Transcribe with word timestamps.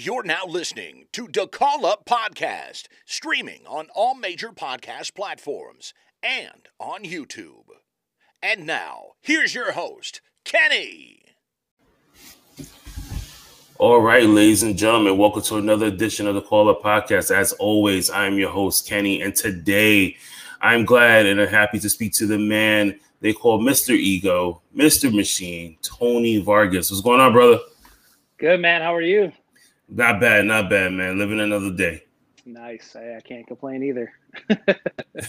You're 0.00 0.22
now 0.22 0.44
listening 0.46 1.06
to 1.10 1.26
the 1.26 1.48
Call 1.48 1.84
Up 1.84 2.04
Podcast, 2.06 2.84
streaming 3.04 3.62
on 3.66 3.88
all 3.96 4.14
major 4.14 4.50
podcast 4.50 5.12
platforms 5.12 5.92
and 6.22 6.68
on 6.78 7.02
YouTube. 7.02 7.64
And 8.40 8.64
now, 8.64 9.14
here's 9.20 9.56
your 9.56 9.72
host, 9.72 10.20
Kenny. 10.44 11.22
All 13.80 14.00
right, 14.00 14.22
ladies 14.24 14.62
and 14.62 14.78
gentlemen, 14.78 15.18
welcome 15.18 15.42
to 15.42 15.56
another 15.56 15.86
edition 15.86 16.28
of 16.28 16.36
the 16.36 16.42
Call 16.42 16.68
Up 16.68 16.80
Podcast. 16.80 17.34
As 17.34 17.52
always, 17.54 18.08
I'm 18.08 18.38
your 18.38 18.50
host, 18.50 18.88
Kenny, 18.88 19.20
and 19.20 19.34
today 19.34 20.16
I'm 20.60 20.84
glad 20.84 21.26
and 21.26 21.40
I'm 21.40 21.48
happy 21.48 21.80
to 21.80 21.90
speak 21.90 22.12
to 22.14 22.26
the 22.28 22.38
man 22.38 23.00
they 23.20 23.32
call 23.32 23.60
Mr. 23.60 23.96
Ego, 23.96 24.62
Mr. 24.76 25.12
Machine, 25.12 25.76
Tony 25.82 26.40
Vargas. 26.40 26.88
What's 26.88 27.02
going 27.02 27.20
on, 27.20 27.32
brother? 27.32 27.58
Good, 28.38 28.60
man. 28.60 28.80
How 28.80 28.94
are 28.94 29.02
you? 29.02 29.32
Not 29.88 30.20
bad, 30.20 30.44
not 30.44 30.68
bad, 30.68 30.92
man. 30.92 31.18
Living 31.18 31.40
another 31.40 31.72
day. 31.72 32.04
Nice. 32.44 32.96
I, 32.96 33.16
I 33.16 33.20
can't 33.20 33.46
complain 33.46 33.82
either. 33.82 34.12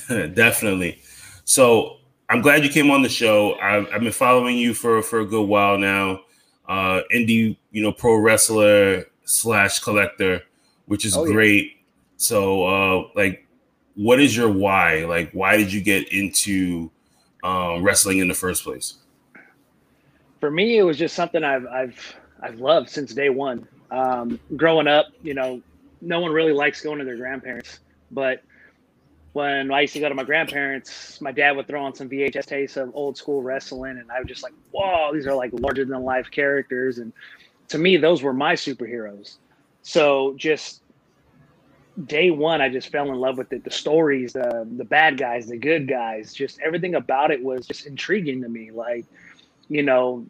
Definitely. 0.34 1.02
So 1.46 1.98
I'm 2.30 2.42
glad 2.42 2.64
you 2.64 2.70
came 2.70 2.92
on 2.92 3.02
the 3.02 3.10
show. 3.10 3.56
I've, 3.56 3.88
I've, 3.92 4.02
been 4.02 4.12
following 4.12 4.58
you 4.58 4.74
for 4.74 5.02
for 5.02 5.20
a 5.20 5.26
good 5.26 5.48
while 5.48 5.78
now. 5.78 6.22
Uh, 6.68 7.02
indie, 7.14 7.58
you 7.72 7.82
know, 7.82 7.92
pro 7.92 8.16
wrestler 8.16 9.06
slash 9.24 9.80
collector, 9.80 10.44
which 10.86 11.06
is 11.06 11.18
oh, 11.18 11.26
great. 11.26 11.66
Yeah. 11.66 11.78
So, 12.18 12.66
uh, 12.68 13.08
like, 13.16 13.48
what 13.96 14.20
is 14.20 14.38
your 14.38 14.50
why? 14.50 15.06
Like, 15.06 15.32
why 15.32 15.58
did 15.58 15.74
you 15.74 15.82
get 15.82 16.12
into 16.14 16.92
um, 17.44 17.82
wrestling 17.82 18.20
in 18.20 18.28
the 18.28 18.34
first 18.36 18.64
place? 18.64 18.96
For 20.40 20.52
me, 20.52 20.78
it 20.78 20.84
was 20.84 20.98
just 20.98 21.16
something 21.16 21.44
I've 21.44 21.66
I've 21.68 22.16
I've 22.42 22.60
loved 22.60 22.90
since 22.90 23.14
day 23.14 23.30
one. 23.30 23.68
Um, 23.92 24.40
growing 24.56 24.88
up, 24.88 25.08
you 25.24 25.34
know, 25.34 25.62
no 26.02 26.20
one 26.20 26.32
really 26.32 26.54
likes 26.54 26.82
going 26.82 27.00
to 27.00 27.06
their 27.06 27.18
grandparents, 27.18 27.80
but 28.12 28.44
when 29.34 29.72
I 29.72 29.82
used 29.82 29.94
to 29.94 30.00
go 30.00 30.10
to 30.10 30.16
my 30.16 30.24
grandparents, 30.24 31.22
my 31.22 31.32
dad 31.32 31.56
would 31.56 31.68
throw 31.68 31.84
on 31.84 31.94
some 31.94 32.10
VHS 32.10 32.46
tapes 32.46 32.78
of 32.78 32.92
old 32.96 33.18
school 33.18 33.42
wrestling, 33.42 33.98
and 33.98 34.12
I 34.12 34.20
was 34.20 34.28
just 34.28 34.44
like, 34.44 34.54
"Whoa, 34.72 35.14
these 35.14 35.28
are 35.28 35.36
like 35.36 35.52
larger 35.54 35.86
than 35.86 36.04
life 36.04 36.32
characters!" 36.32 36.98
And 36.98 37.14
to 37.70 37.78
me, 37.78 37.98
those 37.98 38.24
were 38.24 38.34
my 38.34 38.54
superheroes. 38.54 39.38
So 39.84 40.34
just 40.36 40.82
day 42.06 42.32
one, 42.32 42.62
I 42.62 42.70
just 42.70 42.90
fell 42.90 43.10
in 43.10 43.16
love 43.16 43.38
with 43.38 43.54
it. 43.54 43.64
The 43.64 43.72
stories, 43.72 44.34
the 44.34 44.68
the 44.78 44.86
bad 44.86 45.18
guys, 45.18 45.48
the 45.48 45.58
good 45.58 45.88
guys, 45.88 46.34
just 46.34 46.60
everything 46.62 46.96
about 46.96 47.32
it 47.32 47.44
was 47.44 47.68
just 47.68 47.86
intriguing 47.86 48.42
to 48.42 48.50
me. 48.50 48.72
Like, 48.72 49.06
you 49.68 49.84
know, 49.84 50.26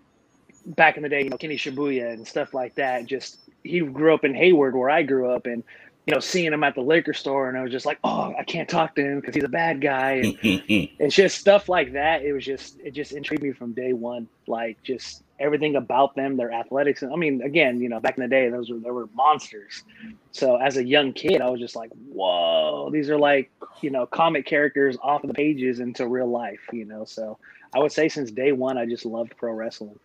back 0.65 0.97
in 0.97 1.03
the 1.03 1.09
day, 1.09 1.23
you 1.23 1.30
know, 1.30 1.37
Kenji 1.37 1.55
Shibuya 1.55 2.13
and 2.13 2.27
stuff 2.27 2.53
like 2.53 2.75
that. 2.75 3.05
Just 3.05 3.39
he 3.63 3.81
grew 3.81 4.13
up 4.13 4.23
in 4.23 4.33
Hayward, 4.33 4.75
where 4.75 4.89
I 4.89 5.03
grew 5.03 5.31
up, 5.31 5.45
and 5.45 5.63
you 6.09 6.15
know, 6.15 6.19
seeing 6.19 6.52
him 6.52 6.63
at 6.63 6.73
the 6.73 6.81
liquor 6.81 7.13
store, 7.13 7.49
and 7.49 7.57
I 7.57 7.61
was 7.61 7.71
just 7.71 7.85
like, 7.85 7.99
oh, 8.03 8.33
I 8.35 8.43
can't 8.43 8.67
talk 8.67 8.95
to 8.95 9.02
him 9.03 9.19
because 9.19 9.35
he's 9.35 9.43
a 9.43 9.49
bad 9.49 9.79
guy. 9.79 10.13
And 10.13 10.38
it's 10.99 11.15
just 11.15 11.38
stuff 11.38 11.69
like 11.69 11.93
that. 11.93 12.23
It 12.23 12.33
was 12.33 12.43
just, 12.43 12.80
it 12.80 12.95
just 12.95 13.11
intrigued 13.11 13.43
me 13.43 13.52
from 13.52 13.73
day 13.73 13.93
one. 13.93 14.27
Like 14.47 14.81
just 14.81 15.21
everything 15.39 15.75
about 15.75 16.15
them, 16.15 16.35
their 16.35 16.52
athletics. 16.52 17.03
And 17.03 17.13
I 17.13 17.15
mean, 17.15 17.43
again, 17.43 17.80
you 17.80 17.89
know, 17.89 17.99
back 17.99 18.17
in 18.17 18.23
the 18.23 18.27
day, 18.27 18.49
those 18.49 18.71
were 18.71 18.80
there 18.80 18.91
were 18.91 19.07
monsters. 19.13 19.83
So 20.31 20.55
as 20.55 20.77
a 20.77 20.83
young 20.83 21.13
kid, 21.13 21.41
I 21.41 21.49
was 21.52 21.59
just 21.59 21.75
like, 21.75 21.91
whoa, 22.11 22.89
these 22.91 23.11
are 23.11 23.19
like, 23.19 23.52
you 23.81 23.91
know, 23.91 24.07
comic 24.07 24.47
characters 24.47 24.97
off 25.03 25.23
of 25.23 25.27
the 25.27 25.35
pages 25.35 25.80
into 25.80 26.07
real 26.07 26.30
life. 26.30 26.61
You 26.73 26.85
know, 26.85 27.05
so 27.05 27.37
I 27.75 27.77
would 27.77 27.91
say 27.91 28.09
since 28.09 28.31
day 28.31 28.52
one, 28.52 28.80
I 28.80 28.87
just 28.87 29.05
loved 29.05 29.37
pro 29.37 29.53
wrestling. 29.53 29.99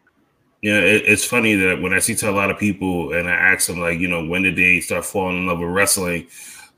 Yeah, 0.64 0.78
it, 0.78 1.02
it's 1.04 1.26
funny 1.26 1.54
that 1.56 1.82
when 1.82 1.92
I 1.92 1.98
see 1.98 2.14
to 2.14 2.30
a 2.30 2.32
lot 2.32 2.50
of 2.50 2.58
people 2.58 3.12
and 3.12 3.28
I 3.28 3.32
ask 3.32 3.66
them 3.66 3.80
like, 3.80 3.98
you 3.98 4.08
know, 4.08 4.24
when 4.24 4.44
did 4.44 4.56
they 4.56 4.80
start 4.80 5.04
falling 5.04 5.36
in 5.36 5.46
love 5.46 5.58
with 5.58 5.68
wrestling? 5.68 6.26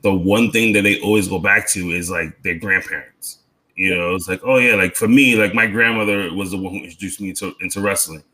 The 0.02 0.12
one 0.12 0.50
thing 0.50 0.72
that 0.72 0.82
they 0.82 1.00
always 1.02 1.28
go 1.28 1.38
back 1.38 1.68
to 1.68 1.92
is 1.92 2.10
like 2.10 2.42
their 2.42 2.58
grandparents. 2.58 3.38
You 3.76 3.96
know, 3.96 4.16
it's 4.16 4.26
like, 4.26 4.40
oh 4.42 4.58
yeah, 4.58 4.74
like 4.74 4.96
for 4.96 5.06
me, 5.06 5.36
like 5.36 5.54
my 5.54 5.68
grandmother 5.68 6.34
was 6.34 6.50
the 6.50 6.56
one 6.56 6.72
who 6.72 6.80
introduced 6.80 7.20
me 7.20 7.32
to, 7.34 7.54
into 7.60 7.80
wrestling. 7.80 8.24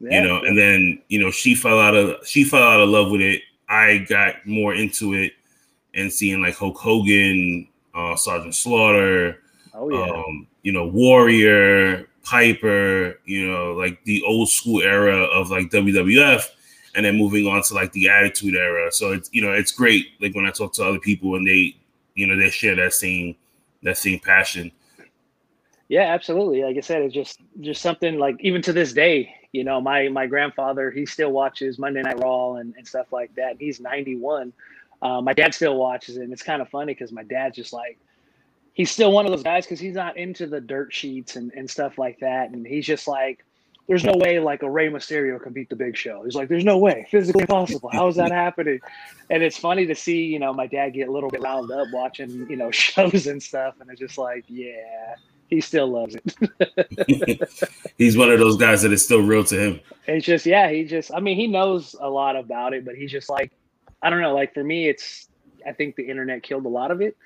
Yeah. 0.00 0.22
You 0.22 0.28
know, 0.28 0.42
and 0.42 0.56
then 0.56 1.02
you 1.08 1.20
know 1.20 1.30
she 1.30 1.54
fell 1.54 1.78
out 1.78 1.94
of 1.94 2.26
she 2.26 2.42
fell 2.42 2.62
out 2.62 2.80
of 2.80 2.88
love 2.88 3.10
with 3.10 3.20
it. 3.20 3.42
I 3.68 4.06
got 4.08 4.36
more 4.46 4.74
into 4.74 5.12
it 5.12 5.34
and 5.92 6.10
seeing 6.10 6.40
like 6.40 6.56
Hulk 6.56 6.78
Hogan, 6.78 7.68
uh, 7.94 8.16
Sergeant 8.16 8.54
Slaughter, 8.54 9.42
oh, 9.74 9.90
yeah. 9.90 10.14
um, 10.14 10.46
you 10.62 10.72
know, 10.72 10.86
Warrior, 10.86 12.08
Piper, 12.22 13.18
you 13.24 13.50
know, 13.50 13.72
like 13.72 14.02
the 14.04 14.22
old 14.22 14.48
school 14.48 14.82
era 14.82 15.24
of 15.24 15.50
like 15.50 15.70
WWF, 15.70 16.46
and 16.94 17.04
then 17.04 17.16
moving 17.16 17.46
on 17.46 17.62
to 17.62 17.74
like 17.74 17.92
the 17.92 18.08
Attitude 18.08 18.54
era. 18.54 18.90
So 18.92 19.12
it's 19.12 19.30
you 19.32 19.42
know 19.42 19.52
it's 19.52 19.72
great. 19.72 20.06
Like 20.20 20.34
when 20.34 20.46
I 20.46 20.50
talk 20.50 20.72
to 20.74 20.84
other 20.84 20.98
people 20.98 21.34
and 21.36 21.46
they, 21.46 21.76
you 22.14 22.26
know, 22.26 22.36
they 22.36 22.50
share 22.50 22.76
that 22.76 22.92
same 22.92 23.36
that 23.82 23.98
same 23.98 24.20
passion. 24.20 24.72
Yeah, 25.88 26.14
absolutely. 26.14 26.62
Like 26.62 26.76
I 26.76 26.80
said, 26.80 27.02
it's 27.02 27.14
just 27.14 27.40
just 27.60 27.82
something 27.82 28.18
like 28.18 28.36
even 28.40 28.62
to 28.62 28.72
this 28.72 28.92
day, 28.92 29.34
you 29.52 29.64
know, 29.64 29.80
my 29.80 30.08
my 30.08 30.26
grandfather 30.26 30.90
he 30.90 31.04
still 31.04 31.32
watches 31.32 31.78
Monday 31.78 32.02
Night 32.02 32.18
Raw 32.20 32.54
and, 32.54 32.74
and 32.76 32.86
stuff 32.86 33.12
like 33.12 33.34
that. 33.34 33.56
He's 33.58 33.80
91. 33.80 34.52
Uh, 35.02 35.20
my 35.20 35.32
dad 35.32 35.52
still 35.52 35.76
watches 35.76 36.16
it, 36.16 36.22
and 36.22 36.32
it's 36.32 36.42
kind 36.42 36.62
of 36.62 36.68
funny 36.68 36.94
because 36.94 37.10
my 37.10 37.24
dad's 37.24 37.56
just 37.56 37.72
like 37.72 37.98
he's 38.72 38.90
still 38.90 39.12
one 39.12 39.26
of 39.26 39.32
those 39.32 39.42
guys 39.42 39.64
because 39.64 39.80
he's 39.80 39.94
not 39.94 40.16
into 40.16 40.46
the 40.46 40.60
dirt 40.60 40.92
sheets 40.92 41.36
and, 41.36 41.52
and 41.52 41.68
stuff 41.68 41.98
like 41.98 42.18
that. 42.20 42.50
And 42.50 42.66
he's 42.66 42.86
just 42.86 43.06
like, 43.06 43.44
there's 43.88 44.04
no 44.04 44.14
way 44.16 44.38
like 44.38 44.62
a 44.62 44.70
Rey 44.70 44.88
Mysterio 44.88 45.42
can 45.42 45.52
beat 45.52 45.68
the 45.68 45.76
Big 45.76 45.96
Show. 45.96 46.22
He's 46.24 46.34
like, 46.34 46.48
there's 46.48 46.64
no 46.64 46.78
way, 46.78 47.06
physically 47.10 47.42
impossible. 47.42 47.90
How 47.92 48.08
is 48.08 48.16
that 48.16 48.30
happening? 48.32 48.80
And 49.28 49.42
it's 49.42 49.58
funny 49.58 49.86
to 49.86 49.94
see, 49.94 50.24
you 50.24 50.38
know, 50.38 50.52
my 50.52 50.66
dad 50.66 50.90
get 50.90 51.08
a 51.08 51.12
little 51.12 51.28
bit 51.28 51.42
riled 51.42 51.70
up 51.70 51.88
watching, 51.92 52.48
you 52.48 52.56
know, 52.56 52.70
shows 52.70 53.26
and 53.26 53.42
stuff, 53.42 53.74
and 53.80 53.90
it's 53.90 54.00
just 54.00 54.18
like, 54.18 54.44
yeah, 54.48 55.16
he 55.48 55.60
still 55.60 55.88
loves 55.88 56.14
it. 56.14 57.48
he's 57.98 58.16
one 58.16 58.30
of 58.30 58.38
those 58.38 58.56
guys 58.56 58.82
that 58.82 58.92
is 58.92 59.04
still 59.04 59.20
real 59.20 59.44
to 59.44 59.58
him. 59.58 59.80
It's 60.06 60.24
just, 60.24 60.46
yeah, 60.46 60.70
he 60.70 60.84
just, 60.84 61.12
I 61.12 61.20
mean, 61.20 61.36
he 61.36 61.48
knows 61.48 61.96
a 62.00 62.08
lot 62.08 62.36
about 62.36 62.72
it, 62.72 62.84
but 62.84 62.94
he's 62.94 63.10
just 63.10 63.28
like, 63.28 63.52
I 64.00 64.10
don't 64.10 64.20
know, 64.20 64.34
like 64.34 64.54
for 64.54 64.64
me, 64.64 64.88
it's, 64.88 65.28
I 65.66 65.72
think 65.72 65.96
the 65.96 66.08
internet 66.08 66.42
killed 66.42 66.64
a 66.64 66.70
lot 66.70 66.90
of 66.90 67.00
it 67.00 67.16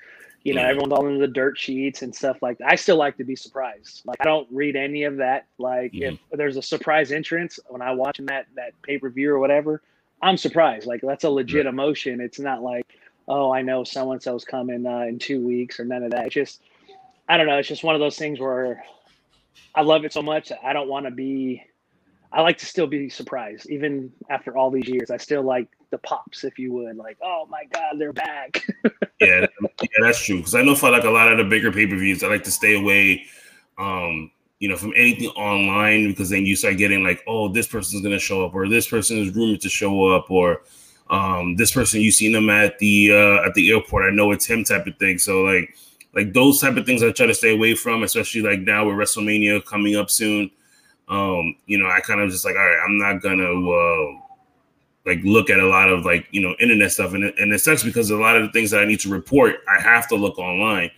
you 0.47 0.53
know, 0.53 0.61
yeah. 0.61 0.69
everyone's 0.69 0.93
all 0.93 1.05
into 1.05 1.19
the 1.19 1.27
dirt 1.27 1.59
sheets 1.59 2.03
and 2.03 2.15
stuff 2.15 2.41
like 2.41 2.57
that. 2.59 2.71
I 2.71 2.75
still 2.75 2.95
like 2.95 3.17
to 3.17 3.25
be 3.25 3.35
surprised. 3.35 4.03
Like 4.05 4.15
I 4.21 4.23
don't 4.23 4.47
read 4.49 4.77
any 4.77 5.03
of 5.03 5.17
that. 5.17 5.45
Like 5.57 5.91
mm-hmm. 5.91 6.15
if 6.15 6.37
there's 6.37 6.55
a 6.55 6.61
surprise 6.61 7.11
entrance 7.11 7.59
when 7.67 7.81
I 7.81 7.91
watch 7.91 8.21
that 8.23 8.47
that 8.55 8.71
pay 8.81 8.97
per 8.97 9.09
view 9.09 9.29
or 9.29 9.39
whatever, 9.39 9.81
I'm 10.21 10.37
surprised. 10.37 10.87
Like 10.87 11.01
that's 11.03 11.25
a 11.25 11.29
legit 11.29 11.65
emotion. 11.65 12.21
It's 12.21 12.39
not 12.39 12.63
like, 12.63 12.85
oh, 13.27 13.51
I 13.51 13.61
know 13.61 13.83
so 13.83 14.13
and 14.13 14.23
so's 14.23 14.45
coming 14.45 14.85
uh, 14.85 14.99
in 15.01 15.19
two 15.19 15.45
weeks 15.45 15.81
or 15.81 15.83
none 15.83 16.03
of 16.03 16.11
that. 16.11 16.27
It's 16.27 16.33
just, 16.33 16.61
I 17.27 17.35
don't 17.35 17.47
know. 17.47 17.57
It's 17.57 17.67
just 17.67 17.83
one 17.83 17.95
of 17.95 17.99
those 17.99 18.17
things 18.17 18.39
where 18.39 18.81
I 19.75 19.81
love 19.81 20.05
it 20.05 20.13
so 20.13 20.21
much. 20.21 20.53
I 20.63 20.71
don't 20.71 20.87
want 20.87 21.07
to 21.07 21.11
be. 21.11 21.61
I 22.31 22.39
like 22.39 22.57
to 22.59 22.65
still 22.65 22.87
be 22.87 23.09
surprised, 23.09 23.69
even 23.69 24.13
after 24.29 24.55
all 24.55 24.71
these 24.71 24.87
years. 24.87 25.11
I 25.11 25.17
still 25.17 25.43
like 25.43 25.67
the 25.89 25.97
pops, 25.99 26.43
if 26.43 26.59
you 26.59 26.71
would. 26.73 26.97
Like, 26.97 27.17
oh 27.21 27.47
my 27.49 27.65
god, 27.71 27.95
they're 27.97 28.13
back. 28.13 28.65
yeah, 29.21 29.45
yeah, 29.61 29.87
that's 30.01 30.23
true. 30.23 30.37
Because 30.37 30.55
I 30.55 30.61
know 30.61 30.75
for 30.75 30.91
like 30.91 31.03
a 31.03 31.09
lot 31.09 31.31
of 31.31 31.37
the 31.37 31.43
bigger 31.43 31.71
pay 31.71 31.87
per 31.87 31.95
views, 31.95 32.23
I 32.23 32.27
like 32.27 32.43
to 32.43 32.51
stay 32.51 32.75
away, 32.75 33.25
um, 33.77 34.31
you 34.59 34.69
know, 34.69 34.75
from 34.75 34.93
anything 34.95 35.29
online 35.29 36.07
because 36.07 36.29
then 36.29 36.45
you 36.45 36.55
start 36.55 36.77
getting 36.77 37.03
like, 37.03 37.23
oh, 37.27 37.47
this 37.49 37.67
person's 37.67 38.01
gonna 38.01 38.19
show 38.19 38.45
up, 38.45 38.53
or 38.53 38.67
this 38.67 38.87
person 38.87 39.17
is 39.17 39.35
rumored 39.35 39.61
to 39.61 39.69
show 39.69 40.07
up, 40.07 40.29
or 40.29 40.61
um, 41.09 41.55
this 41.55 41.71
person 41.71 42.01
you 42.01 42.11
seen 42.11 42.31
them 42.31 42.49
at 42.49 42.77
the 42.79 43.11
uh, 43.11 43.47
at 43.47 43.53
the 43.53 43.71
airport. 43.71 44.11
I 44.11 44.15
know 44.15 44.31
it's 44.31 44.45
him 44.45 44.63
type 44.63 44.87
of 44.87 44.97
thing. 44.97 45.17
So 45.17 45.43
like, 45.43 45.75
like 46.13 46.33
those 46.33 46.59
type 46.59 46.77
of 46.77 46.85
things 46.85 47.03
I 47.03 47.11
try 47.11 47.27
to 47.27 47.33
stay 47.33 47.53
away 47.53 47.75
from, 47.75 48.03
especially 48.03 48.41
like 48.41 48.61
now 48.61 48.85
with 48.85 48.95
WrestleMania 48.95 49.63
coming 49.65 49.95
up 49.95 50.09
soon. 50.09 50.51
Um, 51.07 51.55
you 51.67 51.77
know, 51.77 51.87
I 51.87 52.01
kind 52.01 52.19
of 52.19 52.29
just 52.29 52.43
like, 52.43 52.55
all 52.55 52.67
right, 52.67 52.83
I'm 52.83 52.97
not 52.97 53.21
gonna. 53.21 53.45
Uh, 53.45 54.26
like 55.07 55.19
look 55.23 55.49
at 55.49 55.59
a 55.59 55.65
lot 55.65 55.89
of 55.89 56.05
like 56.05 56.27
you 56.31 56.41
know 56.41 56.53
internet 56.59 56.91
stuff 56.91 57.13
and 57.13 57.23
and 57.23 57.51
it 57.53 57.59
sucks 57.59 57.81
because 57.81 58.11
a 58.11 58.17
lot 58.17 58.35
of 58.35 58.43
the 58.43 58.51
things 58.51 58.69
that 58.71 58.81
I 58.81 58.85
need 58.85 58.99
to 58.99 59.09
report 59.09 59.55
I 59.67 59.81
have 59.81 60.07
to 60.09 60.15
look 60.15 60.37
online. 60.37 60.91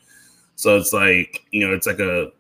So 0.56 0.75
it's 0.75 0.91
like 0.91 1.45
you 1.51 1.65
know 1.65 1.73
it's 1.73 1.88
like 1.88 2.00
a 2.00 2.31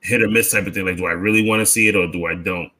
hit 0.00 0.22
or 0.22 0.28
miss 0.28 0.52
type 0.52 0.66
of 0.66 0.74
thing. 0.74 0.86
Like, 0.86 0.96
do 0.96 1.06
I 1.06 1.12
really 1.12 1.46
want 1.46 1.60
to 1.60 1.66
see 1.66 1.88
it 1.88 1.96
or 1.96 2.06
do 2.10 2.26
I 2.26 2.34
don't? 2.34 2.70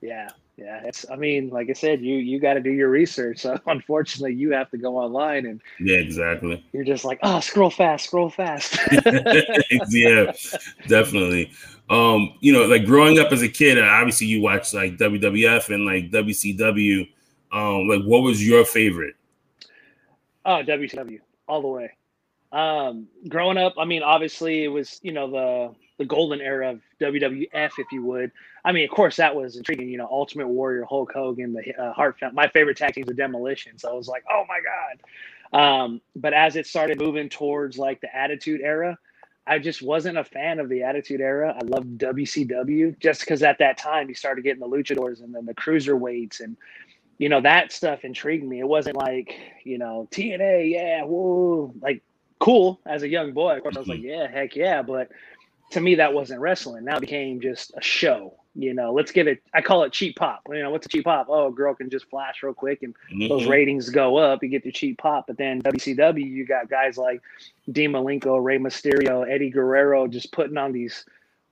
Yeah, 0.00 0.28
yeah. 0.56 0.82
It's 0.84 1.06
I 1.10 1.16
mean, 1.16 1.48
like 1.50 1.70
I 1.70 1.72
said, 1.72 2.00
you 2.00 2.16
you 2.16 2.38
got 2.40 2.54
to 2.54 2.60
do 2.60 2.70
your 2.70 2.90
research. 2.90 3.40
So 3.46 3.58
unfortunately, 3.66 4.34
you 4.34 4.52
have 4.52 4.70
to 4.70 4.78
go 4.78 4.98
online 4.98 5.46
and 5.46 5.60
yeah, 5.80 5.96
exactly. 5.96 6.64
You're 6.72 6.84
just 6.84 7.04
like, 7.04 7.18
oh, 7.22 7.40
scroll 7.40 7.70
fast, 7.70 8.06
scroll 8.06 8.30
fast. 8.30 8.78
yeah, 9.88 10.32
definitely. 10.88 11.52
Um, 11.88 12.34
you 12.40 12.52
know, 12.52 12.64
like 12.64 12.84
growing 12.84 13.18
up 13.20 13.30
as 13.30 13.42
a 13.42 13.48
kid, 13.48 13.78
obviously 13.78 14.26
you 14.26 14.42
watch 14.42 14.74
like 14.74 14.96
WWF 14.96 15.72
and 15.72 15.86
like 15.86 16.10
WCW 16.10 17.08
um, 17.52 17.88
like 17.88 18.02
what 18.02 18.22
was 18.22 18.46
your 18.46 18.64
favorite? 18.64 19.14
Oh, 20.44 20.62
WCW 20.62 21.20
all 21.48 21.62
the 21.62 21.68
way. 21.68 21.92
Um, 22.52 23.08
growing 23.28 23.58
up, 23.58 23.74
I 23.78 23.84
mean, 23.84 24.02
obviously 24.02 24.64
it 24.64 24.68
was 24.68 25.00
you 25.02 25.12
know 25.12 25.30
the 25.30 25.74
the 25.98 26.04
golden 26.04 26.40
era 26.40 26.72
of 26.72 26.80
WWF, 27.00 27.72
if 27.78 27.90
you 27.90 28.02
would. 28.02 28.30
I 28.64 28.72
mean, 28.72 28.84
of 28.84 28.90
course, 28.90 29.16
that 29.16 29.34
was 29.34 29.56
intriguing. 29.56 29.88
You 29.88 29.98
know, 29.98 30.08
Ultimate 30.10 30.48
Warrior, 30.48 30.84
Hulk 30.84 31.12
Hogan, 31.12 31.52
the 31.52 31.74
uh, 31.74 31.92
Heart. 31.92 32.16
My 32.32 32.48
favorite 32.48 32.76
tag 32.76 32.94
teams, 32.94 33.06
the 33.06 33.14
Demolition. 33.14 33.78
So 33.78 33.90
I 33.90 33.94
was 33.94 34.08
like, 34.08 34.24
oh 34.30 34.44
my 34.48 34.60
god. 34.60 35.00
Um, 35.52 36.00
but 36.14 36.34
as 36.34 36.56
it 36.56 36.66
started 36.66 37.00
moving 37.00 37.28
towards 37.28 37.78
like 37.78 38.00
the 38.00 38.14
Attitude 38.14 38.60
Era, 38.62 38.98
I 39.46 39.58
just 39.60 39.80
wasn't 39.80 40.18
a 40.18 40.24
fan 40.24 40.58
of 40.58 40.68
the 40.68 40.82
Attitude 40.82 41.20
Era. 41.20 41.54
I 41.56 41.64
loved 41.64 41.98
WCW 41.98 42.98
just 42.98 43.20
because 43.20 43.42
at 43.42 43.58
that 43.58 43.78
time 43.78 44.08
you 44.08 44.14
started 44.14 44.42
getting 44.42 44.60
the 44.60 44.68
Luchadors 44.68 45.22
and 45.22 45.32
then 45.32 45.46
the 45.46 45.54
Cruiserweights 45.54 46.40
and 46.40 46.56
you 47.18 47.28
know 47.28 47.40
that 47.40 47.72
stuff 47.72 48.04
intrigued 48.04 48.44
me. 48.44 48.60
It 48.60 48.68
wasn't 48.68 48.96
like 48.96 49.34
you 49.64 49.78
know 49.78 50.08
TNA, 50.10 50.70
yeah, 50.70 51.02
whoa, 51.02 51.72
like 51.80 52.02
cool 52.38 52.80
as 52.86 53.02
a 53.02 53.08
young 53.08 53.32
boy. 53.32 53.56
Of 53.56 53.62
course, 53.62 53.76
I 53.76 53.80
was 53.80 53.88
like, 53.88 53.98
mm-hmm. 53.98 54.08
yeah, 54.08 54.30
heck 54.30 54.56
yeah, 54.56 54.82
but 54.82 55.10
to 55.70 55.80
me 55.80 55.96
that 55.96 56.12
wasn't 56.12 56.40
wrestling. 56.40 56.84
Now 56.84 56.96
it 56.96 57.00
became 57.00 57.40
just 57.40 57.72
a 57.76 57.82
show. 57.82 58.34
You 58.58 58.72
know, 58.72 58.92
let's 58.92 59.12
give 59.12 59.26
it. 59.26 59.42
I 59.52 59.60
call 59.60 59.82
it 59.82 59.92
cheap 59.92 60.16
pop. 60.16 60.40
You 60.48 60.62
know, 60.62 60.70
what's 60.70 60.86
a 60.86 60.88
cheap 60.88 61.04
pop? 61.04 61.26
Oh, 61.28 61.48
a 61.48 61.52
girl 61.52 61.74
can 61.74 61.90
just 61.90 62.08
flash 62.08 62.42
real 62.42 62.54
quick, 62.54 62.82
and 62.82 62.94
mm-hmm. 63.12 63.28
those 63.28 63.46
ratings 63.46 63.90
go 63.90 64.16
up. 64.16 64.42
You 64.42 64.48
get 64.48 64.64
the 64.64 64.72
cheap 64.72 64.96
pop. 64.96 65.26
But 65.26 65.36
then 65.36 65.60
WCW, 65.60 66.24
you 66.24 66.46
got 66.46 66.70
guys 66.70 66.96
like 66.96 67.20
Dean 67.70 67.92
Malenko, 67.92 68.42
Rey 68.42 68.58
Mysterio, 68.58 69.30
Eddie 69.30 69.50
Guerrero, 69.50 70.06
just 70.06 70.32
putting 70.32 70.56
on 70.56 70.72
these 70.72 71.04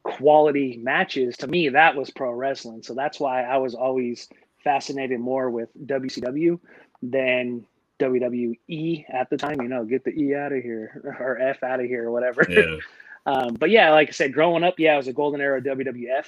quality 0.03 0.79
matches. 0.79 1.37
To 1.39 1.47
me, 1.47 1.69
that 1.69 1.95
was 1.95 2.11
pro 2.11 2.33
wrestling. 2.33 2.83
So 2.83 2.95
that's 2.95 3.21
why 3.21 3.43
I 3.43 3.59
was 3.59 3.75
always 3.75 4.29
fascinated 4.65 5.21
more 5.21 5.51
with 5.51 5.69
WCW 5.87 6.59
than 7.03 7.65
WWE 8.01 9.05
at 9.09 9.31
the 9.31 9.37
time. 9.37 9.61
You 9.61 9.69
know, 9.69 9.85
get 9.85 10.05
the 10.05 10.11
E 10.11 10.35
out 10.35 10.53
of 10.53 10.63
here 10.63 11.01
or 11.21 11.39
F 11.39 11.63
out 11.63 11.81
of 11.81 11.87
here 11.87 12.09
or 12.09 12.11
whatever. 12.11 12.45
Yeah. 12.49 12.79
um, 13.27 13.55
but 13.55 13.71
yeah, 13.71 13.91
like 13.93 14.09
I 14.09 14.13
said, 14.13 14.33
growing 14.33 14.65
up, 14.65 14.79
yeah, 14.79 14.95
it 14.95 14.97
was 14.97 15.09
a 15.09 15.13
golden 15.13 15.41
era 15.41 15.59
of 15.59 15.65
WWF. 15.65 16.27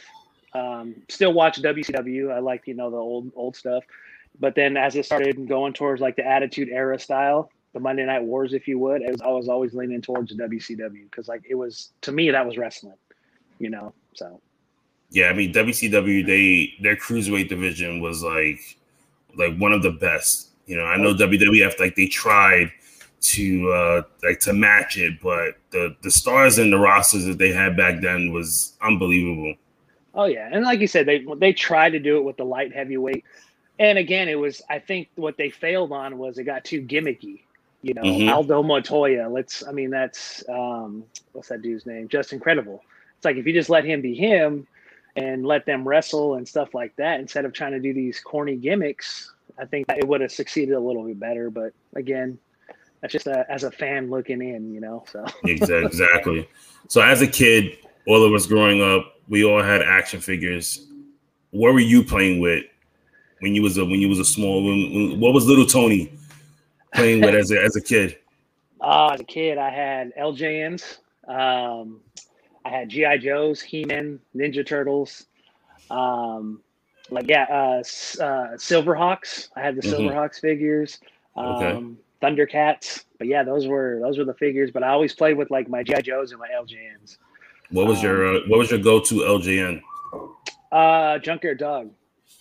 Um, 0.55 0.95
still 1.09 1.33
watch 1.33 1.61
WCW. 1.61 2.33
I 2.33 2.39
like 2.39 2.67
you 2.67 2.75
know 2.75 2.91
the 2.91 2.97
old 2.97 3.33
old 3.35 3.57
stuff. 3.57 3.85
But 4.39 4.55
then 4.55 4.77
as 4.77 4.97
it 4.97 5.07
started 5.07 5.49
going 5.49 5.73
towards 5.73 6.01
like 6.01 6.17
the 6.17 6.27
Attitude 6.27 6.69
Era 6.69 6.99
style, 6.99 7.51
the 7.73 7.81
Monday 7.81 8.05
Night 8.05 8.23
Wars, 8.23 8.53
if 8.53 8.69
you 8.69 8.79
would, 8.79 9.03
was, 9.03 9.21
I 9.23 9.29
was 9.29 9.49
always 9.49 9.75
leaning 9.75 10.03
towards 10.03 10.35
WCW 10.35 11.05
because 11.11 11.29
like 11.29 11.43
it 11.49 11.55
was 11.55 11.93
to 12.03 12.13
me 12.13 12.31
that 12.31 12.47
was 12.47 12.59
wrestling, 12.59 12.97
you 13.59 13.71
know. 13.71 13.93
So 14.15 14.41
yeah, 15.11 15.29
I 15.29 15.33
mean 15.33 15.53
WCW 15.53 16.27
they 16.27 16.75
their 16.83 16.97
cruiserweight 16.97 17.49
division 17.49 18.01
was 18.01 18.23
like 18.23 18.61
like 19.37 19.57
one 19.57 19.73
of 19.73 19.83
the 19.83 19.93
best. 19.93 20.51
You 20.67 20.77
know, 20.77 20.85
I 20.85 20.97
know 20.97 21.15
WWF 21.15 21.79
like 21.79 21.95
they 21.95 22.07
tried 22.07 22.73
to 23.21 23.73
uh 23.73 24.03
like 24.23 24.41
to 24.41 24.53
match 24.53 24.99
it, 24.99 25.21
but 25.23 25.55
the 25.71 25.97
the 26.03 26.11
stars 26.11 26.59
and 26.59 26.73
the 26.73 26.79
rosters 26.79 27.25
that 27.25 27.39
they 27.39 27.53
had 27.53 27.77
back 27.77 28.01
then 28.01 28.33
was 28.33 28.75
unbelievable. 28.83 29.55
Oh 30.15 30.25
yeah, 30.25 30.49
and 30.51 30.65
like 30.65 30.81
you 30.81 30.87
said, 30.87 31.07
they 31.07 31.25
they 31.39 31.53
tried 31.53 31.91
to 31.91 31.99
do 31.99 32.17
it 32.17 32.25
with 32.25 32.37
the 32.37 32.45
light 32.45 32.75
heavyweight, 32.75 33.25
and 33.79 33.99
again, 33.99 34.29
it 34.29 34.39
was 34.39 34.63
I 34.69 34.79
think 34.79 35.09
what 35.15 35.37
they 35.37 35.51
failed 35.51 35.93
on 35.93 36.19
was 36.19 36.39
it 36.39 36.45
got 36.45 36.65
too 36.65 36.83
gimmicky. 36.83 37.43
You 37.83 37.95
know, 37.95 38.03
mm-hmm. 38.03 38.29
Aldo 38.29 38.63
Montoya. 38.63 39.29
Let's 39.29 39.63
I 39.67 39.73
mean 39.73 39.91
that's 39.91 40.43
um 40.49 41.05
what's 41.33 41.49
that 41.49 41.63
dude's 41.63 41.87
name? 41.87 42.09
Just 42.09 42.33
incredible. 42.33 42.83
It's 43.17 43.25
like 43.25 43.37
if 43.37 43.47
you 43.47 43.53
just 43.53 43.71
let 43.71 43.85
him 43.85 44.01
be 44.01 44.15
him, 44.15 44.67
and 45.17 45.47
let 45.47 45.67
them 45.67 45.87
wrestle 45.87 46.35
and 46.35 46.47
stuff 46.47 46.75
like 46.75 46.95
that 46.97 47.21
instead 47.21 47.45
of 47.45 47.53
trying 47.53 47.73
to 47.73 47.81
do 47.81 47.95
these 47.95 48.21
corny 48.21 48.57
gimmicks. 48.57 49.33
I 49.59 49.65
think 49.65 49.87
it 49.89 50.07
would 50.07 50.21
have 50.21 50.33
succeeded 50.33 50.75
a 50.75 50.81
little 50.81 51.05
bit 51.05 51.19
better. 51.19 51.51
But 51.51 51.73
again, 51.95 52.39
that's 53.01 53.13
just 53.13 53.27
a, 53.27 53.51
as 53.51 53.65
a 53.65 53.71
fan 53.71 54.11
looking 54.11 54.43
in, 54.43 54.73
you 54.73 54.81
know. 54.81 55.05
So 55.11 55.25
exactly. 55.45 56.49
So 56.89 57.01
as 57.01 57.23
a 57.23 57.27
kid, 57.27 57.79
all 58.07 58.23
of 58.23 58.33
us 58.33 58.47
growing 58.47 58.83
up, 58.83 59.15
we 59.29 59.45
all 59.45 59.63
had 59.63 59.83
action 59.83 60.21
figures. 60.21 60.87
What 61.51 61.73
were 61.73 61.81
you 61.81 62.05
playing 62.05 62.41
with 62.41 62.65
when 63.41 63.55
you 63.55 63.63
was 63.63 63.79
a 63.79 63.85
when 63.85 64.01
you 64.01 64.09
was 64.09 64.19
a 64.19 64.25
small? 64.25 64.65
When, 64.65 64.95
when, 64.95 65.21
what 65.21 65.33
was 65.33 65.47
little 65.47 65.67
Tony 65.67 66.13
playing 66.95 67.23
with 67.23 67.35
as 67.35 67.51
a 67.51 67.63
as 67.63 67.77
a 67.77 67.81
kid? 67.81 68.19
Uh, 68.81 69.09
as 69.15 69.21
a 69.21 69.25
kid, 69.25 69.57
I 69.57 69.71
had 69.71 70.15
LJNs. 70.17 70.99
Um, 71.27 72.01
I 72.67 72.69
had 72.69 72.89
GI 72.89 73.19
Joes, 73.19 73.63
He 73.63 73.85
Man, 73.85 74.19
Ninja 74.35 74.67
Turtles, 74.67 75.27
um, 75.89 76.61
like 77.11 77.29
yeah, 77.29 77.45
uh, 77.49 77.79
uh, 77.79 78.57
Silverhawks. 78.57 79.51
I 79.55 79.61
had 79.61 79.77
the 79.77 79.83
mm-hmm. 79.83 80.03
Silverhawks 80.03 80.41
figures, 80.41 80.99
um, 81.37 81.47
okay. 81.47 81.95
Thundercats. 82.21 83.05
But 83.19 83.29
yeah, 83.29 83.45
those 83.45 83.69
were 83.69 84.01
those 84.03 84.19
were 84.19 84.25
the 84.25 84.35
figures. 84.35 84.73
But 84.73 84.83
I 84.83 84.89
always 84.89 85.15
played 85.15 85.37
with 85.37 85.49
like 85.51 85.69
my 85.69 85.85
GI 85.85 86.03
Joes 86.03 86.33
and 86.33 86.41
my 86.41 86.49
LJNs. 86.49 87.19
What 87.71 87.87
was 87.87 87.99
um, 87.99 88.05
your 88.05 88.37
uh, 88.37 88.41
What 88.49 88.59
was 88.59 88.71
your 88.73 88.81
go 88.81 88.99
to 88.99 89.15
LJN? 89.15 89.81
Uh, 90.73 91.19
Junkyard 91.19 91.59
Dog. 91.59 91.91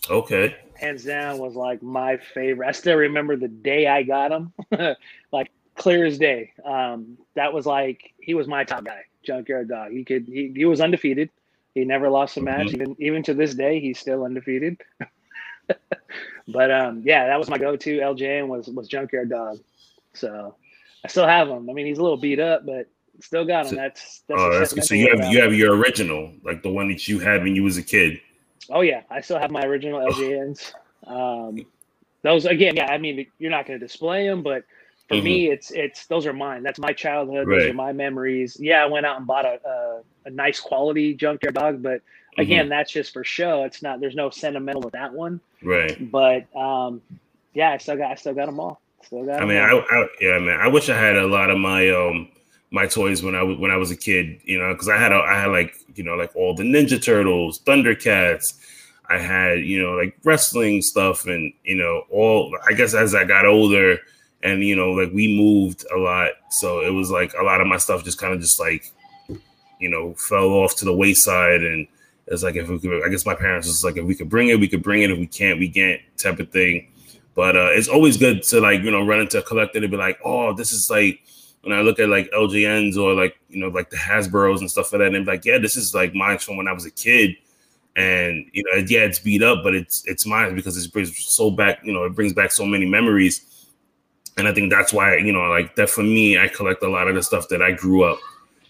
Okay. 0.10 0.56
Hands 0.74 1.04
down 1.04 1.38
was 1.38 1.56
like 1.56 1.84
my 1.84 2.18
favorite. 2.18 2.68
I 2.68 2.72
still 2.72 2.96
remember 2.96 3.38
the 3.38 3.48
day 3.48 3.86
I 3.86 4.02
got 4.02 4.32
him, 4.32 4.54
like 5.32 5.52
clear 5.76 6.06
as 6.06 6.18
day. 6.18 6.54
Um, 6.66 7.20
that 7.36 7.54
was 7.54 7.68
like 7.68 8.14
he 8.20 8.34
was 8.34 8.48
my 8.48 8.64
top 8.64 8.86
guy. 8.86 9.04
Junkyard 9.26 9.70
Dog. 9.70 9.92
He 9.92 10.04
could 10.04 10.26
he, 10.28 10.52
he 10.56 10.66
was 10.66 10.82
undefeated. 10.82 11.30
He 11.74 11.84
never 11.84 12.10
lost 12.10 12.38
a 12.38 12.42
match. 12.42 12.68
Mm-hmm. 12.68 12.82
Even 12.82 12.96
even 13.00 13.24
to 13.24 13.34
this 13.34 13.54
day, 13.54 13.80
he's 13.80 14.00
still 14.00 14.24
undefeated. 14.24 14.82
but 16.48 16.72
um, 16.72 17.02
yeah, 17.06 17.28
that 17.28 17.40
was 17.40 17.50
my 17.50 17.58
go-to. 17.58 18.00
LJN 18.00 18.48
was 18.48 18.68
was 18.68 18.88
Junkyard 18.88 19.30
Dog. 19.30 19.60
So 20.14 20.56
I 21.04 21.08
still 21.08 21.28
have 21.28 21.50
him. 21.50 21.70
I 21.70 21.74
mean, 21.74 21.86
he's 21.86 21.98
a 21.98 22.02
little 22.02 22.18
beat 22.18 22.40
up, 22.40 22.66
but 22.66 22.88
still 23.20 23.46
got 23.46 23.66
him. 23.66 23.72
So, 23.72 23.76
that's 23.76 24.24
that's, 24.28 24.42
oh, 24.42 24.60
that's 24.60 24.88
so 24.88 24.96
you 24.96 25.16
have 25.16 25.32
you 25.32 25.42
have 25.42 25.54
your 25.54 25.76
original, 25.76 26.32
like 26.44 26.64
the 26.64 26.70
one 26.70 26.88
that 26.90 27.08
you 27.08 27.20
had 27.20 27.44
when 27.44 27.56
you 27.56 27.64
was 27.64 27.78
a 27.78 27.84
kid. 27.84 28.20
Oh 28.70 28.82
yeah, 28.82 29.02
I 29.10 29.22
still 29.22 29.40
have 29.40 29.52
my 29.52 29.62
original 29.62 30.00
LJNs. 30.00 30.74
Um, 31.06 31.66
those 32.24 32.46
again, 32.46 32.76
yeah. 32.76 32.88
I 32.88 32.98
mean, 32.98 33.28
you're 33.38 33.52
not 33.52 33.68
going 33.68 33.80
to 33.80 33.86
display 33.86 34.28
them, 34.28 34.42
but 34.42 34.64
for 35.08 35.16
mm-hmm. 35.16 35.24
me, 35.24 35.52
it's 35.52 35.72
it's 35.72 36.08
those 36.08 36.26
are 36.26 36.34
mine. 36.34 36.64
That's 36.64 36.80
my 36.80 36.92
childhood. 36.92 37.48
Right. 37.48 37.60
Those 37.60 37.70
are 37.72 37.74
my 37.74 37.94
memories. 37.94 38.58
Yeah, 38.60 38.84
I 38.84 38.88
went 38.88 39.06
out 39.06 39.18
and 39.18 39.28
bought 39.28 39.46
a 39.46 39.60
a, 39.68 40.02
a 40.26 40.30
nice 40.32 40.60
quality 40.60 41.14
junkyard 41.14 41.56
dog, 41.56 41.84
but 41.84 42.02
again, 42.38 42.64
mm-hmm. 42.64 42.70
that's 42.70 42.92
just 42.92 43.14
for 43.14 43.24
show. 43.24 43.64
It's 43.64 43.82
not. 43.82 44.00
There's 44.00 44.16
no 44.16 44.30
sentimental 44.30 44.82
with 44.82 44.94
that 44.94 45.14
one. 45.14 45.40
Right. 45.62 46.12
But 46.12 46.54
um, 46.56 47.02
yeah, 47.54 47.72
I 47.72 47.78
still 47.78 47.98
got 47.98 48.12
I 48.12 48.16
still 48.16 48.34
got 48.34 48.48
them 48.48 48.60
all. 48.60 48.82
Still 49.04 49.26
got. 49.26 49.42
I 49.42 49.46
mean, 49.46 49.58
I, 49.58 49.72
I, 49.72 50.08
yeah, 50.20 50.40
man. 50.40 50.60
I 50.60 50.68
wish 50.68 50.90
I 50.90 50.98
had 50.98 51.16
a 51.18 51.28
lot 51.28 51.52
of 51.52 51.60
my 51.60 51.90
um 51.90 52.30
my 52.72 52.88
toys 52.88 53.22
when 53.22 53.36
I 53.36 53.44
was 53.44 53.58
when 53.58 53.72
I 53.72 53.78
was 53.78 53.92
a 53.92 53.96
kid. 53.96 54.40
You 54.44 54.60
know, 54.60 54.74
because 54.74 54.90
I 54.90 54.98
had 54.98 55.12
a, 55.12 55.18
I 55.18 55.40
had 55.40 55.48
like 55.48 55.76
you 55.96 56.04
know 56.04 56.16
like 56.16 56.36
all 56.36 56.56
the 56.56 56.64
Ninja 56.64 57.02
Turtles, 57.02 57.60
Thundercats. 57.60 58.60
I 59.08 59.20
had 59.20 59.60
you 59.60 59.82
know 59.82 59.92
like 59.92 60.18
wrestling 60.24 60.82
stuff, 60.82 61.28
and 61.28 61.54
you 61.64 61.76
know 61.76 62.04
all. 62.10 62.58
I 62.68 62.74
guess 62.74 62.96
as 62.96 63.14
I 63.14 63.24
got 63.24 63.46
older 63.46 64.00
and 64.44 64.64
you 64.64 64.76
know 64.76 64.92
like 64.92 65.12
we 65.14 65.38
moved 65.38 65.86
a 65.94 65.98
lot 65.98 66.32
so 66.50 66.82
it 66.82 66.92
was 66.92 67.10
like 67.12 67.34
a 67.40 67.44
lot 67.44 67.62
of 67.62 67.68
my 67.68 67.78
stuff 67.78 68.04
just 68.04 68.20
kind 68.20 68.34
of 68.34 68.40
just 68.40 68.60
like 68.60 68.94
you 69.80 69.90
know 69.90 70.14
fell 70.14 70.50
off 70.50 70.76
to 70.76 70.86
the 70.86 70.96
wayside 70.96 71.62
and 71.62 71.88
it's 72.28 72.44
like 72.44 72.56
if 72.56 72.68
we 72.70 72.80
could 72.80 73.04
i 73.06 73.10
guess 73.10 73.26
my 73.26 73.36
parents 73.36 73.68
was 73.68 73.84
like 73.84 73.98
if 73.98 74.06
we 74.06 74.16
could 74.16 74.30
bring 74.30 74.50
it 74.50 74.60
we 74.60 74.68
could 74.68 74.84
bring 74.84 75.02
it. 75.02 75.12
If 75.12 75.20
we 75.20 75.28
can't 75.28 75.60
we 75.60 75.70
can't 75.70 76.02
type 76.18 76.40
of 76.40 76.52
thing. 76.52 76.92
But 77.36 77.56
uh 77.56 77.70
it's 77.72 77.88
always 77.88 78.18
good 78.18 78.44
to 78.44 78.62
like 78.62 78.82
you 78.82 78.92
know 78.92 79.06
run 79.06 79.20
into 79.20 79.40
a 79.40 79.42
collector 79.42 79.80
and 79.80 79.92
be 79.92 79.98
like 79.98 80.20
oh 80.24 80.54
this 80.54 80.72
is 80.72 80.90
like 80.90 81.20
when 81.62 81.78
i 81.78 81.82
look 81.82 82.00
at 82.00 82.10
like 82.10 82.30
ljns 82.32 82.96
or 82.96 83.14
like 83.14 83.38
you 83.50 83.60
know 83.60 83.68
like 83.68 83.90
the 83.90 83.98
hasbros 83.98 84.60
and 84.60 84.72
stuff 84.72 84.94
like 84.94 85.00
that 85.00 85.14
and 85.14 85.28
like 85.28 85.44
yeah 85.44 85.58
this 85.58 85.76
is 85.76 85.94
like 85.94 86.14
mine 86.14 86.38
from 86.38 86.58
when 86.58 86.68
i 86.68 86.74
was 86.74 86.86
a 86.86 86.92
kid. 86.92 87.36
And 87.98 88.50
you 88.52 88.64
know 88.64 88.84
yeah 88.88 89.02
it's 89.02 89.20
beat 89.20 89.42
up 89.42 89.64
but 89.64 89.74
it's 89.74 90.06
it's 90.06 90.26
mine 90.26 90.54
because 90.54 90.78
it 90.78 90.92
brings 90.92 91.18
so 91.18 91.50
back 91.50 91.80
you 91.84 91.94
know 91.94 92.04
it 92.04 92.14
brings 92.14 92.34
back 92.34 92.52
so 92.52 92.66
many 92.66 92.86
memories 92.86 93.55
and 94.38 94.48
I 94.48 94.54
think 94.54 94.72
that's 94.72 94.94
why 94.94 95.18
you 95.18 95.32
know, 95.32 95.42
like 95.50 95.76
that 95.76 95.90
for 95.90 96.04
me, 96.04 96.38
I 96.38 96.48
collect 96.48 96.84
a 96.84 96.90
lot 96.90 97.08
of 97.08 97.16
the 97.16 97.24
stuff 97.24 97.48
that 97.50 97.62
I 97.62 97.72
grew 97.72 98.04
up 98.04 98.20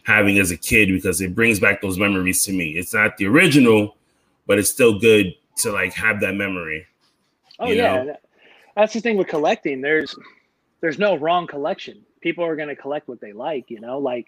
having 0.03 0.38
as 0.38 0.51
a 0.51 0.57
kid 0.57 0.88
because 0.88 1.22
it 1.22 1.34
brings 1.34 1.60
back 1.60 1.81
those 1.81 1.98
memories 1.98 2.43
to 2.43 2.53
me. 2.53 2.72
It's 2.72 2.93
not 2.93 3.17
the 3.17 3.25
original, 3.25 3.98
but 4.45 4.60
it's 4.60 4.69
still 4.69 5.00
good 5.00 5.34
to 5.57 5.72
like 5.72 5.93
have 5.93 6.19
that 6.22 6.36
memory. 6.36 6.86
Oh 7.60 7.67
yeah, 7.67 8.03
know? 8.03 8.17
that's 8.75 8.93
the 8.93 9.01
thing 9.01 9.17
with 9.17 9.27
collecting. 9.27 9.81
There's 9.81 10.15
there's 10.81 11.00
no 11.00 11.15
wrong 11.15 11.48
collection. 11.48 12.05
People 12.22 12.43
are 12.43 12.55
going 12.55 12.69
to 12.69 12.75
collect 12.75 13.07
what 13.07 13.22
they 13.22 13.34
like. 13.34 13.69
You 13.69 13.79
know, 13.79 13.98
like 13.98 14.27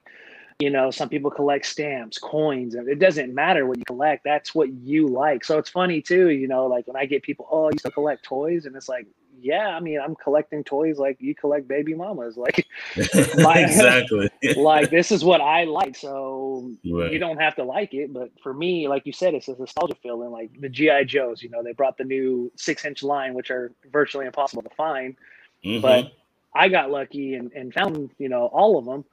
you 0.59 0.71
know, 0.71 0.89
some 0.89 1.07
people 1.07 1.29
collect 1.29 1.67
stamps, 1.67 2.17
coins, 2.17 2.73
it 2.73 2.97
doesn't 2.97 3.33
matter 3.33 3.67
what 3.67 3.77
you 3.77 3.85
collect. 3.85 4.23
That's 4.23 4.55
what 4.55 4.69
you 4.73 5.07
like. 5.07 5.43
So 5.43 5.59
it's 5.59 5.69
funny 5.69 6.01
too. 6.01 6.29
You 6.31 6.47
know, 6.47 6.65
like 6.65 6.87
when 6.87 6.95
I 6.95 7.05
get 7.05 7.21
people, 7.21 7.47
oh, 7.51 7.65
I 7.65 7.71
used 7.71 7.85
to 7.85 7.91
collect 7.91 8.23
toys, 8.23 8.65
and 8.65 8.75
it's 8.75 8.89
like, 8.89 9.05
yeah, 9.39 9.69
I 9.69 9.79
mean, 9.79 9.99
I'm 9.99 10.15
collecting 10.15 10.63
toys 10.63 10.97
like 10.97 11.17
you 11.19 11.35
collect 11.35 11.67
baby 11.67 11.93
mamas. 11.93 12.37
Like, 12.37 12.65
my, 13.37 13.59
exactly. 13.59 14.29
like 14.55 14.89
this 14.89 15.11
is 15.11 15.23
what 15.23 15.41
I 15.41 15.65
like. 15.65 15.95
So 15.95 16.71
right. 16.85 17.11
you 17.11 17.19
don't 17.19 17.39
have 17.39 17.55
to 17.55 17.63
like 17.63 17.93
it, 17.93 18.13
but 18.13 18.31
for 18.41 18.53
me, 18.53 18.87
like 18.87 19.05
you 19.05 19.13
said, 19.13 19.33
it's 19.33 19.47
a 19.47 19.55
nostalgia 19.55 19.95
feeling. 20.01 20.31
Like 20.31 20.49
the 20.59 20.69
GI 20.69 21.05
Joes, 21.05 21.41
you 21.41 21.49
know, 21.49 21.63
they 21.63 21.73
brought 21.73 21.97
the 21.97 22.03
new 22.03 22.51
six 22.55 22.85
inch 22.85 23.03
line, 23.03 23.33
which 23.33 23.51
are 23.51 23.71
virtually 23.91 24.25
impossible 24.25 24.63
to 24.63 24.75
find. 24.75 25.15
Mm-hmm. 25.63 25.81
But 25.81 26.13
I 26.53 26.69
got 26.69 26.91
lucky 26.91 27.35
and, 27.35 27.51
and 27.53 27.73
found, 27.73 28.09
you 28.17 28.29
know, 28.29 28.47
all 28.47 28.77
of 28.77 28.85
them. 28.85 29.05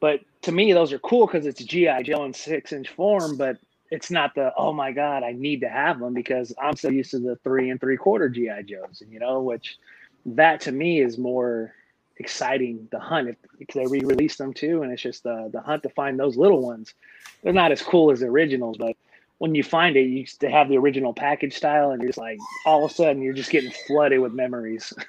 But 0.00 0.20
to 0.42 0.52
me, 0.52 0.72
those 0.72 0.92
are 0.92 0.98
cool 0.98 1.26
because 1.26 1.46
it's 1.46 1.62
GI 1.64 2.02
Joe 2.04 2.24
in 2.24 2.34
six 2.34 2.72
inch 2.72 2.90
form, 2.90 3.36
but 3.36 3.58
it's 3.94 4.10
not 4.10 4.34
the 4.34 4.52
oh 4.56 4.72
my 4.72 4.92
god, 4.92 5.22
I 5.22 5.32
need 5.32 5.60
to 5.60 5.68
have 5.68 6.00
them 6.00 6.14
because 6.14 6.52
I'm 6.60 6.76
so 6.76 6.88
used 6.88 7.12
to 7.12 7.20
the 7.20 7.36
three 7.36 7.70
and 7.70 7.80
three 7.80 7.96
quarter 7.96 8.28
GI 8.28 8.64
Joes, 8.66 9.00
and 9.00 9.12
you 9.12 9.20
know, 9.20 9.40
which 9.40 9.78
that 10.26 10.60
to 10.62 10.72
me 10.72 11.00
is 11.00 11.16
more 11.18 11.72
exciting 12.16 12.88
the 12.92 12.98
hunt 12.98 13.28
if, 13.28 13.36
if 13.58 13.68
they 13.74 13.86
re-release 13.86 14.36
them 14.36 14.52
too 14.52 14.82
and 14.82 14.92
it's 14.92 15.02
just 15.02 15.24
the 15.24 15.50
the 15.52 15.60
hunt 15.60 15.82
to 15.82 15.88
find 15.90 16.18
those 16.18 16.36
little 16.36 16.62
ones. 16.62 16.94
They're 17.42 17.52
not 17.52 17.72
as 17.72 17.82
cool 17.82 18.10
as 18.10 18.20
the 18.20 18.26
originals 18.26 18.76
but 18.78 18.96
when 19.38 19.54
you 19.54 19.64
find 19.64 19.96
it 19.96 20.02
you 20.02 20.20
used 20.20 20.40
to 20.40 20.50
have 20.50 20.68
the 20.68 20.78
original 20.78 21.12
package 21.12 21.54
style 21.54 21.90
and 21.90 22.00
you're 22.00 22.10
just 22.10 22.18
like 22.18 22.38
all 22.64 22.84
of 22.84 22.90
a 22.90 22.94
sudden 22.94 23.20
you're 23.20 23.34
just 23.34 23.50
getting 23.50 23.72
flooded 23.86 24.20
with 24.20 24.32
memories. 24.32 24.92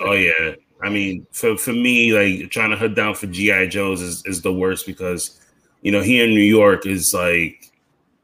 Oh 0.00 0.12
yeah. 0.12 0.54
I 0.82 0.88
mean 0.88 1.26
for 1.32 1.54
for 1.58 1.74
me 1.74 2.12
like 2.14 2.50
trying 2.50 2.70
to 2.70 2.76
hunt 2.76 2.94
down 2.94 3.14
for 3.14 3.26
gi 3.26 3.68
joes 3.68 4.00
is, 4.00 4.24
is 4.24 4.40
the 4.40 4.52
worst 4.52 4.86
because 4.86 5.38
you 5.82 5.92
know 5.92 6.00
here 6.00 6.24
in 6.24 6.30
new 6.30 6.40
york 6.40 6.86
is 6.86 7.12
like 7.12 7.66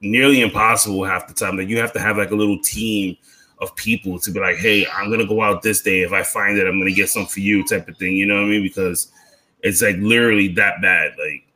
nearly 0.02 0.40
impossible 0.40 1.04
half 1.04 1.28
the 1.28 1.32
time 1.34 1.56
that 1.56 1.62
like 1.62 1.70
you 1.70 1.78
have 1.78 1.92
to 1.92 2.00
have 2.00 2.18
like 2.18 2.32
a 2.32 2.34
little 2.34 2.58
team 2.58 3.16
of 3.60 3.74
people 3.76 4.18
to 4.18 4.30
be 4.32 4.40
like, 4.40 4.56
hey, 4.56 4.86
I'm 4.88 5.10
gonna 5.10 5.26
go 5.26 5.40
out 5.40 5.62
this 5.62 5.80
day. 5.80 6.02
If 6.02 6.12
I 6.12 6.22
find 6.22 6.58
it, 6.58 6.66
I'm 6.66 6.78
gonna 6.78 6.90
get 6.90 7.08
some 7.08 7.26
for 7.26 7.40
you, 7.40 7.64
type 7.64 7.88
of 7.88 7.96
thing. 7.96 8.16
You 8.16 8.26
know 8.26 8.34
what 8.34 8.44
I 8.44 8.48
mean? 8.48 8.62
Because 8.62 9.12
it's 9.60 9.80
like 9.80 9.96
literally 9.96 10.48
that 10.48 10.82
bad. 10.82 11.12
Like 11.18 11.46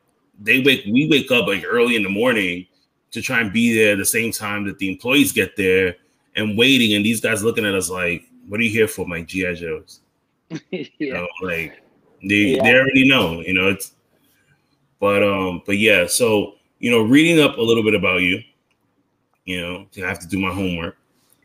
they 0.41 0.61
wake, 0.61 0.85
we 0.87 1.09
wake 1.09 1.31
up 1.31 1.49
like 1.49 1.65
early 1.67 1.97
in 1.97 2.05
the 2.05 2.09
morning 2.09 2.67
to 3.11 3.21
try 3.21 3.41
and 3.41 3.53
be 3.53 3.77
there 3.77 3.93
at 3.93 3.99
the 3.99 4.05
same 4.05 4.31
time 4.31 4.65
that 4.67 4.79
the 4.79 4.91
employees 4.91 5.33
get 5.33 5.57
there 5.57 5.97
and 6.37 6.57
waiting, 6.57 6.95
and 6.95 7.05
these 7.05 7.21
guys 7.21 7.43
looking 7.43 7.67
at 7.67 7.75
us 7.75 7.91
like, 7.91 8.25
"What 8.47 8.61
are 8.61 8.63
you 8.63 8.71
here 8.71 8.89
for, 8.89 9.07
my 9.07 9.23
GI 9.23 9.55
Joes?" 9.55 10.01
yeah. 10.71 10.85
You 10.99 11.13
know, 11.15 11.29
like 11.43 11.83
they 12.23 12.55
yeah. 12.55 12.63
they 12.63 12.75
already 12.75 13.09
know. 13.09 13.41
You 13.41 13.55
know, 13.55 13.69
it's 13.69 13.93
but 15.01 15.23
um, 15.23 15.63
but 15.67 15.79
yeah. 15.79 16.07
So 16.07 16.56
you 16.79 16.91
know, 16.91 17.03
reading 17.03 17.41
up 17.41 17.59
a 17.59 17.63
little 17.63 17.83
bit 17.83 17.95
about 17.95 18.23
you. 18.23 18.43
You 19.45 19.61
know, 19.61 19.87
I 20.05 20.09
have 20.09 20.19
to 20.21 20.29
do 20.29 20.39
my 20.39 20.53
homework. 20.53 20.97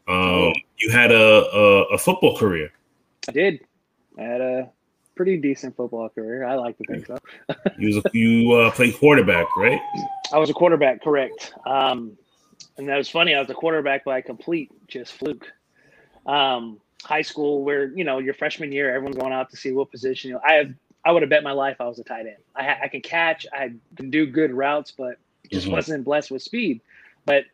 Um, 0.07 0.53
you 0.77 0.89
had 0.91 1.11
a, 1.11 1.45
a, 1.55 1.83
a 1.93 1.97
football 1.97 2.37
career. 2.37 2.71
I 3.29 3.31
did. 3.31 3.61
I 4.17 4.23
had 4.23 4.41
a 4.41 4.69
pretty 5.15 5.37
decent 5.37 5.75
football 5.75 6.09
career. 6.09 6.43
I 6.45 6.55
like 6.55 6.77
to 6.79 6.83
think 6.85 7.05
so. 7.05 7.17
you 7.77 7.87
was 7.87 7.97
a, 7.97 8.03
you 8.13 8.51
uh, 8.53 8.71
played 8.71 8.97
quarterback, 8.97 9.55
right? 9.55 9.79
I 10.33 10.39
was 10.39 10.49
a 10.49 10.53
quarterback, 10.53 11.03
correct. 11.03 11.53
Um, 11.65 12.17
and 12.77 12.89
that 12.89 12.97
was 12.97 13.09
funny. 13.09 13.35
I 13.35 13.39
was 13.39 13.49
a 13.49 13.53
quarterback 13.53 14.03
by 14.03 14.21
complete 14.21 14.71
just 14.87 15.13
fluke. 15.13 15.51
Um, 16.25 16.79
high 17.03 17.21
school, 17.21 17.63
where 17.63 17.91
you 17.95 18.03
know 18.03 18.19
your 18.19 18.33
freshman 18.33 18.71
year, 18.71 18.93
everyone's 18.93 19.17
going 19.17 19.33
out 19.33 19.49
to 19.51 19.57
see 19.57 19.71
what 19.71 19.91
position. 19.91 20.29
You 20.29 20.35
know, 20.35 20.41
I 20.45 20.53
have 20.53 20.73
I 21.03 21.11
would 21.11 21.23
have 21.23 21.29
bet 21.29 21.43
my 21.43 21.51
life 21.51 21.77
I 21.79 21.85
was 21.85 21.99
a 21.99 22.03
tight 22.03 22.27
end. 22.27 22.37
I, 22.55 22.77
I 22.83 22.87
can 22.87 23.01
catch, 23.01 23.45
I 23.51 23.73
can 23.95 24.09
do 24.09 24.25
good 24.25 24.51
routes, 24.51 24.91
but 24.91 25.17
just 25.51 25.65
mm-hmm. 25.65 25.75
wasn't 25.75 26.05
blessed 26.05 26.31
with 26.31 26.43
speed. 26.43 26.81
But 27.25 27.45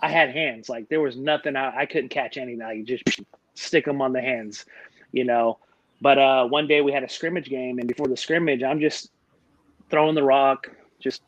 I 0.00 0.08
had 0.08 0.30
hands. 0.30 0.68
Like 0.68 0.88
there 0.88 1.00
was 1.00 1.16
nothing 1.16 1.56
I, 1.56 1.78
I 1.78 1.86
couldn't 1.86 2.10
catch 2.10 2.36
anything. 2.36 2.62
I 2.62 2.82
just 2.82 3.04
stick 3.54 3.84
them 3.84 4.02
on 4.02 4.12
the 4.12 4.20
hands, 4.20 4.64
you 5.12 5.24
know. 5.24 5.58
But 6.00 6.18
uh, 6.18 6.46
one 6.46 6.66
day 6.66 6.80
we 6.80 6.92
had 6.92 7.04
a 7.04 7.08
scrimmage 7.08 7.48
game, 7.48 7.78
and 7.78 7.86
before 7.86 8.08
the 8.08 8.16
scrimmage, 8.16 8.62
I'm 8.62 8.80
just 8.80 9.10
throwing 9.90 10.14
the 10.14 10.22
rock, 10.22 10.70
just 10.98 11.22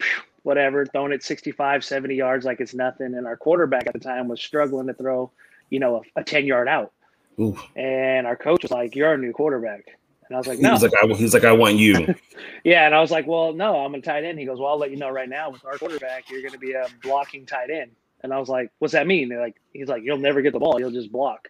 whatever, 0.45 0.87
throwing 0.87 1.12
it 1.12 1.23
65, 1.23 1.85
70 1.85 2.14
yards 2.14 2.45
like 2.47 2.61
it's 2.61 2.75
nothing. 2.75 3.14
And 3.14 3.26
our 3.26 3.37
quarterback 3.37 3.87
at 3.87 3.93
the 3.93 3.99
time 3.99 4.29
was 4.29 4.41
struggling 4.41 4.87
to 4.87 4.95
throw, 4.95 5.31
you 5.69 5.79
know, 5.79 6.02
a, 6.17 6.21
a 6.21 6.25
10 6.25 6.47
yard 6.47 6.69
out. 6.69 6.93
And 7.76 8.26
our 8.26 8.37
coach 8.37 8.62
was 8.62 8.71
like, 8.71 8.95
"You're 8.95 9.09
our 9.09 9.17
new 9.17 9.33
quarterback." 9.33 9.99
And 10.32 10.36
I 10.36 10.38
was 10.38 10.46
like, 10.46 10.60
"No." 10.60 10.72
He's 10.72 10.82
like, 10.82 10.92
I, 11.02 11.06
"He's 11.14 11.34
like, 11.34 11.44
I 11.44 11.52
want 11.52 11.76
you." 11.76 12.14
yeah, 12.64 12.86
and 12.86 12.94
I 12.94 13.00
was 13.02 13.10
like, 13.10 13.26
"Well, 13.26 13.52
no, 13.52 13.84
I'm 13.84 13.94
a 13.94 14.00
tight 14.00 14.24
end." 14.24 14.38
He 14.38 14.46
goes, 14.46 14.58
"Well, 14.58 14.70
I'll 14.70 14.78
let 14.78 14.90
you 14.90 14.96
know 14.96 15.10
right 15.10 15.28
now. 15.28 15.50
With 15.50 15.62
our 15.66 15.76
quarterback, 15.76 16.30
you're 16.30 16.40
going 16.40 16.54
to 16.54 16.58
be 16.58 16.72
a 16.72 16.86
blocking 17.02 17.44
tight 17.44 17.68
end." 17.68 17.90
And 18.22 18.32
I 18.32 18.38
was 18.38 18.48
like, 18.48 18.70
what's 18.78 18.92
that 18.92 19.06
mean? 19.06 19.28
They're 19.28 19.40
like, 19.40 19.60
he's 19.72 19.88
like, 19.88 20.02
you'll 20.04 20.18
never 20.18 20.42
get 20.42 20.52
the 20.52 20.60
ball. 20.60 20.78
You'll 20.78 20.92
just 20.92 21.12
block. 21.12 21.48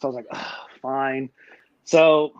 So 0.00 0.04
I 0.04 0.06
was 0.06 0.16
like, 0.16 0.26
oh, 0.32 0.56
fine. 0.80 1.28
So 1.84 2.32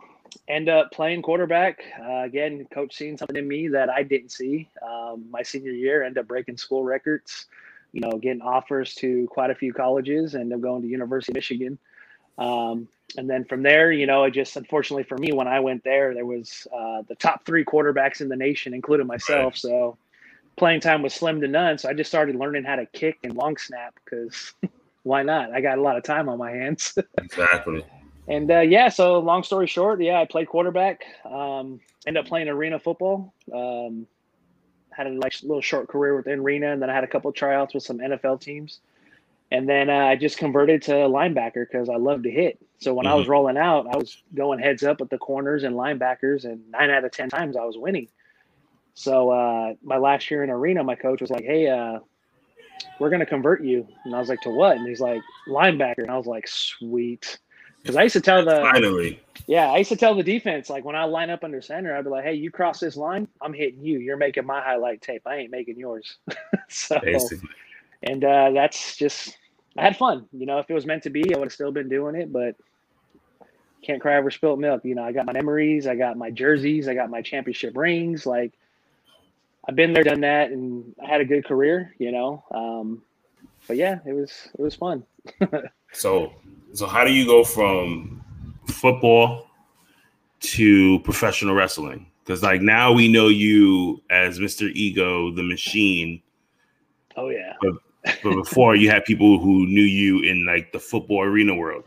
end 0.47 0.67
up 0.67 0.91
playing 0.91 1.21
quarterback. 1.21 1.79
Uh, 1.99 2.23
again, 2.23 2.65
coach 2.73 2.95
seen 2.95 3.17
something 3.17 3.35
in 3.35 3.47
me 3.47 3.67
that 3.69 3.89
I 3.89 4.03
didn't 4.03 4.31
see. 4.31 4.69
Um, 4.85 5.25
my 5.29 5.43
senior 5.43 5.71
year, 5.71 6.03
end 6.03 6.17
up 6.17 6.27
breaking 6.27 6.57
school 6.57 6.83
records, 6.83 7.45
you 7.91 8.01
know, 8.01 8.17
getting 8.17 8.41
offers 8.41 8.95
to 8.95 9.27
quite 9.29 9.51
a 9.51 9.55
few 9.55 9.73
colleges, 9.73 10.33
end 10.33 10.53
up 10.53 10.61
going 10.61 10.81
to 10.81 10.87
University 10.87 11.31
of 11.31 11.35
Michigan. 11.35 11.77
Um, 12.37 12.87
and 13.17 13.29
then 13.29 13.45
from 13.45 13.63
there, 13.63 13.91
you 13.91 14.05
know, 14.05 14.23
it 14.23 14.31
just 14.31 14.55
unfortunately 14.55 15.03
for 15.03 15.17
me, 15.17 15.31
when 15.31 15.47
I 15.47 15.59
went 15.59 15.83
there, 15.83 16.13
there 16.13 16.25
was 16.25 16.67
uh, 16.75 17.03
the 17.07 17.15
top 17.15 17.45
three 17.45 17.65
quarterbacks 17.65 18.21
in 18.21 18.29
the 18.29 18.35
nation, 18.35 18.73
including 18.73 19.07
myself. 19.07 19.57
So 19.57 19.97
playing 20.57 20.81
time 20.81 21.01
was 21.01 21.13
slim 21.13 21.41
to 21.41 21.47
none. 21.47 21.77
So 21.77 21.89
I 21.89 21.93
just 21.93 22.09
started 22.09 22.35
learning 22.35 22.63
how 22.63 22.75
to 22.75 22.85
kick 22.85 23.19
and 23.23 23.35
long 23.35 23.57
snap 23.57 23.95
because 24.03 24.53
why 25.03 25.23
not? 25.23 25.51
I 25.51 25.61
got 25.61 25.77
a 25.77 25.81
lot 25.81 25.97
of 25.97 26.03
time 26.03 26.29
on 26.29 26.37
my 26.37 26.51
hands. 26.51 26.97
exactly. 27.17 27.83
And 28.27 28.49
uh, 28.51 28.59
yeah, 28.59 28.89
so 28.89 29.19
long 29.19 29.43
story 29.43 29.67
short, 29.67 30.01
yeah, 30.01 30.19
I 30.19 30.25
played 30.25 30.47
quarterback. 30.47 31.03
Um, 31.25 31.79
ended 32.05 32.23
up 32.23 32.29
playing 32.29 32.47
arena 32.47 32.79
football. 32.79 33.33
Um, 33.53 34.07
had 34.91 35.07
a 35.07 35.11
like 35.11 35.33
little 35.41 35.61
short 35.61 35.87
career 35.87 36.15
within 36.15 36.39
arena, 36.39 36.71
and 36.71 36.81
then 36.81 36.89
I 36.89 36.93
had 36.93 37.03
a 37.03 37.07
couple 37.07 37.31
tryouts 37.31 37.73
with 37.73 37.83
some 37.83 37.97
NFL 37.97 38.41
teams. 38.41 38.79
And 39.51 39.67
then 39.67 39.89
uh, 39.89 40.05
I 40.05 40.15
just 40.15 40.37
converted 40.37 40.81
to 40.83 40.91
linebacker 40.91 41.67
because 41.69 41.89
I 41.89 41.97
love 41.97 42.23
to 42.23 42.31
hit. 42.31 42.57
So 42.79 42.93
when 42.93 43.05
mm-hmm. 43.05 43.11
I 43.11 43.15
was 43.15 43.23
mm-hmm. 43.23 43.31
rolling 43.31 43.57
out, 43.57 43.85
I 43.93 43.97
was 43.97 44.23
going 44.33 44.59
heads 44.59 44.83
up 44.83 44.99
with 45.01 45.09
the 45.09 45.17
corners 45.17 45.63
and 45.63 45.75
linebackers, 45.75 46.45
and 46.45 46.61
nine 46.71 46.89
out 46.89 47.03
of 47.03 47.11
ten 47.11 47.29
times 47.29 47.57
I 47.57 47.65
was 47.65 47.77
winning. 47.77 48.07
So 48.93 49.29
uh, 49.29 49.73
my 49.83 49.97
last 49.97 50.31
year 50.31 50.43
in 50.43 50.49
arena, 50.49 50.83
my 50.83 50.95
coach 50.95 51.21
was 51.21 51.29
like, 51.29 51.43
"Hey, 51.43 51.67
uh, 51.67 51.99
we're 52.99 53.09
gonna 53.09 53.25
convert 53.25 53.63
you," 53.63 53.87
and 54.05 54.15
I 54.15 54.19
was 54.19 54.29
like, 54.29 54.41
"To 54.41 54.49
what?" 54.49 54.77
And 54.77 54.87
he's 54.87 55.01
like, 55.01 55.21
"Linebacker," 55.47 55.99
and 55.99 56.11
I 56.11 56.17
was 56.17 56.27
like, 56.27 56.47
"Sweet," 56.47 57.39
because 57.81 57.95
I 57.95 58.03
used 58.03 58.13
to 58.13 58.21
tell 58.21 58.43
the 58.43 58.61
finally, 58.61 59.19
yeah, 59.47 59.71
I 59.71 59.77
used 59.77 59.89
to 59.89 59.95
tell 59.95 60.15
the 60.15 60.23
defense 60.23 60.69
like 60.69 60.83
when 60.85 60.95
I 60.95 61.03
line 61.03 61.29
up 61.29 61.43
under 61.43 61.61
center, 61.61 61.95
I'd 61.95 62.03
be 62.03 62.09
like, 62.09 62.23
"Hey, 62.23 62.33
you 62.33 62.51
cross 62.51 62.79
this 62.79 62.97
line, 62.97 63.27
I'm 63.41 63.53
hitting 63.53 63.83
you. 63.83 63.99
You're 63.99 64.17
making 64.17 64.45
my 64.45 64.61
highlight 64.61 65.01
tape. 65.01 65.23
I 65.25 65.35
ain't 65.37 65.51
making 65.51 65.77
yours." 65.77 66.17
so, 66.69 66.99
Basically. 66.99 67.49
and 68.03 68.23
uh, 68.23 68.51
that's 68.51 68.97
just 68.97 69.37
I 69.77 69.83
had 69.83 69.97
fun. 69.97 70.27
You 70.31 70.45
know, 70.45 70.59
if 70.59 70.69
it 70.69 70.73
was 70.73 70.85
meant 70.85 71.03
to 71.03 71.09
be, 71.09 71.33
I 71.33 71.37
would 71.37 71.45
have 71.45 71.53
still 71.53 71.71
been 71.71 71.89
doing 71.89 72.15
it, 72.15 72.31
but 72.31 72.55
can't 73.81 74.01
cry 74.01 74.17
over 74.17 74.29
spilt 74.29 74.59
milk. 74.59 74.85
You 74.85 74.95
know, 74.95 75.03
I 75.03 75.11
got 75.11 75.25
my 75.25 75.33
memories, 75.33 75.87
I 75.87 75.95
got 75.95 76.17
my 76.17 76.29
jerseys, 76.29 76.87
I 76.87 76.93
got 76.93 77.09
my 77.09 77.21
championship 77.21 77.75
rings. 77.75 78.25
Like 78.25 78.53
I've 79.67 79.75
been 79.75 79.93
there, 79.93 80.03
done 80.03 80.21
that, 80.21 80.51
and 80.51 80.95
I 81.01 81.07
had 81.07 81.21
a 81.21 81.25
good 81.25 81.45
career, 81.45 81.93
you 81.97 82.11
know. 82.11 82.43
Um, 82.51 83.01
but 83.67 83.77
yeah, 83.77 83.99
it 84.05 84.13
was 84.13 84.49
it 84.57 84.61
was 84.61 84.75
fun. 84.75 85.03
so, 85.93 86.33
so 86.73 86.87
how 86.87 87.03
do 87.03 87.11
you 87.11 87.25
go 87.25 87.43
from 87.43 88.23
football 88.67 89.47
to 90.41 90.99
professional 90.99 91.55
wrestling? 91.55 92.07
Because 92.23 92.43
like 92.43 92.61
now 92.61 92.91
we 92.91 93.07
know 93.07 93.29
you 93.29 94.01
as 94.09 94.39
Mr. 94.39 94.71
Ego, 94.73 95.31
the 95.31 95.43
Machine. 95.43 96.21
Oh 97.15 97.29
yeah. 97.29 97.53
But, 97.61 97.73
but 98.03 98.35
before 98.35 98.75
you 98.75 98.89
had 98.89 99.05
people 99.05 99.39
who 99.39 99.65
knew 99.67 99.81
you 99.81 100.21
in 100.21 100.45
like 100.45 100.71
the 100.71 100.79
football 100.79 101.21
arena 101.21 101.55
world. 101.55 101.85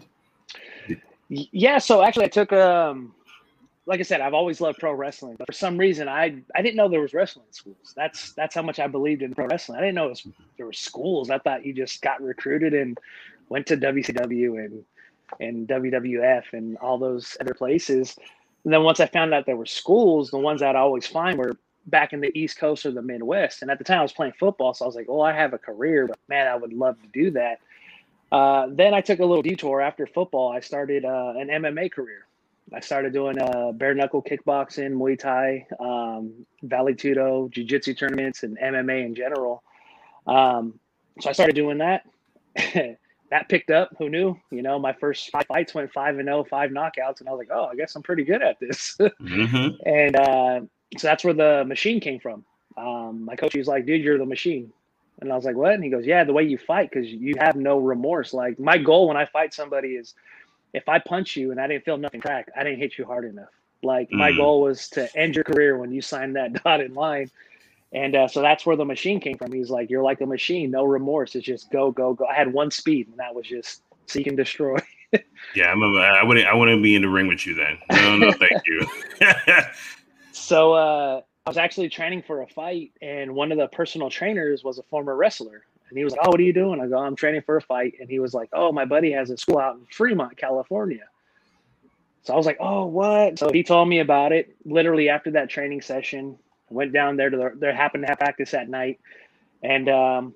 Yeah, 1.28 1.78
so 1.78 2.02
actually 2.02 2.26
I 2.26 2.28
took 2.28 2.52
um 2.52 3.14
like 3.86 4.00
I 4.00 4.02
said, 4.02 4.20
I've 4.20 4.34
always 4.34 4.60
loved 4.60 4.78
pro 4.78 4.94
wrestling, 4.94 5.36
but 5.36 5.46
for 5.46 5.52
some 5.52 5.76
reason, 5.76 6.08
I 6.08 6.36
I 6.54 6.62
didn't 6.62 6.76
know 6.76 6.88
there 6.88 7.00
was 7.00 7.12
wrestling 7.12 7.46
schools. 7.50 7.92
That's 7.94 8.32
that's 8.32 8.54
how 8.54 8.62
much 8.62 8.78
I 8.78 8.86
believed 8.86 9.22
in 9.22 9.34
pro 9.34 9.46
wrestling. 9.46 9.78
I 9.78 9.82
didn't 9.82 9.96
know 9.96 10.08
was, 10.08 10.26
there 10.56 10.66
were 10.66 10.72
schools. 10.72 11.30
I 11.30 11.38
thought 11.38 11.66
you 11.66 11.74
just 11.74 12.00
got 12.00 12.22
recruited 12.22 12.72
and 12.72 12.98
went 13.48 13.66
to 13.66 13.76
WCW 13.76 14.64
and 14.64 14.84
and 15.40 15.68
WWF 15.68 16.44
and 16.52 16.76
all 16.78 16.98
those 16.98 17.36
other 17.40 17.54
places. 17.54 18.16
And 18.64 18.72
then 18.72 18.82
once 18.82 19.00
I 19.00 19.06
found 19.06 19.34
out 19.34 19.46
there 19.46 19.56
were 19.56 19.66
schools, 19.66 20.30
the 20.30 20.38
ones 20.38 20.62
I'd 20.62 20.76
always 20.76 21.06
find 21.06 21.38
were 21.38 21.56
back 21.86 22.12
in 22.12 22.20
the 22.20 22.36
East 22.38 22.58
Coast 22.58 22.86
or 22.86 22.90
the 22.90 23.02
Midwest. 23.02 23.62
And 23.62 23.70
at 23.70 23.78
the 23.78 23.84
time, 23.84 23.98
I 23.98 24.02
was 24.02 24.12
playing 24.12 24.34
football, 24.38 24.74
so 24.74 24.84
I 24.84 24.88
was 24.88 24.94
like, 24.94 25.06
"Oh, 25.08 25.20
I 25.20 25.32
have 25.32 25.52
a 25.52 25.58
career, 25.58 26.06
but 26.06 26.18
man, 26.28 26.46
I 26.46 26.56
would 26.56 26.72
love 26.72 27.00
to 27.02 27.08
do 27.08 27.30
that." 27.32 27.58
Uh, 28.32 28.68
then 28.70 28.94
I 28.94 29.00
took 29.00 29.20
a 29.20 29.24
little 29.24 29.42
detour 29.42 29.80
after 29.80 30.06
football. 30.06 30.50
I 30.50 30.60
started 30.60 31.04
uh, 31.04 31.34
an 31.36 31.48
MMA 31.48 31.92
career. 31.92 32.26
I 32.72 32.80
started 32.80 33.12
doing 33.12 33.38
uh, 33.38 33.72
bare 33.72 33.94
knuckle 33.94 34.22
kickboxing, 34.22 34.92
Muay 34.94 35.18
Thai, 35.18 35.66
um, 35.78 36.46
Vale 36.62 36.94
Tudo, 36.94 37.50
Jiu 37.50 37.64
Jitsu 37.64 37.94
tournaments, 37.94 38.42
and 38.42 38.58
MMA 38.58 39.04
in 39.04 39.14
general. 39.14 39.62
Um, 40.26 40.80
so 41.20 41.28
I 41.28 41.32
started 41.32 41.54
doing 41.54 41.78
that. 41.78 42.06
that 43.30 43.48
picked 43.48 43.70
up. 43.70 43.90
Who 43.98 44.08
knew? 44.08 44.36
You 44.50 44.62
know, 44.62 44.78
my 44.78 44.92
first 44.94 45.30
five 45.30 45.46
fights 45.46 45.74
went 45.74 45.92
five 45.92 46.18
and 46.18 46.26
0, 46.26 46.44
five 46.44 46.70
knockouts, 46.70 47.20
and 47.20 47.28
I 47.28 47.32
was 47.32 47.38
like, 47.38 47.50
oh, 47.52 47.66
I 47.66 47.76
guess 47.76 47.94
I'm 47.94 48.02
pretty 48.02 48.24
good 48.24 48.42
at 48.42 48.58
this. 48.60 48.96
mm-hmm. 49.00 49.88
And 49.88 50.16
uh, 50.16 50.60
so 50.98 51.08
that's 51.08 51.24
where 51.24 51.34
the 51.34 51.64
machine 51.66 52.00
came 52.00 52.20
from. 52.20 52.44
Um, 52.76 53.24
my 53.24 53.36
coach 53.36 53.54
was 53.54 53.68
like, 53.68 53.86
dude, 53.86 54.02
you're 54.02 54.18
the 54.18 54.26
machine. 54.26 54.72
And 55.20 55.32
I 55.32 55.36
was 55.36 55.44
like, 55.44 55.56
what? 55.56 55.72
And 55.74 55.84
he 55.84 55.90
goes, 55.90 56.06
yeah, 56.06 56.24
the 56.24 56.32
way 56.32 56.44
you 56.44 56.58
fight, 56.58 56.90
because 56.90 57.08
you 57.08 57.34
have 57.40 57.56
no 57.56 57.78
remorse. 57.78 58.34
Like 58.34 58.58
my 58.58 58.78
goal 58.78 59.08
when 59.08 59.16
I 59.16 59.26
fight 59.26 59.54
somebody 59.54 59.90
is 59.90 60.14
if 60.74 60.88
I 60.88 60.98
punch 60.98 61.36
you 61.36 61.52
and 61.52 61.60
I 61.60 61.68
didn't 61.68 61.84
feel 61.84 61.98
nothing 61.98 62.20
crack, 62.20 62.50
I 62.56 62.64
didn't 62.64 62.80
hit 62.80 62.98
you 62.98 63.04
hard 63.04 63.24
enough. 63.24 63.48
Like 63.82 64.12
my 64.12 64.32
Mm. 64.32 64.36
goal 64.36 64.62
was 64.62 64.88
to 64.90 65.14
end 65.16 65.36
your 65.36 65.44
career 65.44 65.78
when 65.78 65.92
you 65.92 66.02
signed 66.02 66.36
that 66.36 66.52
dotted 66.64 66.92
line. 66.94 67.30
And 67.92 68.16
uh, 68.16 68.28
so 68.28 68.42
that's 68.42 68.66
where 68.66 68.76
the 68.76 68.84
machine 68.84 69.20
came 69.20 69.38
from. 69.38 69.52
He's 69.52 69.70
like, 69.70 69.88
"You're 69.88 70.02
like 70.02 70.20
a 70.20 70.26
machine, 70.26 70.70
no 70.72 70.84
remorse. 70.84 71.36
It's 71.36 71.46
just 71.46 71.70
go, 71.70 71.92
go, 71.92 72.14
go." 72.14 72.26
I 72.26 72.34
had 72.34 72.52
one 72.52 72.70
speed, 72.72 73.08
and 73.08 73.18
that 73.18 73.34
was 73.34 73.46
just 73.46 73.82
seek 74.08 74.26
and 74.26 74.36
destroy. 74.36 74.78
Yeah, 75.54 75.66
I'm 75.70 75.82
a, 75.82 75.86
I 75.98 76.24
wouldn't. 76.24 76.46
I 76.46 76.54
wouldn't 76.54 76.82
be 76.82 76.96
in 76.96 77.02
the 77.02 77.08
ring 77.08 77.28
with 77.28 77.46
you 77.46 77.54
then. 77.54 77.78
No, 77.90 78.16
no, 78.16 78.32
thank 78.32 78.58
you. 78.66 78.86
So 80.44 80.74
uh, 80.74 81.22
I 81.46 81.50
was 81.50 81.56
actually 81.56 81.88
training 81.88 82.22
for 82.26 82.42
a 82.42 82.46
fight, 82.46 82.92
and 83.00 83.34
one 83.34 83.50
of 83.50 83.56
the 83.56 83.66
personal 83.66 84.10
trainers 84.10 84.62
was 84.62 84.78
a 84.78 84.82
former 84.82 85.16
wrestler. 85.16 85.64
And 85.88 85.96
he 85.96 86.04
was 86.04 86.12
like, 86.12 86.20
"Oh, 86.22 86.32
what 86.32 86.40
are 86.40 86.42
you 86.42 86.52
doing?" 86.52 86.82
I 86.82 86.86
go, 86.86 86.98
"I'm 86.98 87.16
training 87.16 87.42
for 87.46 87.56
a 87.56 87.62
fight." 87.62 87.94
And 87.98 88.10
he 88.10 88.18
was 88.18 88.34
like, 88.34 88.50
"Oh, 88.52 88.70
my 88.70 88.84
buddy 88.84 89.12
has 89.12 89.30
a 89.30 89.38
school 89.38 89.58
out 89.58 89.76
in 89.76 89.86
Fremont, 89.86 90.36
California." 90.36 91.04
So 92.24 92.34
I 92.34 92.36
was 92.36 92.44
like, 92.44 92.58
"Oh, 92.60 92.84
what?" 92.84 93.38
So 93.38 93.50
he 93.50 93.62
told 93.62 93.88
me 93.88 94.00
about 94.00 94.32
it. 94.32 94.54
Literally 94.66 95.08
after 95.08 95.30
that 95.30 95.48
training 95.48 95.80
session, 95.80 96.38
I 96.70 96.74
went 96.74 96.92
down 96.92 97.16
there 97.16 97.30
to 97.30 97.36
the. 97.38 97.52
There 97.56 97.74
happened 97.74 98.02
to 98.04 98.08
have 98.08 98.18
practice 98.18 98.50
that 98.50 98.68
night, 98.68 99.00
and 99.62 99.88
um, 99.88 100.34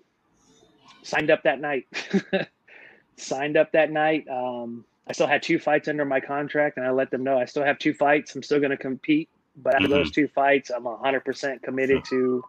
signed 1.03 1.31
up 1.31 1.43
that 1.43 1.61
night. 1.61 1.87
signed 3.19 3.59
up 3.59 3.73
that 3.73 3.93
night. 3.93 4.27
Um, 4.27 4.87
I 5.07 5.13
still 5.13 5.27
had 5.27 5.43
two 5.43 5.59
fights 5.59 5.87
under 5.87 6.07
my 6.07 6.21
contract, 6.21 6.79
and 6.79 6.87
I 6.87 6.93
let 6.93 7.11
them 7.11 7.25
know 7.25 7.39
I 7.39 7.45
still 7.45 7.65
have 7.65 7.79
two 7.79 7.93
fights. 7.93 8.35
I'm 8.35 8.43
still 8.43 8.59
going 8.59 8.71
to 8.71 8.79
compete, 8.79 9.29
but 9.63 9.75
after 9.75 9.89
Mhm. 9.89 9.91
those 9.91 10.11
two 10.11 10.29
fights, 10.29 10.71
I'm 10.71 10.87
100% 10.87 11.63
committed 11.63 12.05
to, 12.07 12.43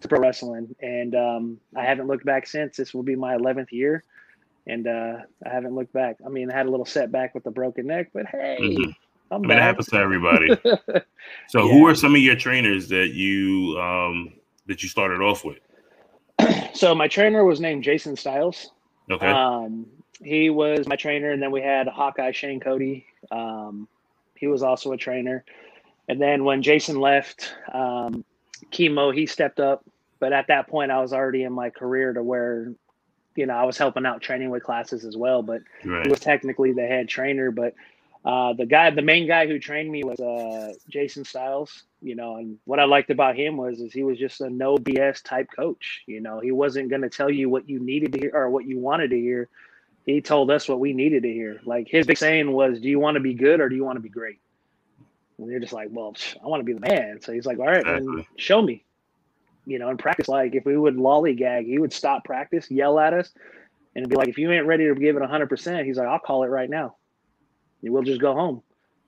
to 0.00 0.08
pro 0.08 0.20
wrestling, 0.20 0.74
and 0.80 1.14
um, 1.14 1.60
I 1.76 1.84
haven't 1.84 2.06
looked 2.06 2.24
back 2.24 2.46
since. 2.46 2.76
This 2.76 2.94
will 2.94 3.02
be 3.02 3.16
my 3.16 3.36
11th 3.36 3.72
year, 3.72 4.04
and 4.66 4.86
uh, 4.86 5.18
I 5.44 5.48
haven't 5.48 5.74
looked 5.74 5.92
back. 5.92 6.16
I 6.24 6.28
mean, 6.28 6.50
I 6.50 6.56
had 6.56 6.66
a 6.66 6.70
little 6.70 6.86
setback 6.86 7.34
with 7.34 7.44
the 7.44 7.50
broken 7.50 7.86
neck, 7.86 8.10
but 8.14 8.26
hey, 8.26 8.58
Mhm. 8.60 8.94
I'm 9.30 9.44
I 9.44 9.46
mean, 9.46 9.58
it 9.58 9.62
happens 9.62 9.86
to 9.88 9.96
everybody. 9.96 10.56
So, 11.48 11.64
Yeah. 11.66 11.72
who 11.72 11.86
are 11.86 11.94
some 11.94 12.14
of 12.14 12.20
your 12.20 12.36
trainers 12.36 12.88
that 12.88 13.10
you 13.12 13.78
um 13.80 14.32
that 14.66 14.82
you 14.82 14.88
started 14.88 15.20
off 15.20 15.44
with? 15.44 15.58
so 16.74 16.94
my 16.94 17.08
trainer 17.08 17.44
was 17.44 17.60
named 17.60 17.84
Jason 17.84 18.16
Styles. 18.16 18.70
Okay. 19.10 19.26
Um, 19.26 19.86
he 20.22 20.50
was 20.50 20.86
my 20.86 20.96
trainer, 20.96 21.30
and 21.30 21.42
then 21.42 21.50
we 21.50 21.60
had 21.60 21.88
Hawkeye 21.88 22.32
Shane 22.32 22.60
Cody. 22.60 23.06
Um, 23.30 23.88
he 24.36 24.46
was 24.46 24.62
also 24.62 24.92
a 24.92 24.96
trainer. 24.96 25.44
And 26.08 26.20
then 26.20 26.44
when 26.44 26.62
Jason 26.62 27.00
left, 27.00 27.54
um, 27.72 28.24
chemo, 28.70 29.14
he 29.14 29.26
stepped 29.26 29.60
up. 29.60 29.84
But 30.18 30.32
at 30.32 30.48
that 30.48 30.68
point, 30.68 30.90
I 30.90 31.00
was 31.00 31.12
already 31.12 31.42
in 31.42 31.52
my 31.52 31.70
career 31.70 32.12
to 32.12 32.22
where, 32.22 32.72
you 33.34 33.46
know, 33.46 33.54
I 33.54 33.64
was 33.64 33.76
helping 33.76 34.06
out 34.06 34.20
training 34.20 34.50
with 34.50 34.62
classes 34.62 35.04
as 35.04 35.16
well. 35.16 35.42
But 35.42 35.62
right. 35.84 36.06
he 36.06 36.10
was 36.10 36.20
technically 36.20 36.72
the 36.72 36.86
head 36.86 37.08
trainer. 37.08 37.50
But 37.50 37.74
uh, 38.24 38.52
the 38.52 38.66
guy, 38.66 38.90
the 38.90 39.02
main 39.02 39.26
guy 39.26 39.46
who 39.48 39.58
trained 39.58 39.90
me 39.90 40.04
was 40.04 40.20
uh, 40.20 40.74
Jason 40.88 41.24
Styles. 41.24 41.84
You 42.00 42.14
know, 42.16 42.36
and 42.36 42.58
what 42.64 42.80
I 42.80 42.84
liked 42.84 43.10
about 43.10 43.36
him 43.36 43.56
was 43.56 43.80
is 43.80 43.92
he 43.92 44.02
was 44.02 44.18
just 44.18 44.40
a 44.40 44.50
no 44.50 44.76
BS 44.76 45.22
type 45.22 45.48
coach. 45.54 46.02
You 46.06 46.20
know, 46.20 46.40
he 46.40 46.50
wasn't 46.50 46.90
going 46.90 47.02
to 47.02 47.08
tell 47.08 47.30
you 47.30 47.48
what 47.48 47.68
you 47.68 47.78
needed 47.80 48.12
to 48.12 48.18
hear 48.18 48.30
or 48.34 48.50
what 48.50 48.66
you 48.66 48.78
wanted 48.78 49.10
to 49.10 49.18
hear. 49.18 49.48
He 50.04 50.20
told 50.20 50.50
us 50.50 50.68
what 50.68 50.80
we 50.80 50.92
needed 50.92 51.22
to 51.22 51.32
hear. 51.32 51.60
Like 51.64 51.88
his 51.88 52.06
big 52.06 52.18
saying 52.18 52.50
was, 52.50 52.80
"Do 52.80 52.88
you 52.88 52.98
want 52.98 53.16
to 53.16 53.20
be 53.20 53.34
good 53.34 53.60
or 53.60 53.68
do 53.68 53.76
you 53.76 53.84
want 53.84 53.96
to 53.96 54.02
be 54.02 54.08
great?" 54.08 54.40
And 55.42 55.50
you're 55.50 55.60
just 55.60 55.72
like, 55.72 55.88
"Well, 55.90 56.14
I 56.42 56.46
want 56.46 56.60
to 56.60 56.64
be 56.64 56.72
the 56.74 56.80
man." 56.80 57.20
So 57.20 57.32
he's 57.32 57.46
like, 57.46 57.58
"All 57.58 57.66
right, 57.66 57.84
then 57.86 57.98
Exactly. 57.98 58.26
show 58.38 58.62
me." 58.62 58.84
You 59.66 59.78
know, 59.78 59.90
in 59.90 59.96
practice, 59.98 60.28
like 60.28 60.54
if 60.54 60.64
we 60.64 60.76
would 60.76 60.96
lollygag, 60.96 61.66
he 61.66 61.78
would 61.78 61.92
stop 61.92 62.24
practice, 62.24 62.70
yell 62.70 62.98
at 62.98 63.14
us, 63.14 63.32
and 63.94 64.08
be 64.08 64.16
like, 64.16 64.28
"If 64.28 64.38
you 64.38 64.50
ain't 64.52 64.66
ready 64.66 64.88
to 64.88 64.94
give 64.94 65.16
it 65.16 65.22
100 65.22 65.48
percent," 65.48 65.86
he's 65.86 65.98
like, 65.98 66.08
"I'll 66.08 66.18
call 66.18 66.44
it 66.44 66.48
right 66.48 66.70
now. 66.70 66.96
We'll 67.82 68.02
just 68.02 68.20
go 68.20 68.34
home." 68.34 68.62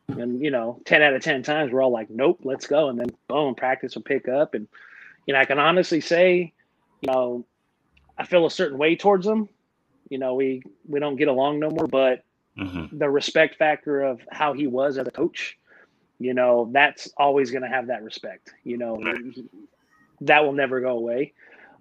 And 0.08 0.42
you 0.42 0.50
know, 0.50 0.80
10 0.86 1.02
out 1.02 1.14
of 1.14 1.22
10 1.22 1.42
times, 1.42 1.72
we're 1.72 1.82
all 1.82 1.92
like, 1.92 2.10
"Nope, 2.10 2.40
let's 2.44 2.66
go." 2.66 2.88
And 2.88 2.98
then 2.98 3.08
boom, 3.28 3.54
practice 3.54 3.94
will 3.94 4.02
pick 4.02 4.28
up, 4.28 4.54
and 4.54 4.68
you 5.26 5.34
know, 5.34 5.40
I 5.40 5.44
can 5.44 5.58
honestly 5.58 6.00
say, 6.00 6.52
you 7.00 7.12
know, 7.12 7.46
I 8.18 8.24
feel 8.26 8.46
a 8.46 8.50
certain 8.50 8.78
way 8.78 8.96
towards 8.96 9.26
him. 9.26 9.48
You 10.10 10.18
know, 10.18 10.34
we 10.34 10.62
we 10.86 11.00
don't 11.00 11.16
get 11.16 11.28
along 11.28 11.60
no 11.60 11.70
more, 11.70 11.86
but 11.86 12.24
hmm 12.56 12.86
the 12.92 13.08
respect 13.10 13.56
factor 13.56 14.02
of 14.02 14.20
how 14.30 14.52
he 14.52 14.66
was 14.66 14.98
as 14.98 15.06
a 15.06 15.10
coach, 15.10 15.56
you 16.18 16.34
know, 16.34 16.68
that's 16.72 17.08
always 17.16 17.50
going 17.50 17.62
to 17.62 17.68
have 17.68 17.88
that 17.88 18.02
respect. 18.02 18.52
You 18.64 18.78
know, 18.78 19.00
that 20.22 20.44
will 20.44 20.52
never 20.52 20.80
go 20.80 20.90
away. 20.90 21.32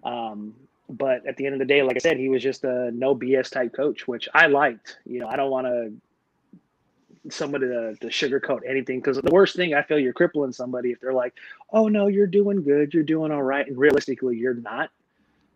Um, 0.03 0.55
but 0.89 1.25
at 1.25 1.37
the 1.37 1.45
end 1.45 1.53
of 1.53 1.59
the 1.59 1.65
day, 1.65 1.81
like 1.81 1.95
I 1.95 1.99
said, 1.99 2.17
he 2.17 2.29
was 2.29 2.43
just 2.43 2.63
a 2.63 2.91
no 2.91 3.15
BS 3.15 3.49
type 3.51 3.73
coach, 3.73 4.07
which 4.07 4.27
I 4.33 4.47
liked. 4.47 4.97
You 5.05 5.19
know, 5.19 5.27
I 5.27 5.35
don't 5.35 5.51
want 5.51 5.67
to 5.67 5.93
somebody 7.29 7.67
to, 7.67 7.95
to 7.95 8.07
sugarcoat 8.07 8.61
anything 8.67 8.99
because 8.99 9.17
the 9.17 9.31
worst 9.31 9.55
thing 9.55 9.73
I 9.73 9.81
feel 9.81 9.99
you're 9.99 10.13
crippling 10.13 10.51
somebody 10.51 10.91
if 10.91 10.99
they're 10.99 11.13
like, 11.13 11.33
"Oh 11.71 11.87
no, 11.87 12.07
you're 12.07 12.27
doing 12.27 12.63
good, 12.63 12.93
you're 12.93 13.03
doing 13.03 13.31
all 13.31 13.43
right," 13.43 13.67
and 13.67 13.77
realistically, 13.77 14.37
you're 14.37 14.53
not. 14.55 14.89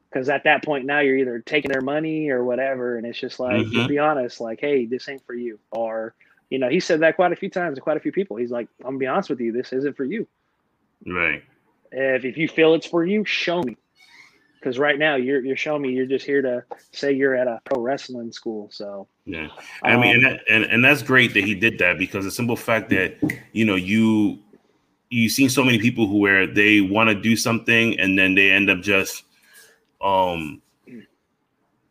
Because 0.09 0.29
at 0.29 0.45
that 0.45 0.63
point 0.63 0.85
now 0.85 0.99
you're 0.99 1.17
either 1.17 1.39
taking 1.39 1.71
their 1.71 1.81
money 1.81 2.29
or 2.29 2.43
whatever, 2.43 2.97
and 2.97 3.05
it's 3.05 3.19
just 3.19 3.39
like, 3.39 3.67
Mhm. 3.67 3.87
be 3.87 3.99
honest, 3.99 4.39
like, 4.39 4.61
hey, 4.61 4.85
this 4.85 5.09
ain't 5.09 5.25
for 5.25 5.33
you. 5.33 5.59
Or, 5.71 6.15
you 6.49 6.59
know, 6.59 6.69
he 6.69 6.79
said 6.79 7.01
that 7.01 7.15
quite 7.15 7.31
a 7.31 7.35
few 7.35 7.49
times 7.49 7.75
to 7.75 7.81
quite 7.81 7.97
a 7.97 7.99
few 7.99 8.11
people. 8.11 8.37
He's 8.37 8.51
like, 8.51 8.67
I'm 8.79 8.85
gonna 8.85 8.97
be 8.97 9.07
honest 9.07 9.29
with 9.29 9.39
you, 9.39 9.51
this 9.51 9.73
isn't 9.73 9.97
for 9.97 10.05
you. 10.05 10.27
Right. 11.05 11.43
If 11.91 12.25
if 12.25 12.37
you 12.37 12.47
feel 12.47 12.73
it's 12.73 12.87
for 12.87 13.05
you, 13.05 13.25
show 13.25 13.61
me. 13.63 13.77
Because 14.59 14.79
right 14.79 14.97
now 14.97 15.15
you're 15.15 15.43
you're 15.43 15.57
showing 15.57 15.81
me 15.81 15.91
you're 15.91 16.05
just 16.05 16.25
here 16.25 16.41
to 16.41 16.63
say 16.91 17.11
you're 17.11 17.35
at 17.35 17.47
a 17.47 17.61
pro 17.65 17.81
wrestling 17.81 18.31
school. 18.31 18.69
So 18.71 19.07
Yeah. 19.25 19.49
I 19.83 19.97
mean, 19.97 20.15
and, 20.15 20.25
um, 20.25 20.31
that, 20.31 20.41
and 20.49 20.63
and 20.65 20.85
that's 20.85 21.01
great 21.01 21.33
that 21.33 21.43
he 21.43 21.53
did 21.53 21.79
that 21.79 21.97
because 21.97 22.25
the 22.25 22.31
simple 22.31 22.55
fact 22.55 22.89
that 22.89 23.15
you 23.51 23.65
know 23.65 23.75
you 23.75 24.39
you've 25.09 25.31
seen 25.31 25.49
so 25.49 25.63
many 25.63 25.79
people 25.79 26.07
who 26.07 26.17
where 26.17 26.47
they 26.47 26.81
want 26.81 27.09
to 27.09 27.15
do 27.15 27.35
something 27.35 27.99
and 27.99 28.17
then 28.17 28.35
they 28.35 28.51
end 28.51 28.69
up 28.69 28.81
just 28.81 29.23
um 30.01 30.61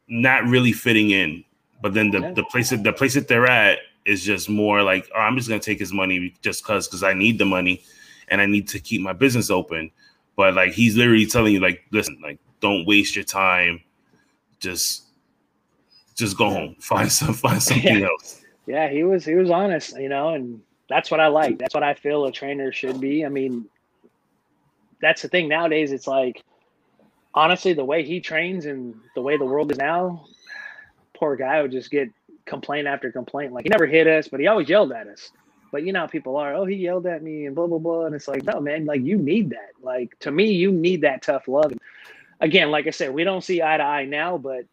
not 0.08 0.44
really 0.44 0.72
fitting 0.72 1.10
in, 1.10 1.44
but 1.82 1.94
then 1.94 2.10
the 2.10 2.32
the 2.34 2.44
place 2.44 2.70
that 2.70 2.82
the 2.82 2.92
place 2.92 3.14
that 3.14 3.28
they're 3.28 3.46
at 3.46 3.78
is 4.06 4.24
just 4.24 4.48
more 4.48 4.82
like 4.82 5.10
oh, 5.14 5.18
I'm 5.20 5.36
just 5.36 5.48
gonna 5.48 5.60
take 5.60 5.78
his 5.80 5.92
money 5.92 6.34
just 6.40 6.64
cause 6.64 6.88
because 6.88 7.02
I 7.02 7.12
need 7.12 7.38
the 7.38 7.44
money 7.44 7.82
and 8.28 8.40
I 8.40 8.46
need 8.46 8.68
to 8.68 8.78
keep 8.80 9.02
my 9.02 9.12
business 9.12 9.50
open. 9.50 9.90
But 10.36 10.54
like 10.54 10.72
he's 10.72 10.96
literally 10.96 11.26
telling 11.26 11.52
you 11.52 11.60
like 11.60 11.84
listen 11.90 12.18
like 12.22 12.38
don't 12.60 12.86
waste 12.86 13.14
your 13.16 13.24
time, 13.24 13.82
just 14.60 15.04
just 16.14 16.38
go 16.38 16.48
home 16.48 16.76
find 16.80 17.12
some 17.12 17.34
find 17.34 17.62
something 17.62 17.98
Yeah. 17.98 18.06
else. 18.06 18.42
yeah, 18.66 18.88
he 18.88 19.04
was 19.04 19.24
he 19.24 19.34
was 19.34 19.50
honest, 19.50 19.98
you 19.98 20.08
know, 20.08 20.30
and 20.30 20.62
that's 20.88 21.10
what 21.10 21.20
I 21.20 21.26
like. 21.26 21.58
That's 21.58 21.74
what 21.74 21.82
I 21.82 21.94
feel 21.94 22.24
a 22.26 22.32
trainer 22.32 22.72
should 22.72 23.00
be. 23.00 23.24
I 23.26 23.28
mean, 23.28 23.66
that's 25.00 25.22
the 25.22 25.28
thing 25.28 25.48
nowadays. 25.48 25.92
It's 25.92 26.06
like 26.06 26.42
honestly, 27.34 27.72
the 27.74 27.84
way 27.84 28.04
he 28.04 28.20
trains 28.20 28.66
and 28.66 28.94
the 29.14 29.20
way 29.20 29.36
the 29.36 29.44
world 29.44 29.72
is 29.72 29.78
now, 29.78 30.24
poor 31.14 31.36
guy 31.36 31.60
would 31.60 31.72
just 31.72 31.90
get 31.90 32.08
complaint 32.46 32.86
after 32.86 33.12
complaint. 33.12 33.52
Like 33.52 33.64
he 33.64 33.68
never 33.68 33.86
hit 33.86 34.06
us, 34.06 34.28
but 34.28 34.40
he 34.40 34.46
always 34.46 34.68
yelled 34.68 34.92
at 34.92 35.06
us. 35.06 35.30
But 35.72 35.84
you 35.84 35.92
know 35.92 36.00
how 36.00 36.06
people 36.06 36.36
are, 36.36 36.54
oh, 36.54 36.64
he 36.64 36.76
yelled 36.76 37.06
at 37.06 37.22
me 37.22 37.46
and 37.46 37.54
blah 37.54 37.66
blah 37.66 37.78
blah. 37.78 38.06
And 38.06 38.14
it's 38.14 38.28
like, 38.28 38.44
no, 38.44 38.60
man, 38.60 38.86
like 38.86 39.02
you 39.02 39.18
need 39.18 39.50
that. 39.50 39.72
Like 39.82 40.18
to 40.20 40.30
me, 40.30 40.52
you 40.52 40.72
need 40.72 41.02
that 41.02 41.22
tough 41.22 41.48
love. 41.48 41.72
And 41.72 41.80
again, 42.40 42.70
like 42.70 42.86
I 42.86 42.90
said, 42.90 43.12
we 43.12 43.24
don't 43.24 43.44
see 43.44 43.62
eye 43.62 43.76
to 43.76 43.82
eye 43.82 44.04
now, 44.04 44.38
but 44.38 44.64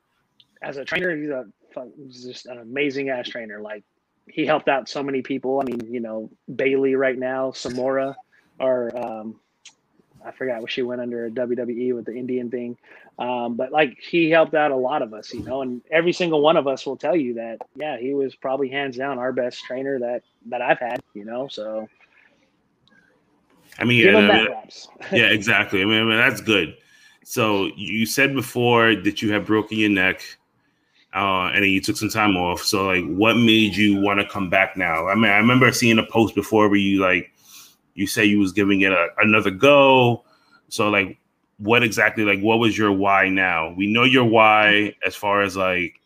as 0.62 0.78
a 0.78 0.86
trainer, 0.86 1.16
he's 1.16 1.30
a 1.30 1.46
he's 1.98 2.24
just 2.24 2.46
an 2.46 2.60
amazing 2.60 3.10
ass 3.10 3.28
trainer. 3.28 3.60
Like 3.60 3.84
he 4.28 4.46
helped 4.46 4.70
out 4.70 4.88
so 4.88 5.04
many 5.04 5.22
people. 5.22 5.60
I 5.60 5.66
mean, 5.66 5.82
you 5.92 6.00
know, 6.00 6.30
Bayley 6.54 6.96
right 6.96 7.18
now, 7.18 7.52
Samora, 7.52 8.16
or 8.60 8.96
um, 8.98 9.40
I 10.26 10.32
forgot 10.32 10.62
what 10.62 10.72
she 10.72 10.82
went 10.82 11.02
under 11.02 11.30
WWE 11.30 11.96
with 11.96 12.06
the 12.06 12.16
Indian 12.16 12.50
thing. 12.50 12.78
Um, 13.20 13.56
but 13.56 13.72
like 13.72 13.98
he 14.00 14.30
helped 14.30 14.54
out 14.54 14.72
a 14.72 14.76
lot 14.76 15.02
of 15.02 15.14
us, 15.14 15.34
you 15.34 15.44
know, 15.44 15.62
and 15.62 15.82
every 15.92 16.14
single 16.14 16.42
one 16.42 16.58
of 16.58 16.68
us 16.68 16.86
will 16.86 16.98
tell 16.98 17.16
you 17.16 17.36
that, 17.36 17.60
yeah, 17.76 17.98
he 17.98 18.14
was 18.14 18.36
probably 18.36 18.70
hands 18.70 18.98
down 18.98 19.20
our 19.20 19.32
best 19.32 19.64
trainer 19.64 20.00
that 20.00 20.24
that 20.48 20.62
I've 20.62 20.80
had, 20.80 21.02
you 21.14 21.26
know. 21.26 21.48
So 21.48 21.88
I 23.80 23.84
mean, 23.86 24.06
yeah, 24.06 24.18
I 24.18 24.38
mean, 24.38 24.48
yeah, 25.12 25.26
exactly. 25.26 25.82
I 25.82 25.86
mean, 25.86 26.02
I 26.02 26.06
mean, 26.06 26.18
that's 26.18 26.42
good. 26.42 26.76
So 27.24 27.70
you 27.76 28.06
said 28.06 28.34
before 28.34 28.96
that 28.96 29.22
you 29.22 29.32
had 29.32 29.46
broken 29.46 29.78
your 29.78 29.90
neck, 29.90 30.22
uh, 31.14 31.52
and 31.54 31.64
then 31.64 31.70
you 31.70 31.82
took 31.82 31.98
some 31.98 32.10
time 32.10 32.36
off. 32.36 32.62
So 32.62 32.88
like, 32.88 33.06
what 33.06 33.36
made 33.36 33.76
you 33.76 34.00
want 34.00 34.20
to 34.20 34.28
come 34.28 34.50
back 34.50 34.76
now? 34.76 35.08
I 35.08 35.16
mean, 35.16 35.32
I 35.32 35.38
remember 35.38 35.72
seeing 35.72 36.00
a 36.00 36.06
post 36.06 36.36
before 36.36 36.68
where 36.68 36.78
you 36.78 37.02
like, 37.02 37.33
you 37.96 38.08
say 38.08 38.26
you 38.26 38.40
was 38.40 38.52
giving 38.52 38.82
it 38.82 38.92
a, 38.92 39.08
another 39.20 39.52
go. 39.52 40.24
So 40.70 40.90
like, 40.90 41.20
what 41.58 41.84
exactly 41.84 42.24
like 42.24 42.42
what 42.42 42.60
was 42.60 42.78
your 42.78 42.92
why 42.92 43.30
now? 43.30 43.74
We 43.74 43.88
know 43.88 44.04
your 44.04 44.26
why 44.26 44.96
as 45.06 45.16
far 45.16 45.42
as 45.42 45.56
like 45.56 46.00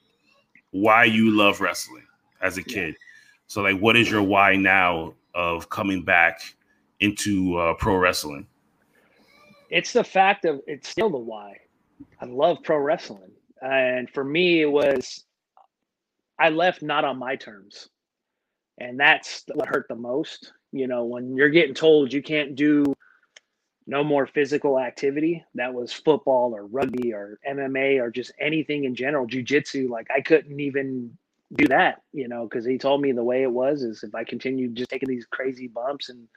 why 0.71 1.05
you 1.05 1.31
love 1.31 1.61
wrestling 1.61 2.05
as 2.41 2.57
a 2.57 2.63
kid. 2.63 2.95
So 3.47 3.61
like, 3.61 3.79
what 3.79 3.95
is 3.95 4.09
your 4.11 4.23
why 4.23 4.55
now 4.55 5.13
of 5.33 5.69
coming 5.69 6.03
back 6.03 6.41
into 6.99 7.57
uh, 7.57 7.73
pro 7.75 7.95
wrestling? 7.95 8.47
it's 9.69 9.93
the 9.93 10.03
fact 10.03 10.45
of 10.45 10.61
it's 10.67 10.89
still 10.89 11.09
the 11.09 11.17
why. 11.17 11.57
I 12.21 12.25
love 12.25 12.57
pro 12.63 12.77
wrestling. 12.77 13.31
And 13.61 14.09
for 14.09 14.23
me, 14.23 14.61
it 14.61 14.71
was 14.71 15.25
I 16.39 16.49
left 16.49 16.81
not 16.81 17.05
on 17.05 17.17
my 17.17 17.35
terms. 17.35 17.89
And 18.79 18.99
that's 18.99 19.43
what 19.53 19.67
hurt 19.67 19.87
the 19.89 19.95
most. 19.95 20.53
You 20.77 20.87
know, 20.87 21.05
when 21.05 21.35
you're 21.35 21.49
getting 21.49 21.75
told 21.75 22.13
you 22.13 22.21
can't 22.21 22.55
do 22.55 22.95
no 23.87 24.03
more 24.03 24.27
physical 24.27 24.77
activity 24.77 25.45
that 25.55 25.73
was 25.73 25.93
football 25.93 26.53
or 26.53 26.65
rugby 26.65 27.13
or 27.13 27.39
MMA 27.49 28.01
or 28.01 28.11
just 28.11 28.33
anything 28.39 28.83
in 28.83 28.93
general, 28.95 29.25
jujitsu, 29.25 29.89
like 29.89 30.07
I 30.13 30.19
couldn't 30.19 30.59
even 30.59 31.17
do 31.53 31.67
that, 31.69 32.01
you 32.11 32.27
know, 32.27 32.43
because 32.43 32.65
he 32.65 32.77
told 32.77 33.01
me 33.01 33.13
the 33.13 33.23
way 33.23 33.43
it 33.43 33.51
was 33.51 33.83
is 33.83 34.03
if 34.03 34.13
I 34.13 34.25
continued 34.25 34.75
just 34.75 34.89
taking 34.89 35.07
these 35.07 35.25
crazy 35.25 35.67
bumps 35.67 36.09
and 36.09 36.27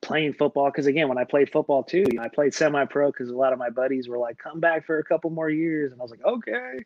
playing 0.00 0.34
football, 0.34 0.66
because 0.66 0.86
again, 0.86 1.08
when 1.08 1.18
I 1.18 1.24
played 1.24 1.50
football 1.50 1.82
too, 1.82 2.04
you 2.08 2.16
know, 2.16 2.22
I 2.22 2.28
played 2.28 2.54
semi 2.54 2.84
pro 2.84 3.10
because 3.10 3.28
a 3.28 3.36
lot 3.36 3.52
of 3.52 3.58
my 3.58 3.70
buddies 3.70 4.08
were 4.08 4.18
like, 4.18 4.38
come 4.38 4.60
back 4.60 4.86
for 4.86 4.98
a 4.98 5.04
couple 5.04 5.30
more 5.30 5.50
years. 5.50 5.90
And 5.90 6.00
I 6.00 6.04
was 6.04 6.12
like, 6.12 6.24
okay. 6.24 6.78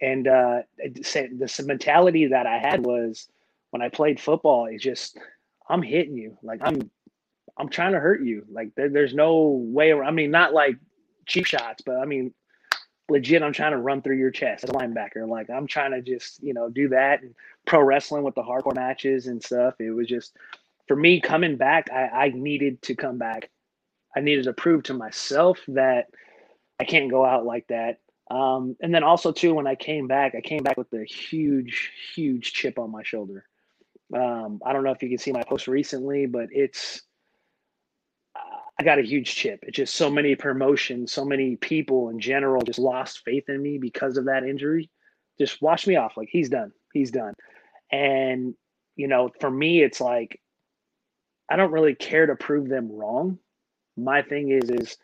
And 0.00 0.28
uh, 0.28 0.62
the 0.78 1.64
mentality 1.66 2.26
that 2.28 2.46
I 2.46 2.58
had 2.58 2.86
was 2.86 3.28
when 3.70 3.82
I 3.82 3.88
played 3.88 4.20
football, 4.20 4.66
it's 4.66 4.82
just, 4.82 5.18
I'm 5.68 5.82
hitting 5.82 6.16
you. 6.16 6.38
Like 6.42 6.60
I'm 6.62 6.90
I'm 7.56 7.68
trying 7.68 7.92
to 7.92 8.00
hurt 8.00 8.22
you. 8.22 8.44
Like 8.50 8.74
there, 8.76 8.88
there's 8.88 9.14
no 9.14 9.60
way. 9.64 9.90
Around. 9.90 10.08
I 10.08 10.12
mean, 10.12 10.30
not 10.30 10.52
like 10.52 10.76
cheap 11.26 11.46
shots, 11.46 11.82
but 11.84 11.96
I 11.96 12.04
mean, 12.04 12.32
legit. 13.08 13.42
I'm 13.42 13.52
trying 13.52 13.72
to 13.72 13.78
run 13.78 14.02
through 14.02 14.16
your 14.16 14.30
chest 14.30 14.64
as 14.64 14.70
a 14.70 14.72
linebacker. 14.72 15.28
Like 15.28 15.50
I'm 15.50 15.66
trying 15.66 15.92
to 15.92 16.02
just 16.02 16.42
you 16.42 16.54
know 16.54 16.68
do 16.68 16.88
that. 16.90 17.22
And 17.22 17.34
pro 17.66 17.80
wrestling 17.80 18.22
with 18.22 18.34
the 18.34 18.42
hardcore 18.42 18.74
matches 18.74 19.26
and 19.26 19.42
stuff. 19.42 19.74
It 19.80 19.90
was 19.90 20.06
just 20.06 20.36
for 20.86 20.96
me 20.96 21.20
coming 21.20 21.56
back. 21.56 21.90
I, 21.92 22.26
I 22.26 22.28
needed 22.28 22.82
to 22.82 22.94
come 22.94 23.18
back. 23.18 23.50
I 24.16 24.20
needed 24.20 24.44
to 24.44 24.52
prove 24.52 24.84
to 24.84 24.94
myself 24.94 25.60
that 25.68 26.06
I 26.80 26.84
can't 26.84 27.10
go 27.10 27.24
out 27.24 27.44
like 27.44 27.66
that. 27.68 27.98
Um, 28.30 28.76
and 28.80 28.94
then 28.94 29.04
also 29.04 29.30
too, 29.32 29.54
when 29.54 29.66
I 29.66 29.74
came 29.74 30.08
back, 30.08 30.34
I 30.34 30.40
came 30.40 30.62
back 30.62 30.76
with 30.76 30.92
a 30.92 31.04
huge, 31.04 31.92
huge 32.14 32.52
chip 32.52 32.78
on 32.78 32.90
my 32.90 33.02
shoulder. 33.02 33.44
Um, 34.14 34.60
I 34.64 34.72
don't 34.72 34.84
know 34.84 34.92
if 34.92 35.02
you 35.02 35.08
can 35.08 35.18
see 35.18 35.32
my 35.32 35.42
post 35.42 35.68
recently, 35.68 36.26
but 36.26 36.48
it's 36.50 37.02
I 38.78 38.82
got 38.82 38.98
a 38.98 39.02
huge 39.02 39.34
chip. 39.34 39.60
It's 39.62 39.76
just 39.76 39.94
so 39.94 40.10
many 40.10 40.34
promotions, 40.34 41.12
so 41.12 41.24
many 41.24 41.56
people 41.56 42.10
in 42.10 42.20
general 42.20 42.62
just 42.62 42.78
lost 42.78 43.22
faith 43.24 43.48
in 43.48 43.62
me 43.62 43.78
because 43.78 44.18
of 44.18 44.26
that 44.26 44.44
injury. 44.44 44.90
Just 45.38 45.62
wash 45.62 45.86
me 45.86 45.96
off. 45.96 46.16
Like 46.16 46.28
he's 46.30 46.50
done. 46.50 46.72
He's 46.92 47.10
done. 47.10 47.32
And, 47.90 48.54
you 48.96 49.08
know, 49.08 49.30
for 49.40 49.50
me, 49.50 49.82
it's 49.82 50.00
like 50.00 50.40
I 51.50 51.56
don't 51.56 51.72
really 51.72 51.94
care 51.94 52.26
to 52.26 52.36
prove 52.36 52.68
them 52.68 52.90
wrong. 52.92 53.38
My 53.96 54.20
thing 54.20 54.50
is, 54.50 54.68
is 54.68 54.98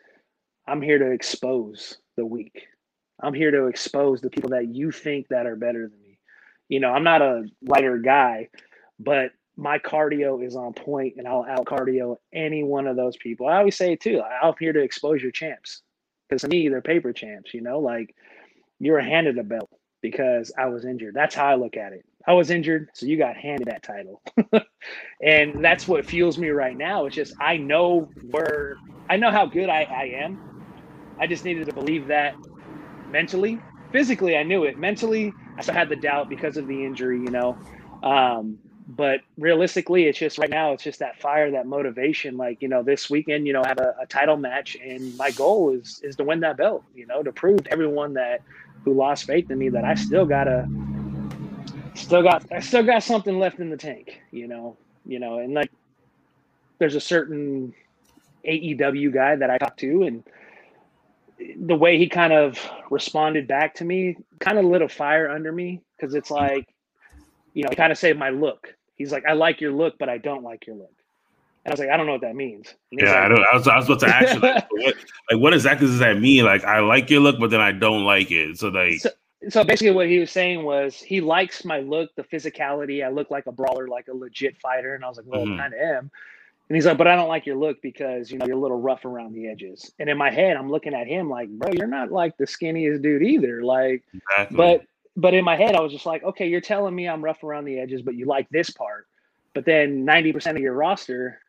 I'm 0.67 0.81
here 0.81 0.99
to 0.99 1.11
expose 1.11 1.97
the 2.15 2.25
weak. 2.25 2.67
I'm 3.21 3.33
here 3.33 3.51
to 3.51 3.67
expose 3.67 4.21
the 4.21 4.29
people 4.29 4.51
that 4.51 4.73
you 4.73 4.91
think 4.91 5.29
that 5.29 5.47
are 5.47 5.55
better 5.55 5.87
than 5.87 5.99
me. 6.01 6.19
You 6.69 6.79
know, 6.79 6.91
I'm 6.91 7.03
not 7.03 7.21
a 7.21 7.45
lighter 7.61 7.97
guy, 7.97 8.49
but 8.99 9.31
my 9.55 9.77
cardio 9.77 10.45
is 10.45 10.55
on 10.55 10.73
point 10.73 11.15
and 11.17 11.27
I'll 11.27 11.45
out 11.47 11.65
cardio 11.65 12.17
any 12.33 12.63
one 12.63 12.87
of 12.87 12.95
those 12.95 13.17
people. 13.17 13.47
I 13.47 13.57
always 13.57 13.75
say 13.75 13.95
too, 13.95 14.21
I'm 14.21 14.53
here 14.59 14.73
to 14.73 14.81
expose 14.81 15.21
your 15.21 15.31
champs 15.31 15.81
because 16.27 16.41
to 16.41 16.47
me, 16.47 16.69
they're 16.69 16.81
paper 16.81 17.13
champs, 17.13 17.53
you 17.53 17.61
know, 17.61 17.79
like 17.79 18.15
you 18.79 18.91
were 18.91 19.01
handed 19.01 19.37
a 19.37 19.43
belt 19.43 19.69
because 20.01 20.51
I 20.57 20.67
was 20.67 20.85
injured. 20.85 21.13
That's 21.13 21.35
how 21.35 21.45
I 21.45 21.55
look 21.55 21.77
at 21.77 21.93
it. 21.93 22.05
I 22.27 22.33
was 22.33 22.49
injured, 22.49 22.89
so 22.93 23.05
you 23.05 23.17
got 23.17 23.35
handed 23.35 23.67
that 23.67 23.83
title. 23.83 24.21
and 25.23 25.63
that's 25.63 25.87
what 25.87 26.05
fuels 26.05 26.37
me 26.37 26.49
right 26.49 26.75
now. 26.75 27.05
It's 27.05 27.15
just 27.15 27.33
I 27.39 27.57
know 27.57 28.09
where 28.31 28.77
I 29.09 29.17
know 29.17 29.31
how 29.31 29.45
good 29.45 29.69
I, 29.69 29.83
I 29.83 30.23
am. 30.23 30.39
I 31.19 31.27
just 31.27 31.45
needed 31.45 31.67
to 31.67 31.73
believe 31.73 32.07
that 32.07 32.35
mentally. 33.09 33.59
Physically, 33.91 34.35
I 34.35 34.43
knew 34.43 34.63
it. 34.63 34.79
Mentally, 34.79 35.31
I 35.57 35.61
still 35.61 35.75
had 35.75 35.89
the 35.89 35.95
doubt 35.95 36.29
because 36.29 36.57
of 36.57 36.67
the 36.67 36.83
injury, 36.83 37.19
you 37.19 37.29
know. 37.29 37.57
Um, 38.01 38.57
but 38.87 39.21
realistically, 39.37 40.05
it's 40.05 40.19
just 40.19 40.37
right 40.37 40.49
now, 40.49 40.73
it's 40.73 40.83
just 40.83 40.99
that 40.99 41.19
fire, 41.19 41.51
that 41.51 41.65
motivation. 41.65 42.37
Like, 42.37 42.61
you 42.61 42.67
know, 42.67 42.83
this 42.83 43.09
weekend, 43.09 43.47
you 43.47 43.53
know, 43.53 43.63
I 43.63 43.69
have 43.69 43.79
a, 43.79 43.95
a, 44.01 44.05
title 44.05 44.37
match 44.37 44.75
and 44.83 45.15
my 45.17 45.31
goal 45.31 45.71
is 45.71 46.01
is 46.03 46.15
to 46.17 46.23
win 46.23 46.41
that 46.41 46.57
belt, 46.57 46.83
you 46.93 47.05
know, 47.05 47.23
to 47.23 47.31
prove 47.31 47.63
to 47.63 47.71
everyone 47.71 48.13
that 48.15 48.41
who 48.83 48.93
lost 48.93 49.25
faith 49.25 49.49
in 49.49 49.57
me 49.57 49.69
that 49.69 49.85
I 49.85 49.95
still 49.95 50.25
gotta 50.25 50.67
still 51.93 52.23
got 52.23 52.43
I 52.51 52.59
still 52.59 52.83
got 52.83 53.03
something 53.03 53.39
left 53.39 53.59
in 53.59 53.69
the 53.69 53.77
tank, 53.77 54.21
you 54.31 54.47
know, 54.47 54.77
you 55.05 55.19
know, 55.19 55.39
and 55.39 55.53
like 55.53 55.71
there's 56.79 56.95
a 56.95 57.01
certain 57.01 57.73
AEW 58.45 59.13
guy 59.13 59.37
that 59.37 59.49
I 59.49 59.57
talked 59.57 59.79
to 59.79 60.03
and 60.03 60.23
the 61.57 61.75
way 61.75 61.97
he 61.97 62.07
kind 62.07 62.33
of 62.33 62.59
responded 62.89 63.47
back 63.47 63.75
to 63.75 63.85
me 63.85 64.17
kind 64.39 64.57
of 64.57 64.65
lit 64.65 64.81
a 64.81 64.89
fire 64.89 65.29
under 65.29 65.51
me 65.51 65.81
because 65.95 66.15
it's 66.15 66.29
like 66.31 66.72
you 67.53 67.63
know, 67.63 67.69
kind 67.69 67.91
of 67.91 67.97
say 67.97 68.13
my 68.13 68.29
look. 68.29 68.73
He's 68.95 69.11
like, 69.11 69.25
I 69.25 69.33
like 69.33 69.61
your 69.61 69.71
look, 69.71 69.97
but 69.97 70.09
I 70.09 70.17
don't 70.17 70.43
like 70.43 70.67
your 70.67 70.75
look. 70.75 70.93
And 71.65 71.71
I 71.71 71.73
was 71.73 71.79
like, 71.79 71.89
I 71.89 71.97
don't 71.97 72.05
know 72.05 72.11
what 72.13 72.21
that 72.21 72.35
means. 72.35 72.73
Yeah, 72.91 73.05
like, 73.05 73.15
I 73.15 73.27
don't. 73.29 73.39
I 73.39 73.55
was, 73.55 73.67
I 73.67 73.77
was 73.77 73.85
about 73.85 73.99
to 74.01 74.07
ask 74.07 74.33
you, 74.33 74.39
like, 74.41 74.67
what, 74.71 74.95
like, 75.31 75.41
what 75.41 75.53
exactly 75.53 75.87
does 75.87 75.99
that 75.99 76.19
mean? 76.19 76.43
Like, 76.43 76.63
I 76.65 76.79
like 76.79 77.09
your 77.09 77.21
look, 77.21 77.39
but 77.39 77.51
then 77.51 77.61
I 77.61 77.71
don't 77.71 78.03
like 78.03 78.31
it. 78.31 78.59
So, 78.59 78.67
like, 78.67 78.99
so, 78.99 79.09
so 79.49 79.63
basically, 79.63 79.91
what 79.91 80.07
he 80.07 80.19
was 80.19 80.29
saying 80.29 80.63
was 80.63 80.99
he 80.99 81.21
likes 81.21 81.63
my 81.63 81.79
look, 81.79 82.13
the 82.15 82.23
physicality. 82.23 83.05
I 83.05 83.09
look 83.09 83.31
like 83.31 83.45
a 83.45 83.51
brawler, 83.51 83.87
like 83.87 84.09
a 84.09 84.13
legit 84.13 84.57
fighter. 84.57 84.93
And 84.95 85.05
I 85.05 85.07
was 85.07 85.17
like, 85.17 85.25
well, 85.25 85.45
mm-hmm. 85.45 85.57
kind 85.57 85.73
of 85.73 85.79
am. 85.79 86.11
And 86.69 86.75
he's 86.75 86.85
like, 86.85 86.97
but 86.97 87.07
I 87.07 87.15
don't 87.15 87.27
like 87.27 87.45
your 87.45 87.57
look 87.57 87.81
because 87.81 88.31
you 88.31 88.37
know 88.37 88.45
you're 88.45 88.57
a 88.57 88.59
little 88.59 88.79
rough 88.79 89.05
around 89.05 89.33
the 89.33 89.47
edges. 89.47 89.91
And 89.99 90.09
in 90.09 90.17
my 90.17 90.31
head, 90.31 90.57
I'm 90.57 90.69
looking 90.69 90.93
at 90.93 91.07
him 91.07 91.29
like, 91.29 91.49
bro, 91.49 91.71
you're 91.73 91.87
not 91.87 92.11
like 92.11 92.37
the 92.37 92.45
skinniest 92.45 93.01
dude 93.01 93.21
either. 93.21 93.63
Like, 93.63 94.03
exactly. 94.13 94.57
but 94.57 94.85
but 95.15 95.33
in 95.33 95.43
my 95.43 95.55
head, 95.55 95.75
I 95.75 95.81
was 95.81 95.91
just 95.91 96.05
like, 96.05 96.23
okay, 96.23 96.47
you're 96.47 96.61
telling 96.61 96.95
me 96.95 97.07
I'm 97.07 97.23
rough 97.23 97.43
around 97.43 97.65
the 97.65 97.79
edges, 97.79 98.01
but 98.01 98.15
you 98.15 98.25
like 98.25 98.49
this 98.49 98.69
part. 98.69 99.07
But 99.53 99.65
then 99.65 100.05
90% 100.05 100.51
of 100.51 100.57
your 100.57 100.73
roster 100.73 101.39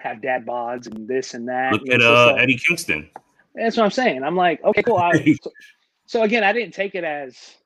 have 0.00 0.20
dad 0.20 0.44
bods 0.44 0.86
and 0.86 1.08
this 1.08 1.34
and 1.34 1.48
that. 1.48 1.72
Look 1.72 1.88
at 1.88 2.02
uh, 2.02 2.32
like, 2.32 2.42
Eddie 2.42 2.58
Kingston. 2.58 3.08
That's 3.54 3.76
what 3.76 3.84
I'm 3.84 3.90
saying. 3.90 4.22
I'm 4.22 4.36
like, 4.36 4.62
okay, 4.62 4.82
cool. 4.82 4.98
I, 4.98 5.12
so, 5.42 5.50
so, 6.06 6.22
again, 6.22 6.44
I 6.44 6.52
didn't 6.52 6.74
take 6.74 6.94
it 6.94 7.04
as, 7.04 7.56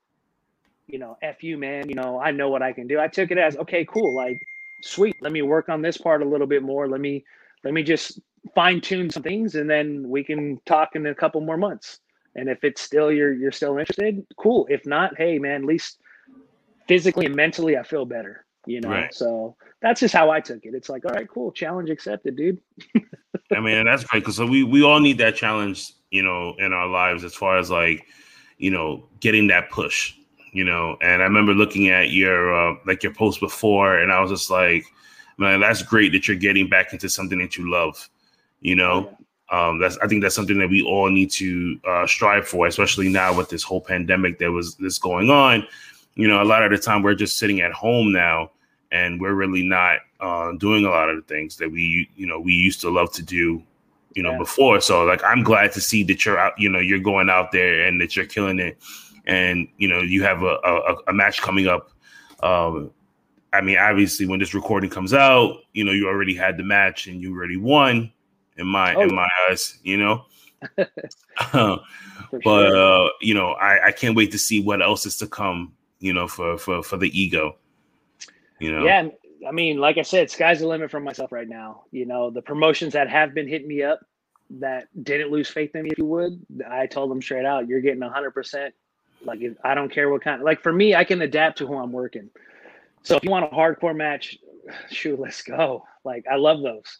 you 0.86 0.98
know, 0.98 1.16
F 1.22 1.42
you, 1.42 1.58
man. 1.58 1.88
You 1.88 1.96
know, 1.96 2.20
I 2.20 2.30
know 2.30 2.48
what 2.48 2.62
I 2.62 2.72
can 2.72 2.86
do. 2.86 3.00
I 3.00 3.08
took 3.08 3.30
it 3.30 3.38
as, 3.38 3.56
okay, 3.56 3.84
cool. 3.84 4.14
Like, 4.14 4.40
sweet. 4.82 5.16
Let 5.20 5.32
me 5.32 5.42
work 5.42 5.68
on 5.68 5.82
this 5.82 5.96
part 5.96 6.22
a 6.22 6.24
little 6.24 6.46
bit 6.46 6.62
more. 6.62 6.88
Let 6.88 7.00
me, 7.00 7.24
let 7.64 7.74
me 7.74 7.82
just 7.82 8.20
fine 8.54 8.80
tune 8.80 9.10
some 9.10 9.22
things 9.22 9.54
and 9.54 9.70
then 9.70 10.08
we 10.08 10.24
can 10.24 10.60
talk 10.66 10.90
in 10.94 11.06
a 11.06 11.14
couple 11.14 11.40
more 11.40 11.56
months. 11.56 12.00
And 12.34 12.48
if 12.48 12.64
it's 12.64 12.80
still 12.80 13.12
you're 13.12 13.32
you're 13.32 13.52
still 13.52 13.76
interested, 13.78 14.24
cool. 14.36 14.66
If 14.70 14.86
not, 14.86 15.16
hey 15.16 15.38
man, 15.38 15.62
at 15.62 15.64
least 15.64 15.98
physically 16.88 17.26
and 17.26 17.34
mentally 17.34 17.76
I 17.76 17.82
feel 17.82 18.04
better. 18.04 18.44
You 18.66 18.80
know, 18.80 18.90
right. 18.90 19.12
so 19.12 19.56
that's 19.80 20.00
just 20.00 20.14
how 20.14 20.30
I 20.30 20.40
took 20.40 20.64
it. 20.64 20.74
It's 20.74 20.88
like, 20.88 21.04
all 21.04 21.12
right, 21.12 21.28
cool, 21.28 21.50
challenge 21.50 21.90
accepted, 21.90 22.36
dude. 22.36 22.60
I 23.52 23.60
mean, 23.60 23.84
that's 23.84 24.04
great 24.04 24.20
because 24.20 24.36
so 24.36 24.46
we 24.46 24.62
we 24.62 24.82
all 24.82 25.00
need 25.00 25.18
that 25.18 25.34
challenge, 25.34 25.92
you 26.10 26.22
know, 26.22 26.54
in 26.58 26.72
our 26.72 26.86
lives 26.86 27.24
as 27.24 27.34
far 27.34 27.58
as 27.58 27.70
like, 27.70 28.06
you 28.58 28.70
know, 28.70 29.08
getting 29.20 29.48
that 29.48 29.70
push, 29.70 30.14
you 30.52 30.64
know. 30.64 30.96
And 31.00 31.22
I 31.22 31.24
remember 31.24 31.54
looking 31.54 31.88
at 31.88 32.10
your 32.10 32.54
uh, 32.54 32.76
like 32.86 33.02
your 33.02 33.12
post 33.12 33.40
before, 33.40 33.98
and 33.98 34.12
I 34.12 34.20
was 34.20 34.30
just 34.30 34.50
like, 34.50 34.84
man, 35.38 35.60
that's 35.60 35.82
great 35.82 36.12
that 36.12 36.28
you're 36.28 36.36
getting 36.36 36.68
back 36.68 36.92
into 36.92 37.08
something 37.08 37.38
that 37.40 37.56
you 37.56 37.70
love, 37.70 38.08
you 38.60 38.76
know. 38.76 39.08
Yeah. 39.10 39.16
Um, 39.52 39.78
that's 39.78 39.98
I 39.98 40.08
think 40.08 40.22
that's 40.22 40.34
something 40.34 40.58
that 40.58 40.70
we 40.70 40.82
all 40.82 41.10
need 41.10 41.30
to 41.32 41.78
uh, 41.86 42.06
strive 42.06 42.48
for, 42.48 42.66
especially 42.66 43.10
now 43.10 43.36
with 43.36 43.50
this 43.50 43.62
whole 43.62 43.82
pandemic 43.82 44.38
that 44.38 44.50
was 44.50 44.76
this 44.76 44.98
going 44.98 45.28
on. 45.28 45.66
You 46.14 46.26
know, 46.26 46.42
a 46.42 46.44
lot 46.44 46.64
of 46.64 46.70
the 46.70 46.78
time 46.78 47.02
we're 47.02 47.14
just 47.14 47.38
sitting 47.38 47.60
at 47.60 47.70
home 47.70 48.12
now, 48.12 48.50
and 48.90 49.20
we're 49.20 49.34
really 49.34 49.62
not 49.62 49.98
uh, 50.20 50.52
doing 50.52 50.86
a 50.86 50.88
lot 50.88 51.10
of 51.10 51.16
the 51.16 51.22
things 51.22 51.58
that 51.58 51.70
we 51.70 52.08
you 52.16 52.26
know 52.26 52.40
we 52.40 52.54
used 52.54 52.80
to 52.80 52.88
love 52.88 53.12
to 53.12 53.22
do, 53.22 53.62
you 54.14 54.22
know, 54.22 54.32
yeah. 54.32 54.38
before. 54.38 54.80
So 54.80 55.04
like, 55.04 55.22
I'm 55.22 55.42
glad 55.42 55.72
to 55.72 55.82
see 55.82 56.02
that 56.04 56.24
you're 56.24 56.38
out. 56.38 56.54
You 56.56 56.70
know, 56.70 56.80
you're 56.80 56.98
going 56.98 57.28
out 57.28 57.52
there 57.52 57.86
and 57.86 58.00
that 58.00 58.16
you're 58.16 58.24
killing 58.24 58.58
it, 58.58 58.78
and 59.26 59.68
you 59.76 59.86
know, 59.86 60.00
you 60.00 60.22
have 60.22 60.42
a 60.42 60.56
a, 60.64 60.96
a 61.08 61.12
match 61.12 61.42
coming 61.42 61.66
up. 61.66 61.90
Um, 62.42 62.90
I 63.52 63.60
mean, 63.60 63.76
obviously, 63.76 64.24
when 64.24 64.40
this 64.40 64.54
recording 64.54 64.88
comes 64.88 65.12
out, 65.12 65.58
you 65.74 65.84
know, 65.84 65.92
you 65.92 66.08
already 66.08 66.34
had 66.34 66.56
the 66.56 66.64
match 66.64 67.06
and 67.06 67.20
you 67.20 67.36
already 67.36 67.58
won 67.58 68.10
in 68.56 68.66
my 68.66 68.94
oh, 68.94 69.02
in 69.02 69.14
my 69.14 69.28
eyes, 69.48 69.78
you 69.82 69.96
know. 69.96 70.24
but 70.76 71.82
sure. 72.42 72.76
uh, 72.76 73.08
you 73.20 73.34
know, 73.34 73.52
I, 73.52 73.88
I 73.88 73.92
can't 73.92 74.16
wait 74.16 74.30
to 74.32 74.38
see 74.38 74.62
what 74.62 74.82
else 74.82 75.06
is 75.06 75.16
to 75.18 75.26
come, 75.26 75.72
you 76.00 76.12
know, 76.12 76.28
for 76.28 76.56
for 76.58 76.82
for 76.82 76.96
the 76.96 77.18
ego. 77.18 77.56
You 78.58 78.72
know. 78.72 78.84
Yeah, 78.84 79.08
I 79.46 79.52
mean, 79.52 79.78
like 79.78 79.98
I 79.98 80.02
said, 80.02 80.30
sky's 80.30 80.60
the 80.60 80.68
limit 80.68 80.90
for 80.90 81.00
myself 81.00 81.32
right 81.32 81.48
now. 81.48 81.82
You 81.90 82.06
know, 82.06 82.30
the 82.30 82.42
promotions 82.42 82.92
that 82.92 83.08
have 83.08 83.34
been 83.34 83.48
hitting 83.48 83.68
me 83.68 83.82
up 83.82 84.00
that 84.50 84.86
didn't 85.02 85.30
lose 85.30 85.48
faith 85.48 85.74
in 85.74 85.84
me, 85.84 85.90
if 85.90 85.98
you 85.98 86.06
would, 86.06 86.44
I 86.68 86.86
told 86.86 87.10
them 87.10 87.22
straight 87.22 87.46
out, 87.46 87.66
you're 87.66 87.80
getting 87.80 88.02
hundred 88.02 88.32
percent. 88.32 88.74
Like, 89.24 89.40
if, 89.40 89.56
I 89.64 89.74
don't 89.74 89.90
care 89.90 90.10
what 90.10 90.22
kind. 90.22 90.42
Like 90.42 90.62
for 90.62 90.72
me, 90.72 90.94
I 90.94 91.04
can 91.04 91.22
adapt 91.22 91.58
to 91.58 91.66
who 91.66 91.76
I'm 91.76 91.92
working. 91.92 92.28
So 93.02 93.16
if 93.16 93.24
you 93.24 93.30
want 93.30 93.44
a 93.44 93.48
hardcore 93.48 93.96
match, 93.96 94.38
shoot, 94.90 95.18
let's 95.18 95.42
go. 95.42 95.84
Like 96.04 96.24
I 96.30 96.36
love 96.36 96.62
those. 96.62 96.98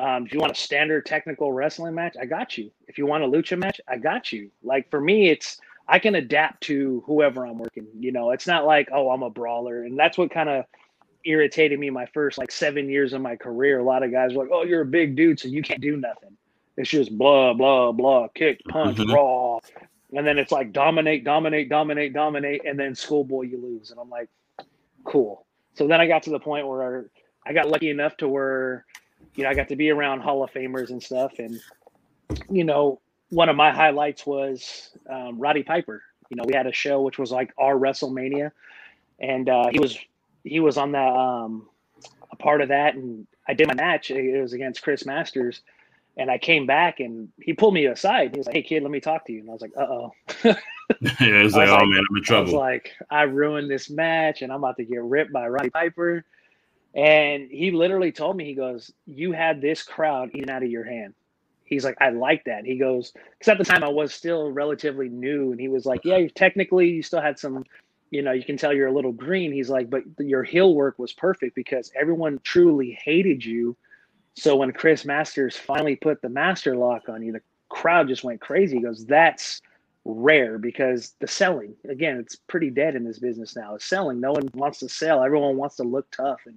Um, 0.00 0.26
if 0.26 0.32
you 0.32 0.40
want 0.40 0.52
a 0.52 0.56
standard 0.56 1.06
technical 1.06 1.52
wrestling 1.52 1.94
match, 1.94 2.16
I 2.20 2.24
got 2.24 2.56
you. 2.56 2.70
If 2.88 2.98
you 2.98 3.06
want 3.06 3.24
a 3.24 3.26
lucha 3.26 3.58
match, 3.58 3.80
I 3.86 3.98
got 3.98 4.32
you. 4.32 4.50
Like 4.62 4.90
for 4.90 5.00
me, 5.00 5.28
it's 5.28 5.60
I 5.86 5.98
can 5.98 6.14
adapt 6.14 6.62
to 6.64 7.02
whoever 7.06 7.46
I'm 7.46 7.58
working. 7.58 7.86
You 7.98 8.12
know, 8.12 8.30
it's 8.30 8.46
not 8.46 8.64
like 8.64 8.88
oh 8.92 9.10
I'm 9.10 9.22
a 9.22 9.30
brawler, 9.30 9.84
and 9.84 9.98
that's 9.98 10.16
what 10.16 10.30
kind 10.30 10.48
of 10.48 10.64
irritated 11.24 11.78
me 11.78 11.90
my 11.90 12.06
first 12.06 12.38
like 12.38 12.50
seven 12.50 12.88
years 12.88 13.12
of 13.12 13.20
my 13.20 13.36
career. 13.36 13.78
A 13.78 13.84
lot 13.84 14.02
of 14.02 14.10
guys 14.10 14.32
were 14.32 14.44
like, 14.44 14.52
"Oh, 14.52 14.64
you're 14.64 14.82
a 14.82 14.86
big 14.86 15.16
dude, 15.16 15.38
so 15.38 15.48
you 15.48 15.62
can't 15.62 15.80
do 15.80 15.96
nothing." 15.96 16.36
It's 16.76 16.88
just 16.88 17.16
blah 17.16 17.52
blah 17.52 17.92
blah, 17.92 18.28
kick, 18.28 18.60
punch, 18.68 18.96
mm-hmm. 18.96 19.12
raw, 19.12 19.58
and 20.12 20.26
then 20.26 20.38
it's 20.38 20.52
like 20.52 20.72
dominate, 20.72 21.24
dominate, 21.24 21.68
dominate, 21.68 22.12
dominate, 22.12 22.64
and 22.64 22.78
then 22.78 22.94
schoolboy 22.94 23.42
you 23.42 23.60
lose, 23.60 23.90
and 23.90 24.00
I'm 24.00 24.10
like, 24.10 24.28
cool. 25.04 25.46
So 25.74 25.86
then 25.86 26.00
I 26.00 26.06
got 26.06 26.22
to 26.24 26.30
the 26.30 26.40
point 26.40 26.66
where 26.66 27.10
I 27.46 27.52
got 27.52 27.68
lucky 27.68 27.90
enough 27.90 28.16
to 28.18 28.28
where, 28.28 28.84
you 29.34 29.44
know, 29.44 29.50
I 29.50 29.54
got 29.54 29.68
to 29.68 29.76
be 29.76 29.90
around 29.90 30.20
Hall 30.20 30.42
of 30.42 30.50
Famers 30.50 30.90
and 30.90 31.02
stuff, 31.02 31.38
and 31.38 31.60
you 32.50 32.64
know, 32.64 33.00
one 33.30 33.48
of 33.48 33.56
my 33.56 33.70
highlights 33.70 34.26
was 34.26 34.90
um, 35.08 35.38
Roddy 35.38 35.62
Piper. 35.62 36.02
You 36.28 36.36
know, 36.36 36.44
we 36.46 36.54
had 36.54 36.66
a 36.66 36.72
show 36.72 37.00
which 37.02 37.18
was 37.18 37.30
like 37.30 37.52
our 37.58 37.74
WrestleMania, 37.74 38.52
and 39.18 39.48
uh, 39.48 39.68
he 39.70 39.78
was 39.78 39.98
he 40.44 40.60
was 40.60 40.76
on 40.76 40.92
the 40.92 41.00
um, 41.00 41.68
a 42.30 42.36
part 42.36 42.60
of 42.60 42.68
that, 42.68 42.94
and 42.94 43.26
I 43.48 43.54
did 43.54 43.68
my 43.68 43.74
match. 43.74 44.10
It 44.10 44.40
was 44.40 44.52
against 44.52 44.82
Chris 44.82 45.04
Masters, 45.06 45.62
and 46.16 46.30
I 46.30 46.38
came 46.38 46.66
back 46.66 47.00
and 47.00 47.28
he 47.40 47.52
pulled 47.52 47.74
me 47.74 47.86
aside. 47.86 48.32
He 48.32 48.38
was 48.38 48.46
like, 48.46 48.56
"Hey 48.56 48.62
kid, 48.62 48.82
let 48.82 48.92
me 48.92 49.00
talk 49.00 49.26
to 49.26 49.32
you." 49.32 49.40
And 49.40 49.50
I 49.50 49.52
was 49.52 49.62
like, 49.62 49.72
"Uh 49.76 49.86
oh." 49.86 50.12
yeah, 51.00 51.16
it's 51.20 51.54
like, 51.54 51.68
"Oh 51.68 51.84
man, 51.86 52.04
I'm 52.10 52.16
in 52.16 52.22
trouble." 52.22 52.40
I 52.40 52.44
was 52.44 52.52
like, 52.52 52.92
"I 53.10 53.22
ruined 53.22 53.70
this 53.70 53.90
match, 53.90 54.42
and 54.42 54.52
I'm 54.52 54.58
about 54.58 54.76
to 54.76 54.84
get 54.84 55.02
ripped 55.02 55.32
by 55.32 55.48
Roddy 55.48 55.70
Piper." 55.70 56.24
And 56.94 57.48
he 57.50 57.70
literally 57.70 58.12
told 58.12 58.36
me, 58.36 58.44
he 58.44 58.54
goes, 58.54 58.92
"You 59.06 59.32
had 59.32 59.60
this 59.60 59.82
crowd 59.82 60.30
eating 60.34 60.50
out 60.50 60.62
of 60.62 60.70
your 60.70 60.84
hand." 60.84 61.14
He's 61.64 61.84
like, 61.84 61.96
"I 62.00 62.10
like 62.10 62.44
that." 62.44 62.64
He 62.64 62.78
goes, 62.78 63.12
because 63.38 63.48
at 63.52 63.58
the 63.58 63.64
time 63.64 63.84
I 63.84 63.88
was 63.88 64.12
still 64.12 64.50
relatively 64.50 65.08
new, 65.08 65.52
and 65.52 65.60
he 65.60 65.68
was 65.68 65.86
like, 65.86 66.04
"Yeah, 66.04 66.26
technically 66.34 66.90
you 66.90 67.02
still 67.02 67.20
had 67.20 67.38
some." 67.38 67.64
You 68.10 68.22
know, 68.22 68.32
you 68.32 68.42
can 68.42 68.56
tell 68.56 68.72
you're 68.72 68.88
a 68.88 68.92
little 68.92 69.12
green. 69.12 69.52
He's 69.52 69.70
like, 69.70 69.88
but 69.88 70.02
your 70.18 70.42
heel 70.42 70.74
work 70.74 70.98
was 70.98 71.12
perfect 71.12 71.54
because 71.54 71.92
everyone 71.94 72.40
truly 72.42 72.98
hated 73.04 73.44
you 73.44 73.76
so 74.34 74.56
when 74.56 74.72
Chris 74.72 75.04
Masters 75.04 75.56
finally 75.56 75.96
put 75.96 76.22
the 76.22 76.28
master 76.28 76.76
lock 76.76 77.08
on 77.08 77.22
you, 77.22 77.32
the 77.32 77.42
crowd 77.68 78.08
just 78.08 78.24
went 78.24 78.40
crazy. 78.40 78.76
He 78.76 78.82
goes, 78.82 79.04
That's 79.04 79.60
rare 80.04 80.58
because 80.58 81.14
the 81.20 81.28
selling, 81.28 81.74
again, 81.88 82.18
it's 82.18 82.36
pretty 82.36 82.70
dead 82.70 82.96
in 82.96 83.04
this 83.04 83.18
business 83.18 83.54
now. 83.54 83.74
It's 83.74 83.84
selling. 83.84 84.20
No 84.20 84.32
one 84.32 84.48
wants 84.54 84.78
to 84.80 84.88
sell. 84.88 85.22
Everyone 85.22 85.56
wants 85.56 85.76
to 85.76 85.82
look 85.82 86.10
tough 86.10 86.40
and 86.46 86.56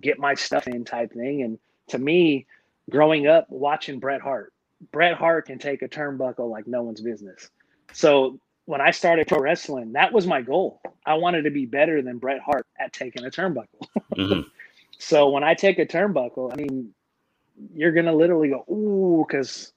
get 0.00 0.18
my 0.18 0.34
stuff 0.34 0.66
in 0.68 0.84
type 0.84 1.12
thing. 1.12 1.42
And 1.42 1.58
to 1.88 1.98
me, 1.98 2.46
growing 2.90 3.26
up 3.26 3.46
watching 3.50 3.98
Bret 3.98 4.20
Hart, 4.20 4.52
Bret 4.92 5.14
Hart 5.14 5.46
can 5.46 5.58
take 5.58 5.82
a 5.82 5.88
turnbuckle 5.88 6.50
like 6.50 6.66
no 6.66 6.82
one's 6.82 7.00
business. 7.00 7.50
So 7.92 8.38
when 8.66 8.80
I 8.80 8.90
started 8.90 9.26
pro 9.26 9.40
wrestling, 9.40 9.92
that 9.92 10.12
was 10.12 10.26
my 10.26 10.42
goal. 10.42 10.80
I 11.06 11.14
wanted 11.14 11.42
to 11.42 11.50
be 11.50 11.66
better 11.66 12.02
than 12.02 12.18
Bret 12.18 12.40
Hart 12.40 12.66
at 12.78 12.92
taking 12.92 13.24
a 13.24 13.30
turnbuckle. 13.30 13.88
mm-hmm. 14.14 14.40
So 14.98 15.30
when 15.30 15.42
I 15.42 15.54
take 15.54 15.78
a 15.78 15.86
turnbuckle, 15.86 16.52
I 16.52 16.56
mean, 16.56 16.92
you're 17.74 17.92
gonna 17.92 18.14
literally 18.14 18.50
go 18.50 18.64
ooh 18.70 19.24
because 19.26 19.72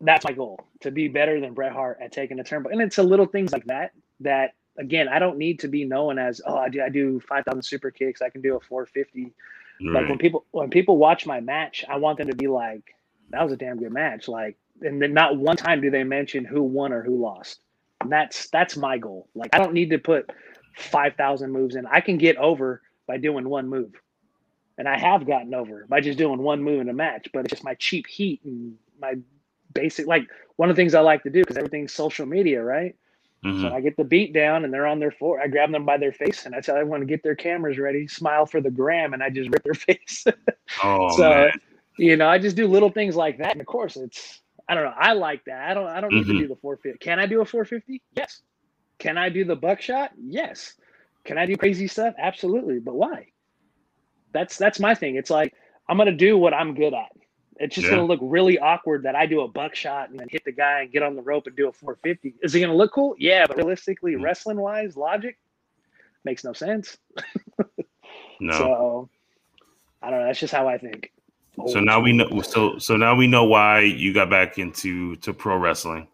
that's 0.00 0.24
my 0.24 0.32
goal 0.32 0.66
to 0.80 0.90
be 0.90 1.08
better 1.08 1.40
than 1.40 1.54
Bret 1.54 1.72
Hart 1.72 1.98
at 2.02 2.12
taking 2.12 2.40
a 2.40 2.44
turnbuckle. 2.44 2.72
And 2.72 2.82
it's 2.82 2.98
a 2.98 3.02
little 3.02 3.26
things 3.26 3.52
like 3.52 3.66
that 3.66 3.92
that 4.20 4.54
again 4.78 5.08
I 5.08 5.18
don't 5.18 5.38
need 5.38 5.60
to 5.60 5.68
be 5.68 5.84
known 5.84 6.18
as 6.18 6.40
oh 6.46 6.56
I 6.56 6.68
do 6.68 6.82
I 6.82 6.88
do 6.88 7.20
five 7.20 7.44
thousand 7.44 7.62
super 7.62 7.90
kicks 7.90 8.22
I 8.22 8.30
can 8.30 8.40
do 8.40 8.56
a 8.56 8.60
four 8.60 8.86
fifty. 8.86 9.32
Right. 9.80 10.00
Like 10.02 10.08
when 10.08 10.18
people 10.18 10.44
when 10.50 10.70
people 10.70 10.96
watch 10.96 11.26
my 11.26 11.40
match, 11.40 11.84
I 11.88 11.96
want 11.96 12.18
them 12.18 12.28
to 12.28 12.36
be 12.36 12.46
like 12.46 12.94
that 13.30 13.42
was 13.42 13.52
a 13.52 13.56
damn 13.56 13.78
good 13.78 13.92
match. 13.92 14.28
Like 14.28 14.56
and 14.80 15.00
then 15.00 15.14
not 15.14 15.36
one 15.36 15.56
time 15.56 15.80
do 15.80 15.90
they 15.90 16.04
mention 16.04 16.44
who 16.44 16.62
won 16.62 16.92
or 16.92 17.02
who 17.02 17.20
lost. 17.20 17.60
And 18.00 18.10
that's 18.10 18.48
that's 18.50 18.76
my 18.76 18.98
goal. 18.98 19.28
Like 19.34 19.50
I 19.54 19.58
don't 19.58 19.74
need 19.74 19.90
to 19.90 19.98
put 19.98 20.30
five 20.76 21.14
thousand 21.16 21.52
moves 21.52 21.76
in. 21.76 21.86
I 21.86 22.00
can 22.00 22.18
get 22.18 22.36
over 22.36 22.82
by 23.06 23.18
doing 23.18 23.48
one 23.48 23.68
move 23.68 23.92
and 24.78 24.88
I 24.88 24.98
have 24.98 25.26
gotten 25.26 25.54
over 25.54 25.86
by 25.88 26.00
just 26.00 26.18
doing 26.18 26.40
one 26.40 26.62
move 26.62 26.80
in 26.80 26.88
a 26.88 26.94
match. 26.94 27.28
But 27.32 27.44
it's 27.44 27.50
just 27.50 27.64
my 27.64 27.74
cheap 27.74 28.06
heat 28.06 28.40
and 28.44 28.76
my 29.00 29.14
basic 29.74 30.06
like 30.06 30.28
one 30.56 30.70
of 30.70 30.76
the 30.76 30.80
things 30.80 30.94
I 30.94 31.00
like 31.00 31.22
to 31.24 31.30
do 31.30 31.40
because 31.40 31.56
everything's 31.56 31.92
social 31.92 32.26
media, 32.26 32.62
right? 32.62 32.94
Mm-hmm. 33.44 33.62
So 33.62 33.74
I 33.74 33.80
get 33.80 33.96
the 33.96 34.04
beat 34.04 34.32
down 34.32 34.64
and 34.64 34.72
they're 34.72 34.86
on 34.86 35.00
their 35.00 35.10
floor. 35.10 35.40
I 35.40 35.48
grab 35.48 35.72
them 35.72 35.84
by 35.84 35.98
their 35.98 36.12
face 36.12 36.46
and 36.46 36.54
I 36.54 36.60
tell 36.60 36.76
everyone 36.76 37.00
to 37.00 37.06
get 37.06 37.22
their 37.22 37.34
cameras 37.34 37.78
ready, 37.78 38.06
smile 38.06 38.46
for 38.46 38.60
the 38.60 38.70
gram, 38.70 39.14
and 39.14 39.22
I 39.22 39.30
just 39.30 39.50
rip 39.50 39.64
their 39.64 39.74
face. 39.74 40.24
oh, 40.82 41.16
so 41.16 41.28
man. 41.28 41.52
you 41.98 42.16
know, 42.16 42.28
I 42.28 42.38
just 42.38 42.56
do 42.56 42.66
little 42.68 42.90
things 42.90 43.16
like 43.16 43.38
that. 43.38 43.52
And 43.52 43.60
of 43.60 43.66
course, 43.66 43.96
it's 43.96 44.40
I 44.68 44.74
don't 44.74 44.84
know. 44.84 44.94
I 44.96 45.12
like 45.14 45.44
that. 45.46 45.68
I 45.68 45.74
don't. 45.74 45.88
I 45.88 46.00
don't 46.00 46.12
need 46.12 46.24
mm-hmm. 46.24 46.32
to 46.32 46.38
do 46.38 46.48
the 46.48 46.56
450. 46.56 46.98
Can 47.04 47.18
I 47.18 47.26
do 47.26 47.40
a 47.40 47.44
450? 47.44 48.00
Yes. 48.16 48.42
Can 48.98 49.18
I 49.18 49.28
do 49.28 49.44
the 49.44 49.56
buckshot? 49.56 50.12
Yes. 50.16 50.74
Can 51.24 51.36
I 51.36 51.46
do 51.46 51.56
crazy 51.56 51.88
stuff? 51.88 52.14
Absolutely. 52.18 52.78
But 52.78 52.94
why? 52.94 53.32
that's 54.32 54.56
that's 54.56 54.80
my 54.80 54.94
thing. 54.94 55.16
It's 55.16 55.30
like 55.30 55.54
I'm 55.88 55.96
gonna 55.96 56.12
do 56.12 56.36
what 56.36 56.54
I'm 56.54 56.74
good 56.74 56.94
at. 56.94 57.12
It's 57.56 57.74
just 57.74 57.86
yeah. 57.86 57.90
gonna 57.90 58.04
look 58.04 58.20
really 58.22 58.58
awkward 58.58 59.02
that 59.04 59.14
I 59.14 59.26
do 59.26 59.42
a 59.42 59.48
buckshot 59.48 60.10
and 60.10 60.18
then 60.18 60.28
hit 60.30 60.44
the 60.44 60.52
guy 60.52 60.82
and 60.82 60.92
get 60.92 61.02
on 61.02 61.14
the 61.14 61.22
rope 61.22 61.46
and 61.46 61.54
do 61.54 61.68
a 61.68 61.72
450. 61.72 62.34
Is 62.42 62.54
it 62.54 62.60
gonna 62.60 62.74
look 62.74 62.92
cool? 62.92 63.14
Yeah, 63.18 63.46
but 63.46 63.56
realistically, 63.56 64.12
mm-hmm. 64.12 64.24
wrestling 64.24 64.58
wise, 64.58 64.96
logic 64.96 65.38
makes 66.24 66.44
no 66.44 66.52
sense. 66.52 66.98
no. 68.40 68.52
So 68.52 69.08
I 70.02 70.10
don't 70.10 70.20
know. 70.20 70.26
That's 70.26 70.40
just 70.40 70.52
how 70.52 70.68
I 70.68 70.78
think. 70.78 71.12
so 71.68 71.80
now 71.80 72.00
we 72.00 72.12
know. 72.12 72.40
So 72.42 72.78
so 72.78 72.96
now 72.96 73.14
we 73.14 73.26
know 73.26 73.44
why 73.44 73.80
you 73.80 74.12
got 74.12 74.30
back 74.30 74.58
into 74.58 75.16
to 75.16 75.32
pro 75.32 75.56
wrestling. 75.56 76.08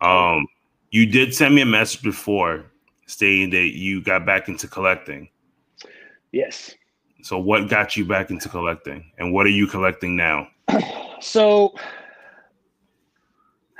Um, 0.00 0.46
you 0.90 1.06
did 1.06 1.34
send 1.34 1.54
me 1.54 1.62
a 1.62 1.66
message 1.66 2.02
before 2.02 2.66
stating 3.06 3.50
that 3.50 3.76
you 3.76 4.02
got 4.02 4.26
back 4.26 4.48
into 4.48 4.68
collecting. 4.68 5.28
Yes. 6.32 6.74
So, 7.26 7.38
what 7.38 7.68
got 7.68 7.96
you 7.96 8.04
back 8.04 8.30
into 8.30 8.48
collecting, 8.48 9.10
and 9.18 9.32
what 9.32 9.46
are 9.46 9.50
you 9.50 9.66
collecting 9.66 10.14
now? 10.14 10.46
so, 11.20 11.74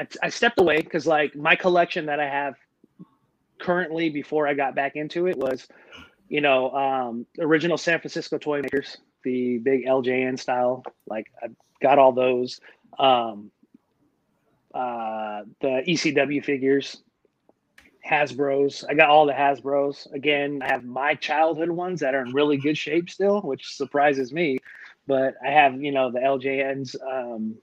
I, 0.00 0.08
I 0.20 0.30
stepped 0.30 0.58
away 0.58 0.82
because, 0.82 1.06
like, 1.06 1.36
my 1.36 1.54
collection 1.54 2.06
that 2.06 2.18
I 2.18 2.28
have 2.28 2.56
currently 3.60 4.10
before 4.10 4.48
I 4.48 4.54
got 4.54 4.74
back 4.74 4.96
into 4.96 5.28
it 5.28 5.38
was, 5.38 5.68
you 6.28 6.40
know, 6.40 6.72
um, 6.72 7.24
original 7.38 7.78
San 7.78 8.00
Francisco 8.00 8.36
toy 8.36 8.62
makers, 8.62 8.96
the 9.22 9.58
big 9.58 9.86
LJN 9.86 10.40
style. 10.40 10.82
Like, 11.06 11.28
I 11.40 11.46
got 11.80 12.00
all 12.00 12.10
those. 12.10 12.60
Um, 12.98 13.52
uh, 14.74 15.42
the 15.60 15.84
ECW 15.86 16.44
figures, 16.44 17.00
Hasbro's. 18.08 18.84
I 18.88 18.94
got 18.94 19.10
all 19.10 19.26
the 19.26 19.32
Hasbro's. 19.32 20.06
Again, 20.12 20.60
I 20.62 20.68
have 20.68 20.84
my 20.84 21.14
childhood 21.14 21.70
ones 21.70 22.00
that 22.00 22.14
are 22.14 22.22
in 22.22 22.32
really 22.32 22.56
good 22.56 22.78
shape 22.78 23.10
still, 23.10 23.40
which 23.40 23.74
surprises 23.74 24.32
me. 24.32 24.58
But 25.06 25.34
I 25.44 25.50
have, 25.50 25.80
you 25.80 25.92
know, 25.92 26.10
the 26.10 26.20
LJNs, 26.20 26.96
um, 27.06 27.56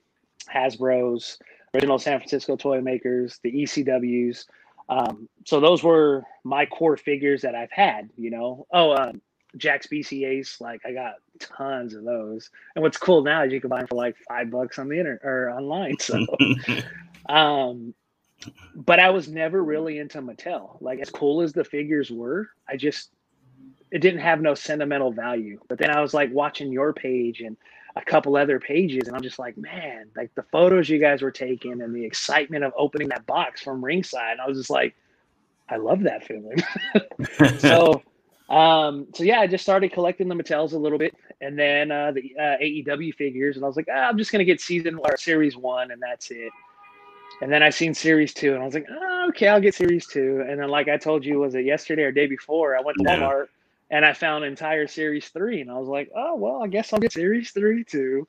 Hasbro's, 0.52 1.38
original 1.74 1.98
San 1.98 2.18
Francisco 2.18 2.56
toy 2.56 2.80
makers, 2.80 3.38
the 3.42 3.52
ECWs. 3.52 4.46
Um, 4.88 5.28
so 5.44 5.60
those 5.60 5.82
were 5.82 6.24
my 6.42 6.66
core 6.66 6.96
figures 6.96 7.42
that 7.42 7.54
I've 7.54 7.72
had, 7.72 8.10
you 8.16 8.30
know. 8.30 8.66
Oh, 8.72 8.90
uh, 8.92 9.12
Jakks 9.56 9.88
BCAs, 9.88 10.60
like 10.60 10.82
I 10.84 10.92
got 10.92 11.14
tons 11.38 11.94
of 11.94 12.04
those. 12.04 12.50
And 12.74 12.82
what's 12.82 12.98
cool 12.98 13.22
now 13.22 13.44
is 13.44 13.52
you 13.52 13.60
can 13.60 13.70
buy 13.70 13.78
them 13.78 13.86
for 13.86 13.94
like 13.94 14.16
five 14.28 14.50
bucks 14.50 14.78
on 14.78 14.88
the 14.88 14.98
internet 14.98 15.24
or 15.24 15.50
online. 15.50 15.98
So, 15.98 16.24
um, 17.28 17.94
but 18.74 18.98
I 18.98 19.10
was 19.10 19.28
never 19.28 19.62
really 19.62 19.98
into 19.98 20.20
Mattel. 20.20 20.80
Like 20.80 21.00
as 21.00 21.10
cool 21.10 21.42
as 21.42 21.52
the 21.52 21.64
figures 21.64 22.10
were, 22.10 22.48
I 22.68 22.76
just 22.76 23.10
it 23.90 24.00
didn't 24.00 24.20
have 24.20 24.40
no 24.40 24.54
sentimental 24.54 25.12
value. 25.12 25.60
But 25.68 25.78
then 25.78 25.90
I 25.90 26.00
was 26.00 26.14
like 26.14 26.32
watching 26.32 26.72
your 26.72 26.92
page 26.92 27.40
and 27.40 27.56
a 27.96 28.02
couple 28.02 28.36
other 28.36 28.58
pages, 28.58 29.06
and 29.06 29.16
I'm 29.16 29.22
just 29.22 29.38
like, 29.38 29.56
man, 29.56 30.06
like 30.16 30.34
the 30.34 30.42
photos 30.42 30.88
you 30.88 30.98
guys 30.98 31.22
were 31.22 31.30
taking 31.30 31.80
and 31.80 31.94
the 31.94 32.04
excitement 32.04 32.64
of 32.64 32.72
opening 32.76 33.08
that 33.08 33.24
box 33.26 33.62
from 33.62 33.84
ringside. 33.84 34.38
I 34.42 34.48
was 34.48 34.58
just 34.58 34.70
like, 34.70 34.96
I 35.68 35.76
love 35.76 36.02
that 36.02 36.26
feeling. 36.26 36.58
so, 37.58 38.02
um, 38.48 39.06
so 39.14 39.22
yeah, 39.22 39.40
I 39.40 39.46
just 39.46 39.62
started 39.62 39.92
collecting 39.92 40.28
the 40.28 40.34
Mattels 40.34 40.72
a 40.72 40.78
little 40.78 40.98
bit, 40.98 41.14
and 41.40 41.56
then 41.56 41.92
uh, 41.92 42.10
the 42.10 42.34
uh, 42.36 42.56
AEW 42.60 43.14
figures, 43.14 43.56
and 43.56 43.64
I 43.64 43.68
was 43.68 43.76
like, 43.76 43.88
ah, 43.88 44.08
I'm 44.08 44.18
just 44.18 44.32
gonna 44.32 44.44
get 44.44 44.60
season 44.60 44.96
or 44.96 45.16
series 45.16 45.56
one, 45.56 45.92
and 45.92 46.02
that's 46.02 46.32
it. 46.32 46.50
And 47.42 47.52
then 47.52 47.62
I 47.62 47.70
seen 47.70 47.94
series 47.94 48.32
two, 48.32 48.54
and 48.54 48.62
I 48.62 48.64
was 48.64 48.74
like, 48.74 48.86
oh, 48.90 49.26
okay, 49.30 49.48
I'll 49.48 49.60
get 49.60 49.74
series 49.74 50.06
two. 50.06 50.44
And 50.48 50.60
then, 50.60 50.68
like 50.68 50.88
I 50.88 50.96
told 50.96 51.24
you, 51.24 51.40
was 51.40 51.54
it 51.54 51.64
yesterday 51.64 52.02
or 52.02 52.12
day 52.12 52.26
before? 52.26 52.76
I 52.76 52.80
went 52.80 52.98
to 52.98 53.04
yeah. 53.04 53.18
Walmart 53.18 53.46
and 53.90 54.04
I 54.04 54.12
found 54.12 54.44
entire 54.44 54.86
series 54.86 55.28
three, 55.28 55.60
and 55.60 55.70
I 55.70 55.78
was 55.78 55.88
like, 55.88 56.10
oh 56.16 56.34
well, 56.36 56.62
I 56.62 56.66
guess 56.66 56.92
I'll 56.92 56.98
get 56.98 57.12
series 57.12 57.50
three 57.50 57.84
too. 57.84 58.26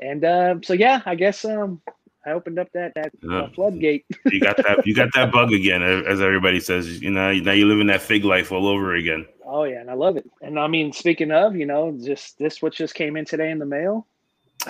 And 0.00 0.24
uh, 0.24 0.56
so 0.62 0.72
yeah, 0.74 1.00
I 1.06 1.14
guess 1.14 1.44
um, 1.44 1.80
I 2.26 2.32
opened 2.32 2.58
up 2.58 2.70
that 2.72 2.92
that 2.94 3.12
uh, 3.30 3.48
floodgate. 3.54 4.04
you 4.26 4.40
got 4.40 4.56
that 4.58 4.86
you 4.86 4.94
got 4.94 5.08
that 5.14 5.32
bug 5.32 5.52
again, 5.52 5.82
as 5.82 6.20
everybody 6.20 6.60
says. 6.60 7.00
You 7.00 7.10
know, 7.10 7.32
now 7.32 7.52
you're 7.52 7.68
living 7.68 7.86
that 7.86 8.02
fig 8.02 8.24
life 8.24 8.52
all 8.52 8.66
over 8.66 8.94
again. 8.94 9.26
Oh 9.44 9.64
yeah, 9.64 9.80
and 9.80 9.90
I 9.90 9.94
love 9.94 10.16
it. 10.16 10.28
And 10.42 10.58
I 10.58 10.66
mean, 10.66 10.92
speaking 10.92 11.30
of, 11.30 11.56
you 11.56 11.66
know, 11.66 11.96
just 12.02 12.38
this 12.38 12.60
what 12.60 12.74
just 12.74 12.94
came 12.94 13.16
in 13.16 13.24
today 13.24 13.50
in 13.50 13.58
the 13.58 13.66
mail. 13.66 14.06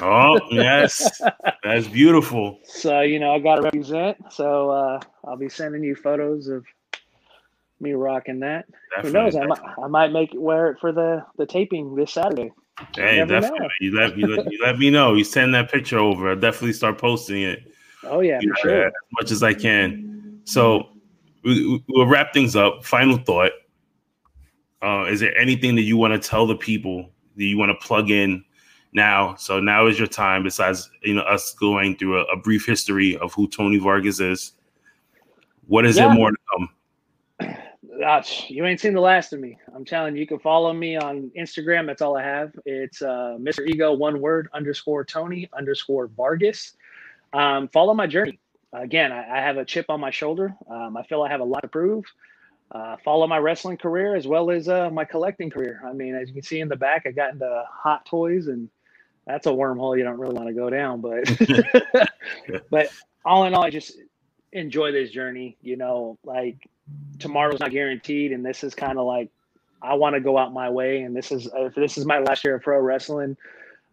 Oh 0.01 0.39
yes, 0.51 1.21
that's 1.65 1.89
beautiful. 1.89 2.61
So 2.65 3.01
you 3.01 3.19
know, 3.19 3.33
I 3.33 3.39
got 3.39 3.57
to 3.57 3.63
represent. 3.63 4.19
So 4.31 4.71
uh, 4.71 5.01
I'll 5.25 5.37
be 5.37 5.49
sending 5.49 5.83
you 5.83 5.95
photos 5.95 6.49
of 6.49 6.65
Me 7.79 7.93
rocking 7.93 8.41
that. 8.41 8.65
Definitely. 8.95 9.21
Who 9.21 9.25
knows? 9.25 9.37
I 9.37 9.47
might, 9.47 9.61
I 9.85 9.87
might 9.87 10.13
make 10.13 10.35
it 10.35 10.41
wear 10.41 10.71
it 10.71 10.79
for 10.81 10.93
the 10.93 11.25
the 11.37 11.45
taping 11.45 11.95
this 11.95 12.13
Saturday. 12.13 12.51
Hey, 12.95 13.25
definitely. 13.27 13.69
You 13.81 13.97
let, 13.97 14.17
you 14.17 14.27
let 14.27 14.51
you 14.51 14.59
let 14.63 14.79
me 14.79 14.91
know. 14.91 15.15
You 15.15 15.25
send 15.25 15.55
that 15.55 15.71
picture 15.71 15.99
over. 15.99 16.31
I'll 16.31 16.37
definitely 16.37 16.73
start 16.73 16.99
posting 16.99 17.43
it. 17.43 17.71
Oh 18.05 18.21
yeah, 18.21 18.41
for 18.41 18.57
sure. 18.63 18.87
As 18.87 18.93
much 19.13 19.31
as 19.31 19.43
I 19.43 19.53
can. 19.53 20.41
So 20.45 20.89
we, 21.43 21.83
will 21.89 22.07
wrap 22.07 22.33
things 22.33 22.57
up. 22.57 22.85
Final 22.85 23.19
thought. 23.19 23.53
Uh, 24.83 25.05
is 25.05 25.21
there 25.21 25.37
anything 25.37 25.75
that 25.75 25.83
you 25.83 25.99
want 25.99 26.13
to 26.13 26.29
tell 26.29 26.47
the 26.47 26.57
people 26.57 27.11
that 27.37 27.45
you 27.45 27.59
want 27.59 27.71
to 27.71 27.87
plug 27.87 28.11
in 28.11 28.43
now? 28.97 29.37
So 29.37 29.61
now 29.61 29.87
is 29.87 29.97
your 29.97 30.09
time. 30.09 30.43
Besides, 30.43 30.91
you 31.03 31.15
know, 31.15 31.23
us 31.23 31.55
going 31.55 31.97
through 31.97 32.19
a, 32.19 32.25
a 32.25 32.37
brief 32.37 32.67
history 32.67 33.17
of 33.19 33.33
who 33.33 33.47
Tony 33.47 33.79
Vargas 33.79 34.19
is. 34.19 34.53
What 35.69 35.87
is 35.87 35.97
yeah. 35.97 36.09
there 36.09 36.15
more 36.15 36.31
to 36.33 36.37
come? 36.51 36.69
Gosh, 38.01 38.51
you 38.51 38.67
ain't 38.67 38.81
seen 38.81 38.93
the 38.93 39.01
last 39.01 39.33
of 39.33 39.41
me. 39.41 39.57
I'm 39.75 39.85
telling 39.85 40.15
you, 40.15 40.21
you 40.21 40.27
can 40.27 40.39
follow 40.39 40.73
me 40.73 40.97
on 40.97 41.31
Instagram. 41.39 41.87
That's 41.87 42.03
all 42.03 42.17
I 42.17 42.23
have. 42.23 42.53
It's 42.67 43.01
uh, 43.01 43.37
Mr. 43.41 43.67
Ego, 43.67 43.93
one 43.93 44.21
word 44.21 44.49
underscore 44.53 45.05
Tony 45.05 45.49
underscore 45.57 46.09
Vargas. 46.09 46.75
Um, 47.33 47.69
follow 47.69 47.95
my 47.95 48.07
journey. 48.07 48.39
Again, 48.73 49.13
I, 49.13 49.39
I, 49.39 49.41
have 49.41 49.57
a 49.57 49.65
chip 49.65 49.87
on 49.89 50.01
my 50.01 50.11
shoulder. 50.11 50.55
Um, 50.71 50.97
I 50.97 51.03
feel 51.05 51.23
I 51.23 51.31
have 51.31 51.41
a 51.41 51.45
lot 51.45 51.61
to 51.61 51.69
prove. 51.69 52.05
Uh, 52.73 52.97
follow 53.05 53.27
my 53.27 53.39
wrestling 53.39 53.77
career 53.77 54.17
as 54.17 54.27
well 54.27 54.51
as 54.51 54.69
uh, 54.69 54.91
my 54.91 55.05
collecting 55.05 55.49
career. 55.49 55.83
I 55.87 55.93
mean, 55.93 56.15
as 56.15 56.29
you 56.29 56.35
can 56.35 56.43
see 56.43 56.61
in 56.61 56.69
the 56.69 56.77
back, 56.77 57.05
I 57.07 57.13
got 57.13 57.33
into 57.33 57.65
hot 57.71 58.05
toys, 58.05 58.49
and 58.49 58.69
that's 59.27 59.47
a 59.47 59.51
wormhole 59.51 59.99
you 59.99 60.05
don't 60.05 60.19
really 60.19 60.35
want 60.35 60.49
to 60.49 60.55
go 60.55 60.71
down. 60.71 61.01
But, 61.01 61.25
but 62.71 62.89
all 63.25 63.45
in 63.45 63.55
all, 63.55 63.65
I 63.65 63.71
just 63.71 63.99
enjoy 64.53 64.93
this 64.93 65.11
journey. 65.11 65.57
You 65.63 65.77
know, 65.77 66.19
like 66.25 66.69
tomorrow's 67.19 67.61
not 67.61 67.73
guaranteed, 67.73 68.33
and 68.33 68.45
this 68.45 68.63
is 68.63 68.75
kind 68.75 68.99
of 68.99 69.07
like 69.07 69.31
I 69.83 69.95
want 69.95 70.15
to 70.15 70.21
go 70.21 70.39
out 70.39 70.53
my 70.53 70.71
way, 70.71 71.03
and 71.03 71.15
this 71.15 71.33
is 71.33 71.49
if 71.55 71.75
this 71.75 71.99
is 71.99 72.07
my 72.07 72.21
last 72.21 72.45
year 72.45 72.57
of 72.57 72.63
pro 72.63 72.81
wrestling, 72.81 73.37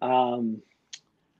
um, 0.01 0.61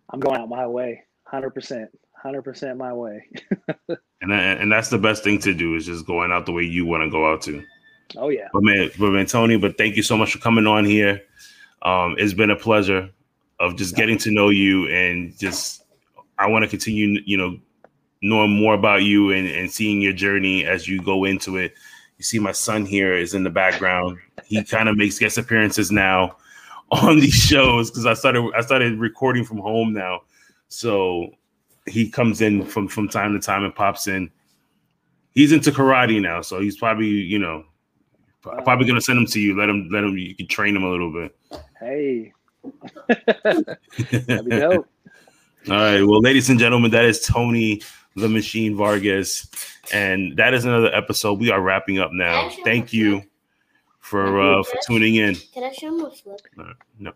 I'm 0.09 0.19
going 0.19 0.39
out 0.39 0.49
my 0.49 0.65
way, 0.65 1.03
hundred 1.23 1.51
percent, 1.51 1.89
hundred 2.13 2.41
percent 2.41 2.77
my 2.77 2.93
way. 2.93 3.29
and 4.21 4.31
and 4.33 4.71
that's 4.71 4.89
the 4.89 4.97
best 4.97 5.23
thing 5.23 5.39
to 5.39 5.53
do 5.53 5.75
is 5.75 5.85
just 5.85 6.07
going 6.07 6.31
out 6.31 6.45
the 6.45 6.51
way 6.51 6.63
you 6.63 6.85
want 6.85 7.03
to 7.03 7.09
go 7.09 7.31
out 7.31 7.43
to. 7.43 7.63
Oh 8.17 8.29
yeah. 8.29 8.47
But 8.51 8.63
man, 8.63 8.89
but 8.97 9.11
man, 9.11 9.27
Tony, 9.27 9.57
but 9.57 9.77
thank 9.77 9.95
you 9.95 10.03
so 10.03 10.17
much 10.17 10.33
for 10.33 10.39
coming 10.39 10.65
on 10.65 10.83
here. 10.83 11.21
Um, 11.83 12.15
it's 12.17 12.33
been 12.33 12.49
a 12.49 12.55
pleasure 12.55 13.11
of 13.63 13.77
just 13.77 13.95
getting 13.95 14.17
to 14.17 14.31
know 14.31 14.49
you 14.49 14.89
and 14.89 15.37
just 15.39 15.85
I 16.37 16.47
want 16.47 16.63
to 16.63 16.69
continue, 16.69 17.21
you 17.25 17.37
know, 17.37 17.57
knowing 18.21 18.51
more 18.51 18.73
about 18.73 19.03
you 19.03 19.31
and, 19.31 19.47
and 19.47 19.71
seeing 19.71 20.01
your 20.01 20.11
journey 20.11 20.65
as 20.65 20.87
you 20.87 21.01
go 21.01 21.23
into 21.23 21.55
it. 21.55 21.73
You 22.17 22.23
see, 22.23 22.39
my 22.39 22.51
son 22.51 22.85
here 22.85 23.15
is 23.17 23.33
in 23.33 23.43
the 23.43 23.49
background. 23.49 24.17
He 24.45 24.61
kind 24.63 24.89
of 24.89 24.97
makes 24.97 25.17
guest 25.17 25.37
appearances 25.37 25.91
now 25.91 26.35
on 26.91 27.21
these 27.21 27.33
shows 27.33 27.89
because 27.89 28.05
I 28.05 28.13
started 28.13 28.51
I 28.55 28.61
started 28.61 28.99
recording 28.99 29.45
from 29.45 29.59
home 29.59 29.93
now. 29.93 30.23
So 30.67 31.29
he 31.87 32.09
comes 32.09 32.41
in 32.41 32.65
from 32.65 32.89
from 32.89 33.07
time 33.07 33.33
to 33.33 33.39
time 33.39 33.63
and 33.63 33.73
pops 33.73 34.07
in. 34.07 34.29
He's 35.31 35.53
into 35.53 35.71
karate 35.71 36.21
now, 36.21 36.41
so 36.41 36.59
he's 36.59 36.77
probably 36.77 37.07
you 37.07 37.39
know 37.39 37.63
probably 38.41 38.85
gonna 38.85 39.01
send 39.01 39.19
him 39.19 39.25
to 39.27 39.39
you. 39.39 39.57
Let 39.57 39.69
him 39.69 39.87
let 39.89 40.03
him 40.03 40.17
you 40.17 40.35
can 40.35 40.47
train 40.47 40.75
him 40.75 40.83
a 40.83 40.89
little 40.89 41.13
bit. 41.13 41.35
Hey, 41.79 42.33
that'd 43.07 44.45
be 44.45 44.51
dope. 44.51 44.87
All 45.69 45.75
right, 45.75 46.01
well, 46.01 46.21
ladies 46.21 46.49
and 46.49 46.59
gentlemen, 46.59 46.91
that 46.91 47.05
is 47.05 47.21
Tony 47.21 47.81
the 48.15 48.29
Machine 48.29 48.75
Vargas. 48.75 49.47
And 49.91 50.37
that 50.37 50.53
is 50.53 50.65
another 50.65 50.93
episode. 50.93 51.39
We 51.39 51.51
are 51.51 51.61
wrapping 51.61 51.99
up 51.99 52.11
now. 52.11 52.49
Thank 52.63 52.93
you 52.93 53.23
for 53.99 54.39
uh, 54.39 54.63
for 54.63 54.77
tuning 54.87 55.15
in. 55.15 55.35
Can 55.53 55.63
I 55.63 55.71
show 55.71 55.91
my 55.91 56.09
flip? 56.09 56.41
Uh, 56.57 56.73
no. 56.99 57.13